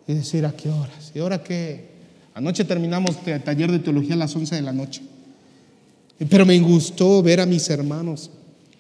y 0.08 0.14
decir 0.14 0.46
a 0.46 0.54
qué 0.54 0.70
horas. 0.70 1.12
¿Y 1.14 1.20
ahora 1.20 1.44
qué? 1.44 1.90
Anoche 2.34 2.64
terminamos 2.64 3.18
el 3.26 3.44
taller 3.44 3.74
de 3.74 3.80
teología 3.80 4.14
a 4.14 4.20
las 4.20 4.34
11 4.34 4.56
de 4.56 4.62
la 4.62 4.72
noche. 4.72 5.02
Pero 6.28 6.46
me 6.46 6.60
gustó 6.60 7.24
ver 7.24 7.40
a 7.40 7.46
mis 7.46 7.70
hermanos 7.70 8.30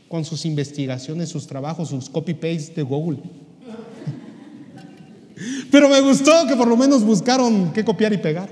con 0.10 0.26
sus 0.26 0.46
investigaciones, 0.46 1.30
sus 1.30 1.48
trabajos, 1.48 1.90
sus 1.90 2.10
copy-paste 2.10 2.74
de 2.76 2.84
Google. 2.84 3.20
Pero 5.72 5.88
me 5.88 6.02
gustó 6.02 6.32
que 6.48 6.56
por 6.56 6.68
lo 6.68 6.76
menos 6.76 7.04
buscaron 7.04 7.72
qué 7.72 7.86
copiar 7.86 8.12
y 8.12 8.18
pegar. 8.18 8.50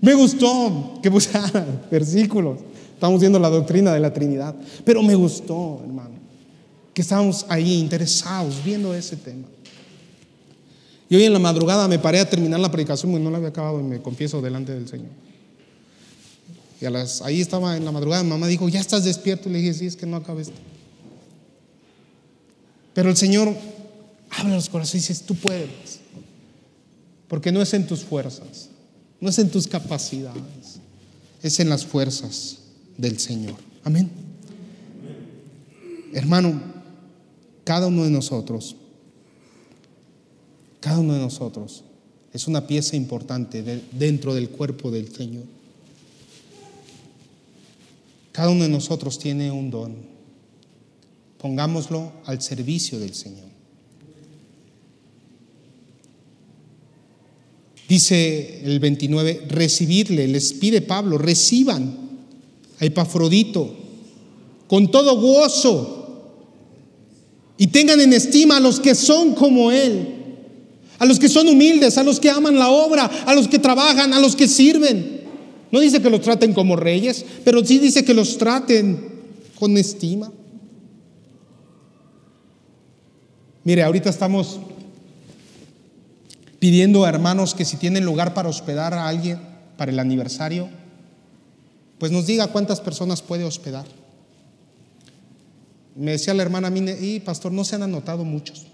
Me 0.00 0.14
gustó 0.14 0.98
que 1.02 1.10
buscaran 1.10 1.82
versículos. 1.90 2.60
Estamos 2.94 3.20
viendo 3.20 3.38
la 3.38 3.50
doctrina 3.50 3.92
de 3.92 4.00
la 4.00 4.12
Trinidad. 4.12 4.54
Pero 4.84 5.02
me 5.02 5.14
gustó, 5.14 5.80
hermano, 5.84 6.14
que 6.94 7.02
estábamos 7.02 7.44
ahí 7.48 7.74
interesados 7.74 8.62
viendo 8.64 8.94
ese 8.94 9.16
tema. 9.16 9.46
Y 11.08 11.16
hoy 11.16 11.24
en 11.24 11.32
la 11.32 11.38
madrugada 11.38 11.86
me 11.88 11.98
paré 11.98 12.20
a 12.20 12.30
terminar 12.30 12.58
la 12.58 12.70
predicación 12.70 13.12
porque 13.12 13.22
no 13.22 13.30
la 13.30 13.36
había 13.36 13.50
acabado 13.50 13.78
y 13.80 13.82
me 13.82 14.00
confieso 14.00 14.40
delante 14.40 14.72
del 14.72 14.88
Señor. 14.88 15.10
Y 16.82 16.84
ahí 17.24 17.40
estaba 17.40 17.76
en 17.76 17.84
la 17.84 17.92
madrugada, 17.92 18.24
mamá 18.24 18.48
dijo, 18.48 18.68
ya 18.68 18.80
estás 18.80 19.04
despierto. 19.04 19.48
Y 19.48 19.52
le 19.52 19.58
dije, 19.58 19.74
sí, 19.74 19.86
es 19.86 19.94
que 19.94 20.04
no 20.04 20.16
acabé 20.16 20.42
esto. 20.42 20.58
Pero 22.92 23.08
el 23.08 23.16
Señor 23.16 23.54
habla 24.30 24.56
los 24.56 24.68
corazones 24.68 25.08
y 25.08 25.12
dice, 25.12 25.24
tú 25.24 25.36
puedes. 25.36 26.00
Porque 27.28 27.52
no 27.52 27.62
es 27.62 27.72
en 27.72 27.86
tus 27.86 28.00
fuerzas, 28.00 28.68
no 29.20 29.30
es 29.30 29.38
en 29.38 29.48
tus 29.48 29.68
capacidades, 29.68 30.80
es 31.40 31.60
en 31.60 31.68
las 31.68 31.86
fuerzas 31.86 32.58
del 32.98 33.20
Señor. 33.20 33.54
Amén. 33.84 34.10
Hermano, 36.12 36.60
cada 37.62 37.86
uno 37.86 38.02
de 38.02 38.10
nosotros, 38.10 38.74
cada 40.80 40.98
uno 40.98 41.14
de 41.14 41.20
nosotros 41.20 41.84
es 42.32 42.48
una 42.48 42.66
pieza 42.66 42.96
importante 42.96 43.62
dentro 43.92 44.34
del 44.34 44.50
cuerpo 44.50 44.90
del 44.90 45.14
Señor. 45.14 45.44
Cada 48.32 48.48
uno 48.48 48.64
de 48.64 48.70
nosotros 48.70 49.18
tiene 49.18 49.50
un 49.50 49.70
don. 49.70 49.94
Pongámoslo 51.38 52.12
al 52.24 52.40
servicio 52.40 52.98
del 52.98 53.14
Señor. 53.14 53.52
Dice 57.88 58.62
el 58.64 58.80
29, 58.80 59.48
recibirle, 59.48 60.26
les 60.26 60.54
pide 60.54 60.80
Pablo, 60.80 61.18
reciban 61.18 61.94
a 62.80 62.84
Epafrodito 62.86 63.76
con 64.66 64.90
todo 64.90 65.20
gozo 65.20 66.02
y 67.58 67.66
tengan 67.66 68.00
en 68.00 68.14
estima 68.14 68.56
a 68.56 68.60
los 68.60 68.80
que 68.80 68.94
son 68.94 69.34
como 69.34 69.70
Él, 69.70 70.08
a 70.98 71.04
los 71.04 71.18
que 71.18 71.28
son 71.28 71.48
humildes, 71.48 71.98
a 71.98 72.02
los 72.02 72.18
que 72.18 72.30
aman 72.30 72.58
la 72.58 72.70
obra, 72.70 73.04
a 73.04 73.34
los 73.34 73.46
que 73.46 73.58
trabajan, 73.58 74.14
a 74.14 74.20
los 74.20 74.34
que 74.36 74.48
sirven. 74.48 75.21
No 75.72 75.80
dice 75.80 76.02
que 76.02 76.10
los 76.10 76.20
traten 76.20 76.52
como 76.52 76.76
reyes, 76.76 77.24
pero 77.44 77.64
sí 77.64 77.78
dice 77.78 78.04
que 78.04 78.12
los 78.12 78.36
traten 78.36 79.10
con 79.58 79.76
estima. 79.78 80.30
Mire, 83.64 83.82
ahorita 83.82 84.10
estamos 84.10 84.60
pidiendo 86.58 87.04
a 87.04 87.08
hermanos 87.08 87.54
que 87.54 87.64
si 87.64 87.78
tienen 87.78 88.04
lugar 88.04 88.34
para 88.34 88.50
hospedar 88.50 88.92
a 88.92 89.08
alguien 89.08 89.40
para 89.78 89.90
el 89.90 89.98
aniversario, 89.98 90.68
pues 91.98 92.12
nos 92.12 92.26
diga 92.26 92.48
cuántas 92.48 92.80
personas 92.80 93.22
puede 93.22 93.44
hospedar. 93.44 93.86
Me 95.96 96.12
decía 96.12 96.34
la 96.34 96.42
hermana 96.42 96.68
Mine, 96.68 96.98
y 97.00 97.20
pastor, 97.20 97.50
no 97.50 97.64
se 97.64 97.76
han 97.76 97.82
anotado 97.82 98.24
muchos 98.24 98.66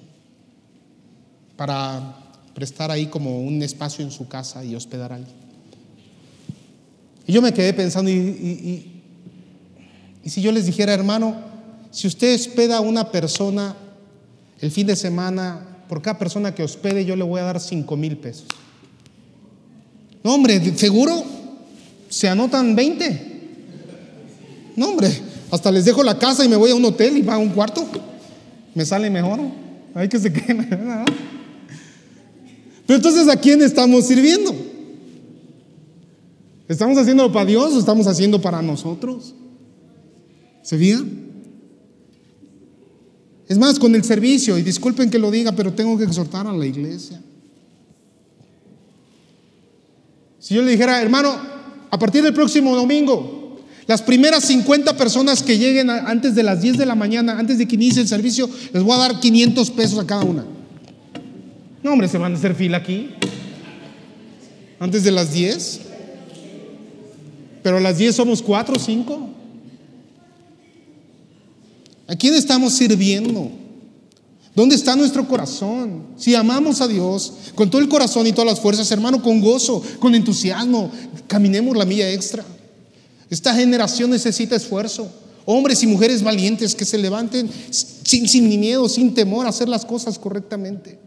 para 1.57 2.17
prestar 2.55 2.91
ahí 2.91 3.07
como 3.07 3.41
un 3.41 3.63
espacio 3.63 4.05
en 4.05 4.11
su 4.11 4.27
casa 4.27 4.65
y 4.65 4.75
hospedar 4.75 5.13
a 5.13 5.17
alguien. 5.17 5.38
Y 7.29 7.33
yo 7.35 7.43
me 7.43 7.53
quedé 7.53 7.74
pensando, 7.74 8.11
y, 8.11 9.03
si 10.24 10.41
yo 10.41 10.51
les 10.51 10.64
dijera, 10.64 10.95
hermano, 10.95 11.37
si 11.91 12.07
usted 12.07 12.35
hospeda 12.35 12.79
a 12.79 12.81
una 12.81 13.12
persona 13.12 13.76
el 14.61 14.70
fin 14.70 14.87
de 14.87 14.97
semana, 14.97 15.85
por 15.91 16.01
cada 16.01 16.18
persona 16.18 16.55
que 16.55 16.62
hospede 16.62 17.05
yo 17.05 17.14
le 17.16 17.24
voy 17.24 17.41
a 17.41 17.45
dar 17.45 17.61
5 17.61 17.97
mil 17.97 18.16
pesos. 18.16 18.47
No, 20.24 20.35
hombre, 20.35 20.74
seguro 20.76 21.22
se 22.09 22.29
anotan 22.29 22.74
20. 22.74 23.26
No, 24.76 24.89
hombre, 24.89 25.11
hasta 25.51 25.70
les 25.70 25.85
dejo 25.85 26.03
la 26.03 26.18
casa 26.18 26.47
y 26.47 26.49
me 26.49 26.57
voy 26.57 26.70
a 26.70 26.74
un 26.74 26.85
hotel 26.87 27.18
y 27.18 27.22
va 27.22 27.35
a 27.35 27.39
un 27.39 27.51
cuarto. 27.51 27.87
Me 28.74 28.87
sale 28.87 29.11
mejor. 29.11 29.41
Hay 29.95 30.09
que 30.09 30.18
se 30.18 30.33
queden. 30.33 30.66
Pero 32.87 32.97
entonces, 32.97 33.29
¿a 33.29 33.37
quién 33.37 33.61
estamos 33.61 34.07
sirviendo? 34.07 34.68
¿Estamos 36.69 36.99
haciéndolo 36.99 37.33
para 37.33 37.47
Dios 37.47 37.73
o 37.73 37.79
estamos 37.79 38.07
haciendo 38.07 38.41
para 38.41 38.61
nosotros? 38.61 39.35
¿Se 40.62 40.77
veía? 40.77 41.01
Es 43.49 43.57
más, 43.57 43.79
con 43.79 43.95
el 43.95 44.05
servicio, 44.05 44.59
y 44.59 44.62
disculpen 44.62 45.09
que 45.09 45.19
lo 45.19 45.31
diga, 45.31 45.53
pero 45.53 45.73
tengo 45.73 45.97
que 45.97 46.05
exhortar 46.05 46.47
a 46.47 46.53
la 46.53 46.66
iglesia. 46.66 47.23
Si 50.39 50.55
yo 50.55 50.61
le 50.61 50.71
dijera, 50.71 51.01
hermano, 51.01 51.35
a 51.91 51.99
partir 51.99 52.23
del 52.23 52.35
próximo 52.35 52.77
domingo, 52.77 53.57
las 53.87 54.03
primeras 54.03 54.45
50 54.45 54.95
personas 54.99 55.43
que 55.43 55.57
lleguen 55.57 55.89
antes 55.89 56.35
de 56.35 56.43
las 56.43 56.61
10 56.61 56.77
de 56.77 56.85
la 56.85 56.95
mañana, 56.95 57.39
antes 57.39 57.57
de 57.57 57.66
que 57.66 57.77
inicie 57.77 58.03
el 58.03 58.09
servicio, 58.09 58.51
les 58.75 58.83
voy 58.83 58.93
a 58.93 58.99
dar 58.99 59.19
500 59.19 59.71
pesos 59.71 59.99
a 59.99 60.07
cada 60.07 60.25
una. 60.25 60.45
No, 61.83 61.93
hombre, 61.93 62.09
se 62.09 62.19
van 62.19 62.35
a 62.35 62.37
hacer 62.37 62.55
fila 62.55 62.77
aquí. 62.77 63.09
Antes 64.79 65.05
de 65.05 65.11
las 65.11 65.33
10. 65.33 65.88
Pero 67.69 67.77
a 67.77 67.81
las 67.81 67.99
10 67.99 68.16
somos 68.16 68.41
4 68.41 68.77
o 68.77 68.79
5. 68.79 69.29
¿A 72.07 72.16
quién 72.16 72.33
estamos 72.33 72.73
sirviendo? 72.73 73.51
¿Dónde 74.55 74.75
está 74.75 74.97
nuestro 74.97 75.29
corazón? 75.29 76.07
Si 76.16 76.35
amamos 76.35 76.81
a 76.81 76.89
Dios 76.89 77.35
con 77.55 77.69
todo 77.69 77.83
el 77.83 77.91
corazón 77.91 78.27
y 78.27 78.33
todas 78.33 78.53
las 78.53 78.61
fuerzas, 78.61 78.91
hermano, 78.91 79.23
con 79.23 79.43
gozo, 79.43 79.83
con 79.99 80.14
entusiasmo, 80.14 80.91
caminemos 81.27 81.77
la 81.77 81.85
milla 81.85 82.11
extra. 82.11 82.43
Esta 83.29 83.55
generación 83.55 84.09
necesita 84.09 84.57
esfuerzo. 84.57 85.07
Hombres 85.45 85.83
y 85.83 85.87
mujeres 85.87 86.23
valientes 86.23 86.75
que 86.75 86.87
se 86.87 86.97
levanten 86.97 87.51
sin, 87.71 88.27
sin 88.27 88.49
miedo, 88.49 88.89
sin 88.89 89.12
temor 89.12 89.45
a 89.45 89.51
hacer 89.51 89.69
las 89.69 89.85
cosas 89.85 90.19
correctamente. 90.19 90.99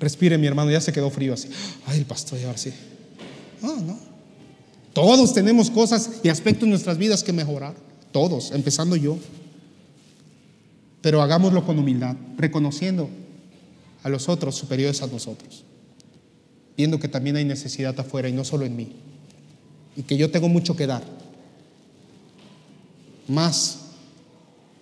Respire, 0.00 0.38
mi 0.38 0.46
hermano, 0.46 0.70
ya 0.70 0.80
se 0.80 0.94
quedó 0.94 1.10
frío 1.10 1.34
así. 1.34 1.50
Ay, 1.84 1.98
el 1.98 2.06
pastor, 2.06 2.38
ya 2.38 2.46
ahora 2.46 2.56
sí. 2.56 2.72
No, 3.62 3.76
no. 3.76 3.98
Todos 4.92 5.34
tenemos 5.34 5.70
cosas 5.70 6.10
y 6.22 6.28
aspectos 6.28 6.64
en 6.64 6.70
nuestras 6.70 6.96
vidas 6.96 7.22
que 7.22 7.32
mejorar. 7.32 7.74
Todos, 8.12 8.50
empezando 8.52 8.96
yo. 8.96 9.18
Pero 11.02 11.20
hagámoslo 11.20 11.64
con 11.66 11.78
humildad, 11.78 12.16
reconociendo 12.38 13.08
a 14.02 14.08
los 14.08 14.28
otros 14.28 14.56
superiores 14.56 15.02
a 15.02 15.06
nosotros. 15.06 15.64
Viendo 16.76 16.98
que 16.98 17.08
también 17.08 17.36
hay 17.36 17.44
necesidad 17.44 17.98
afuera 18.00 18.28
y 18.28 18.32
no 18.32 18.44
solo 18.44 18.64
en 18.64 18.76
mí. 18.76 18.92
Y 19.96 20.02
que 20.02 20.16
yo 20.16 20.30
tengo 20.30 20.48
mucho 20.48 20.76
que 20.76 20.86
dar. 20.86 21.04
Más 23.28 23.80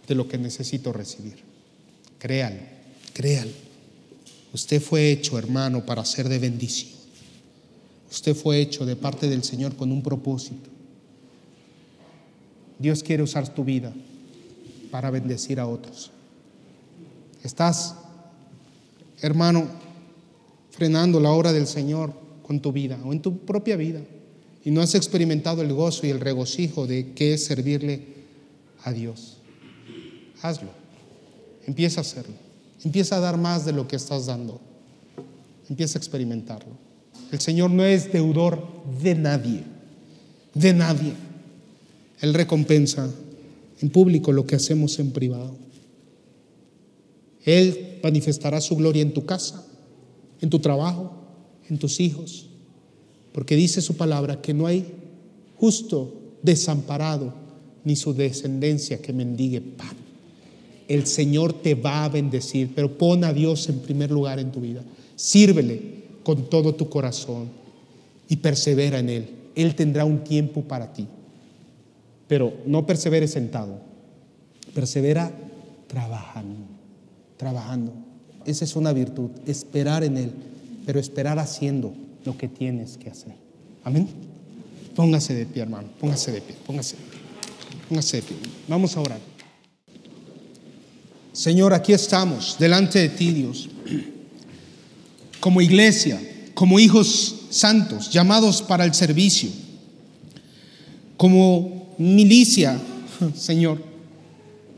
de 0.07 0.15
lo 0.15 0.29
que 0.29 0.39
necesito 0.39 0.93
recibir. 0.93 1.39
Créalo, 2.19 2.61
créalo. 3.13 3.51
Usted 4.53 4.81
fue 4.81 5.11
hecho, 5.11 5.39
hermano, 5.39 5.85
para 5.85 6.05
ser 6.05 6.29
de 6.29 6.39
bendición. 6.39 6.94
Usted 8.15 8.37
fue 8.37 8.61
hecho 8.61 8.87
de 8.87 8.95
parte 8.95 9.29
del 9.29 9.43
Señor 9.43 9.75
con 9.75 9.91
un 9.91 10.01
propósito. 10.01 10.71
Dios 12.79 13.03
quiere 13.03 13.25
usar 13.25 13.53
tu 13.53 13.65
vida 13.65 13.93
para 14.93 15.11
bendecir 15.11 15.59
a 15.59 15.67
otros. 15.67 16.13
Estás, 17.43 17.97
hermano, 19.21 19.67
frenando 20.71 21.19
la 21.19 21.33
obra 21.33 21.53
del 21.53 21.67
Señor 21.67 22.13
con 22.45 22.61
tu 22.61 22.71
vida 22.71 23.01
o 23.05 23.13
en 23.13 23.21
tu 23.21 23.39
propia 23.39 23.75
vida 23.75 24.01
y 24.65 24.71
no 24.71 24.81
has 24.81 24.95
experimentado 24.95 25.63
el 25.63 25.73
gozo 25.73 26.07
y 26.07 26.11
el 26.11 26.21
regocijo 26.21 26.87
de 26.87 27.15
que 27.15 27.35
es 27.35 27.45
servirle 27.45 28.07
a 28.85 28.93
Dios. 28.93 29.39
Hazlo. 30.41 30.71
Empieza 31.67 32.01
a 32.01 32.03
hacerlo. 32.03 32.37
Empieza 32.85 33.17
a 33.17 33.21
dar 33.21 33.39
más 33.39 33.65
de 33.65 33.73
lo 33.73 33.89
que 33.89 33.97
estás 33.97 34.27
dando. 34.27 34.61
Empieza 35.69 35.99
a 35.99 36.01
experimentarlo. 36.01 36.94
El 37.33 37.41
Señor 37.41 37.71
no 37.71 37.85
es 37.85 38.13
deudor 38.13 38.67
de 39.03 39.15
nadie, 39.15 39.63
de 40.55 40.73
nadie. 40.73 41.13
Él 42.21 42.33
recompensa 42.33 43.11
en 43.81 43.91
público 43.91 44.33
lo 44.33 44.47
que 44.47 44.57
hacemos 44.57 44.99
en 44.99 45.11
privado. 45.11 45.57
Él 47.45 47.99
manifestará 48.03 48.61
su 48.61 48.77
gloria 48.77 49.03
en 49.03 49.13
tu 49.13 49.27
casa, 49.27 49.67
en 50.41 50.49
tu 50.49 50.61
trabajo, 50.61 51.13
en 51.69 51.79
tus 51.79 52.01
hijos. 52.01 52.47
Porque 53.33 53.57
dice 53.57 53.81
su 53.81 53.97
palabra 53.97 54.41
que 54.41 54.55
no 54.55 54.67
hay 54.67 54.87
justo 55.57 56.15
desamparado 56.43 57.35
ni 57.85 57.97
su 57.97 58.15
descendencia 58.15 59.03
que 59.03 59.13
mendigue 59.13 59.61
pan. 59.61 59.97
El 60.87 61.07
Señor 61.07 61.53
te 61.53 61.75
va 61.75 62.05
a 62.05 62.09
bendecir, 62.09 62.71
pero 62.75 62.97
pon 62.97 63.25
a 63.25 63.33
Dios 63.33 63.69
en 63.69 63.81
primer 63.81 64.11
lugar 64.11 64.39
en 64.39 64.53
tu 64.53 64.61
vida. 64.61 64.83
Sírvele 65.17 66.04
con 66.25 66.49
todo 66.51 66.75
tu 66.75 66.89
corazón 66.89 67.49
y 68.29 68.37
persevera 68.37 68.99
en 68.99 69.11
Él. 69.11 69.31
Él 69.55 69.77
tendrá 69.77 70.05
un 70.05 70.25
tiempo 70.25 70.63
para 70.63 70.93
ti. 70.93 71.07
Pero 72.27 72.55
no 72.67 72.87
persevere 72.87 73.29
sentado, 73.29 73.79
persevera 74.75 75.31
trabajando, 75.87 76.67
trabajando. 77.37 77.93
Esa 78.45 78.65
es 78.65 78.75
una 78.75 78.93
virtud, 78.93 79.31
esperar 79.47 80.03
en 80.03 80.17
Él, 80.17 80.33
pero 80.87 80.99
esperar 80.99 81.39
haciendo 81.39 81.95
lo 82.25 82.37
que 82.37 82.49
tienes 82.49 82.97
que 82.97 83.11
hacer. 83.11 83.35
Amén. 83.85 84.09
Póngase 84.97 85.35
de 85.35 85.45
pie, 85.45 85.63
hermano, 85.63 85.89
póngase 86.01 86.33
de 86.33 86.41
pie, 86.41 86.57
póngase 86.67 86.97
de 86.97 87.03
pie, 87.03 87.21
póngase 87.89 88.17
de 88.17 88.23
pie. 88.23 88.37
Vamos 88.69 88.97
a 88.97 89.01
orar. 89.01 89.21
Señor, 91.33 91.75
aquí 91.75 91.93
estamos 91.93 92.57
delante 92.59 93.01
de 93.01 93.09
ti, 93.09 93.33
Dios, 93.33 93.69
como 95.45 95.61
iglesia, 95.61 96.19
como 96.55 96.81
hijos 96.81 97.35
santos, 97.51 98.09
llamados 98.09 98.63
para 98.63 98.87
el 98.87 98.95
servicio, 98.95 99.51
como 101.19 101.95
milicia, 101.99 102.81
Señor, 103.37 103.85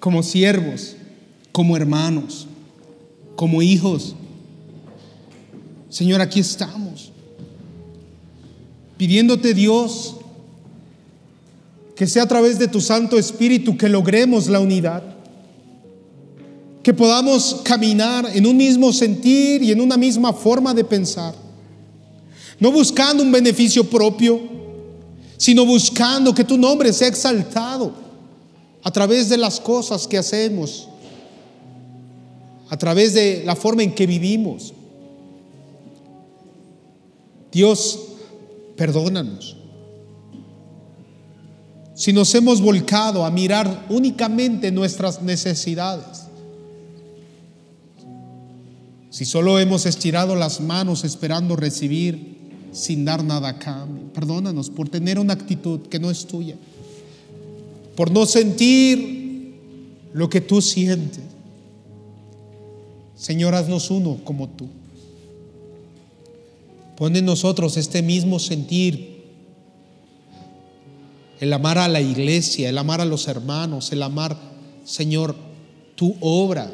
como 0.01 0.25
siervos, 0.25 0.97
como 1.53 1.77
hermanos, 1.77 2.49
como 3.37 3.62
hijos. 3.62 4.17
Señor, 5.89 6.21
aquí 6.21 6.41
estamos, 6.41 7.12
pidiéndote 8.97 9.55
Dios 9.55 10.17
que 11.95 12.09
sea 12.09 12.25
a 12.25 12.29
través 12.29 12.59
de 12.59 12.67
tu 12.67 12.81
Santo 12.81 13.21
Espíritu 13.21 13.77
que 13.77 13.89
logremos 13.89 14.49
la 14.49 14.59
unidad, 14.59 15.16
que 16.87 16.95
podamos 16.95 17.62
caminar 17.64 18.30
en 18.32 18.47
un 18.47 18.57
mismo 18.57 18.93
sentir 18.93 19.61
y 19.61 19.72
en 19.72 19.80
una 19.80 19.97
misma 19.97 20.32
forma 20.32 20.72
de 20.72 20.84
pensar, 20.84 21.34
no 22.61 22.70
buscando 22.70 23.24
un 23.24 23.32
beneficio 23.32 23.82
propio, 23.91 24.41
sino 25.37 25.66
buscando 25.66 26.32
que 26.32 26.45
tu 26.45 26.57
nombre 26.57 26.93
sea 26.93 27.09
exaltado 27.09 27.93
a 28.84 28.91
través 28.93 29.28
de 29.28 29.37
las 29.37 29.59
cosas 29.59 30.07
que 30.07 30.16
hacemos, 30.16 30.87
a 32.68 32.76
través 32.76 33.14
de 33.14 33.43
la 33.45 33.57
forma 33.57 33.82
en 33.82 33.93
que 33.93 34.07
vivimos. 34.07 34.72
Dios, 37.51 37.99
perdónanos. 38.76 39.57
Si 41.97 42.12
nos 42.12 42.32
hemos 42.37 42.61
volcado 42.61 43.24
a 43.24 43.30
mirar 43.32 43.87
únicamente 43.89 44.70
nuestras 44.70 45.20
necesidades, 45.20 46.26
si 49.17 49.25
solo 49.25 49.59
hemos 49.59 49.87
estirado 49.87 50.37
las 50.37 50.61
manos 50.61 51.03
esperando 51.03 51.57
recibir 51.57 52.69
sin 52.71 53.07
dar 53.07 53.25
nada 53.25 53.49
a 53.49 53.59
cambio, 53.59 54.12
perdónanos 54.12 54.69
por 54.69 54.91
tener 54.91 55.19
una 55.19 55.33
actitud 55.33 55.81
que 55.89 55.99
no 55.99 56.11
es 56.11 56.27
tuya, 56.27 56.55
por 57.97 58.11
no 58.11 58.27
sentir 58.27 59.55
lo 60.12 60.29
que 60.29 60.43
tú 60.43 60.61
sientes. 60.61 61.25
Señor, 63.17 63.55
haznos 63.55 63.91
uno 63.91 64.19
como 64.23 64.51
tú. 64.51 64.69
Pon 66.99 67.17
en 67.17 67.25
nosotros 67.25 67.79
este 67.79 68.03
mismo 68.03 68.39
sentir, 68.39 69.25
el 71.41 71.55
amar 71.55 71.79
a 71.79 71.89
la 71.89 72.03
iglesia, 72.03 72.69
el 72.69 72.77
amar 72.77 73.01
a 73.01 73.07
los 73.07 73.29
hermanos, 73.29 73.93
el 73.93 74.03
amar, 74.03 74.37
Señor, 74.85 75.35
tu 75.95 76.14
obra. 76.21 76.71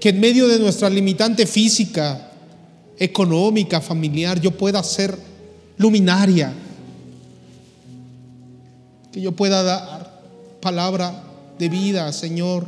Que 0.00 0.08
en 0.08 0.18
medio 0.18 0.48
de 0.48 0.58
nuestra 0.58 0.88
limitante 0.88 1.46
física, 1.46 2.32
económica, 2.98 3.82
familiar, 3.82 4.40
yo 4.40 4.50
pueda 4.50 4.82
ser 4.82 5.16
luminaria. 5.76 6.54
Que 9.12 9.20
yo 9.20 9.32
pueda 9.32 9.62
dar 9.62 10.22
palabra 10.62 11.22
de 11.58 11.68
vida, 11.68 12.10
Señor, 12.14 12.66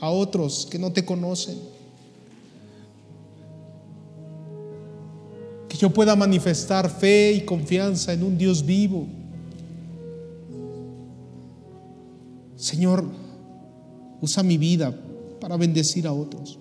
a 0.00 0.10
otros 0.10 0.66
que 0.68 0.80
no 0.80 0.92
te 0.92 1.04
conocen. 1.04 1.58
Que 5.68 5.76
yo 5.76 5.90
pueda 5.90 6.16
manifestar 6.16 6.90
fe 6.90 7.32
y 7.32 7.44
confianza 7.44 8.12
en 8.12 8.24
un 8.24 8.36
Dios 8.36 8.66
vivo. 8.66 9.06
Señor, 12.56 13.04
usa 14.20 14.42
mi 14.42 14.58
vida 14.58 14.92
para 15.40 15.56
bendecir 15.56 16.06
a 16.06 16.12
otros. 16.12 16.58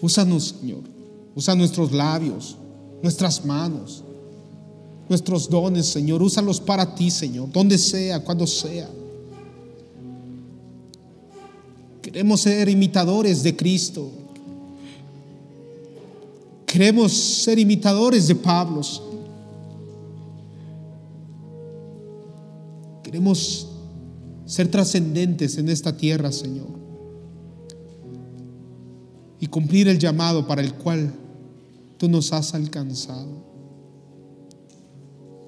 Úsanos, 0.00 0.56
Señor. 0.60 0.82
Usa 1.34 1.54
nuestros 1.54 1.90
labios, 1.92 2.56
nuestras 3.02 3.44
manos, 3.44 4.04
nuestros 5.08 5.48
dones, 5.48 5.86
Señor. 5.86 6.22
Úsalos 6.22 6.60
para 6.60 6.94
ti, 6.94 7.10
Señor, 7.10 7.50
donde 7.50 7.78
sea, 7.78 8.22
cuando 8.22 8.46
sea. 8.46 8.88
Queremos 12.00 12.42
ser 12.42 12.68
imitadores 12.68 13.42
de 13.42 13.56
Cristo. 13.56 14.10
Queremos 16.66 17.12
ser 17.12 17.58
imitadores 17.58 18.28
de 18.28 18.34
Pablo. 18.34 18.82
Queremos 23.02 23.63
ser 24.54 24.70
trascendentes 24.70 25.58
en 25.58 25.68
esta 25.68 25.96
tierra, 25.96 26.30
Señor. 26.30 26.68
Y 29.40 29.48
cumplir 29.48 29.88
el 29.88 29.98
llamado 29.98 30.46
para 30.46 30.62
el 30.62 30.74
cual 30.74 31.12
tú 31.98 32.08
nos 32.08 32.32
has 32.32 32.54
alcanzado. 32.54 33.42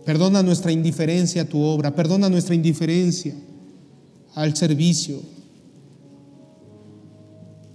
Perdona 0.04 0.42
nuestra 0.42 0.72
indiferencia 0.72 1.42
a 1.42 1.44
tu 1.44 1.62
obra, 1.62 1.94
perdona 1.94 2.28
nuestra 2.28 2.56
indiferencia 2.56 3.36
al 4.34 4.56
servicio. 4.56 5.20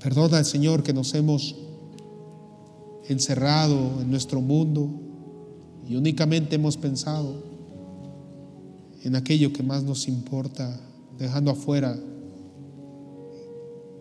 Perdona, 0.03 0.43
Señor, 0.43 0.83
que 0.83 0.91
nos 0.91 1.13
hemos 1.13 1.55
encerrado 3.07 4.01
en 4.01 4.11
nuestro 4.11 4.41
mundo 4.41 4.89
y 5.87 5.95
únicamente 5.95 6.55
hemos 6.55 6.75
pensado 6.75 7.41
en 9.05 9.15
aquello 9.15 9.53
que 9.53 9.63
más 9.63 9.83
nos 9.83 10.09
importa, 10.09 10.90
dejando 11.21 11.51
afuera 11.51 11.97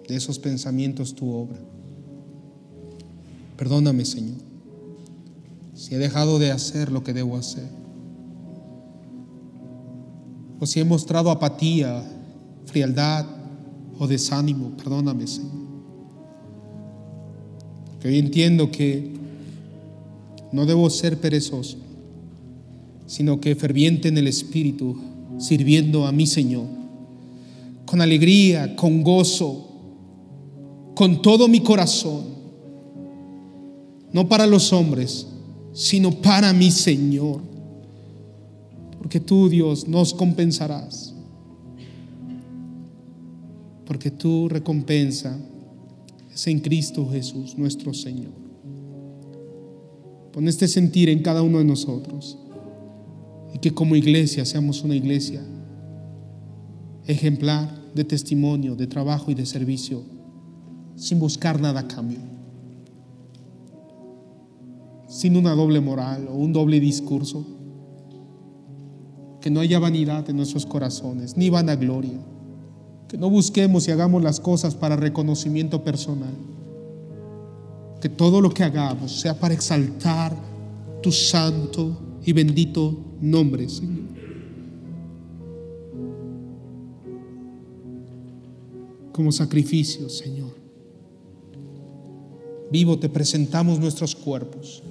de 0.08 0.16
esos 0.16 0.38
pensamientos 0.38 1.14
tu 1.14 1.30
obra. 1.32 1.58
Perdóname, 3.56 4.04
Señor, 4.04 4.38
si 5.74 5.94
he 5.94 5.98
dejado 5.98 6.38
de 6.38 6.50
hacer 6.50 6.90
lo 6.90 7.04
que 7.04 7.12
debo 7.12 7.36
hacer 7.36 7.68
o 10.58 10.66
si 10.66 10.80
he 10.80 10.84
mostrado 10.84 11.30
apatía, 11.30 12.02
frialdad 12.66 13.26
o 13.98 14.06
desánimo, 14.06 14.76
perdóname, 14.76 15.26
Señor. 15.26 15.60
Que 18.00 18.08
hoy 18.08 18.18
entiendo 18.18 18.70
que 18.70 19.12
no 20.52 20.66
debo 20.66 20.88
ser 20.90 21.18
perezoso, 21.18 21.78
sino 23.06 23.40
que 23.40 23.54
ferviente 23.54 24.08
en 24.08 24.18
el 24.18 24.26
Espíritu, 24.26 24.96
sirviendo 25.38 26.06
a 26.06 26.12
mi 26.12 26.26
Señor, 26.26 26.79
con 27.90 28.00
alegría, 28.00 28.76
con 28.76 29.02
gozo, 29.02 29.68
con 30.94 31.20
todo 31.22 31.48
mi 31.48 31.60
corazón, 31.60 32.24
no 34.12 34.28
para 34.28 34.46
los 34.46 34.72
hombres, 34.72 35.26
sino 35.72 36.10
para 36.12 36.52
mi 36.52 36.70
Señor 36.70 37.50
porque 39.00 39.18
tú, 39.18 39.48
Dios, 39.48 39.88
nos 39.88 40.12
compensarás. 40.12 41.14
Porque 43.86 44.10
tu 44.10 44.46
recompensa 44.48 45.38
es 46.32 46.46
en 46.46 46.60
Cristo 46.60 47.08
Jesús, 47.10 47.56
nuestro 47.56 47.94
Señor. 47.94 48.32
Pon 50.32 50.46
este 50.46 50.68
sentir 50.68 51.08
en 51.08 51.22
cada 51.22 51.40
uno 51.42 51.58
de 51.58 51.64
nosotros. 51.64 52.38
Y 53.54 53.58
que 53.58 53.72
como 53.72 53.96
iglesia 53.96 54.44
seamos 54.44 54.84
una 54.84 54.94
iglesia 54.94 55.42
ejemplar 57.06 57.79
de 57.94 58.04
testimonio, 58.04 58.76
de 58.76 58.86
trabajo 58.86 59.30
y 59.30 59.34
de 59.34 59.46
servicio, 59.46 60.02
sin 60.96 61.18
buscar 61.18 61.60
nada 61.60 61.80
a 61.80 61.88
cambio. 61.88 62.18
Sin 65.08 65.36
una 65.36 65.54
doble 65.54 65.80
moral 65.80 66.28
o 66.28 66.34
un 66.34 66.52
doble 66.52 66.78
discurso 66.78 67.44
Que 69.40 69.50
no 69.50 69.60
haya 69.60 69.78
vanidad 69.78 70.28
en 70.28 70.36
nuestros 70.36 70.66
corazones, 70.66 71.36
ni 71.36 71.48
vanagloria. 71.48 72.18
Que 73.08 73.16
no 73.16 73.30
busquemos 73.30 73.88
y 73.88 73.90
hagamos 73.90 74.22
las 74.22 74.38
cosas 74.38 74.74
para 74.74 74.96
reconocimiento 74.96 75.82
personal. 75.82 76.34
Que 78.00 78.10
todo 78.10 78.42
lo 78.42 78.50
que 78.50 78.64
hagamos 78.64 79.18
sea 79.18 79.40
para 79.40 79.54
exaltar 79.54 80.36
tu 81.02 81.10
santo 81.10 82.18
y 82.24 82.34
bendito 82.34 83.16
nombre, 83.20 83.68
Señor. 83.68 84.19
Como 89.12 89.32
sacrificio, 89.32 90.08
Señor. 90.08 90.54
Vivo 92.70 92.98
te 92.98 93.08
presentamos 93.08 93.80
nuestros 93.80 94.14
cuerpos, 94.14 94.82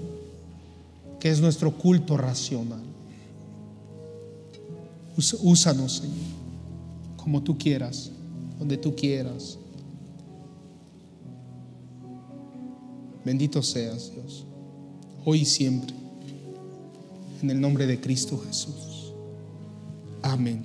que 1.20 1.30
es 1.30 1.40
nuestro 1.40 1.78
culto 1.78 2.18
racional. 2.18 2.84
Úsanos, 5.42 5.98
Señor, 5.98 6.16
como 7.18 7.42
tú 7.42 7.58
quieras, 7.58 8.12
donde 8.58 8.78
tú 8.78 8.96
quieras. 8.96 9.58
Bendito 13.24 13.62
seas, 13.62 14.12
Dios, 14.14 14.46
hoy 15.26 15.42
y 15.42 15.46
siempre, 15.46 15.94
en 17.42 17.50
el 17.50 17.60
nombre 17.60 17.86
de 17.86 18.00
Cristo 18.00 18.42
Jesús. 18.46 19.14
Amén. 20.22 20.64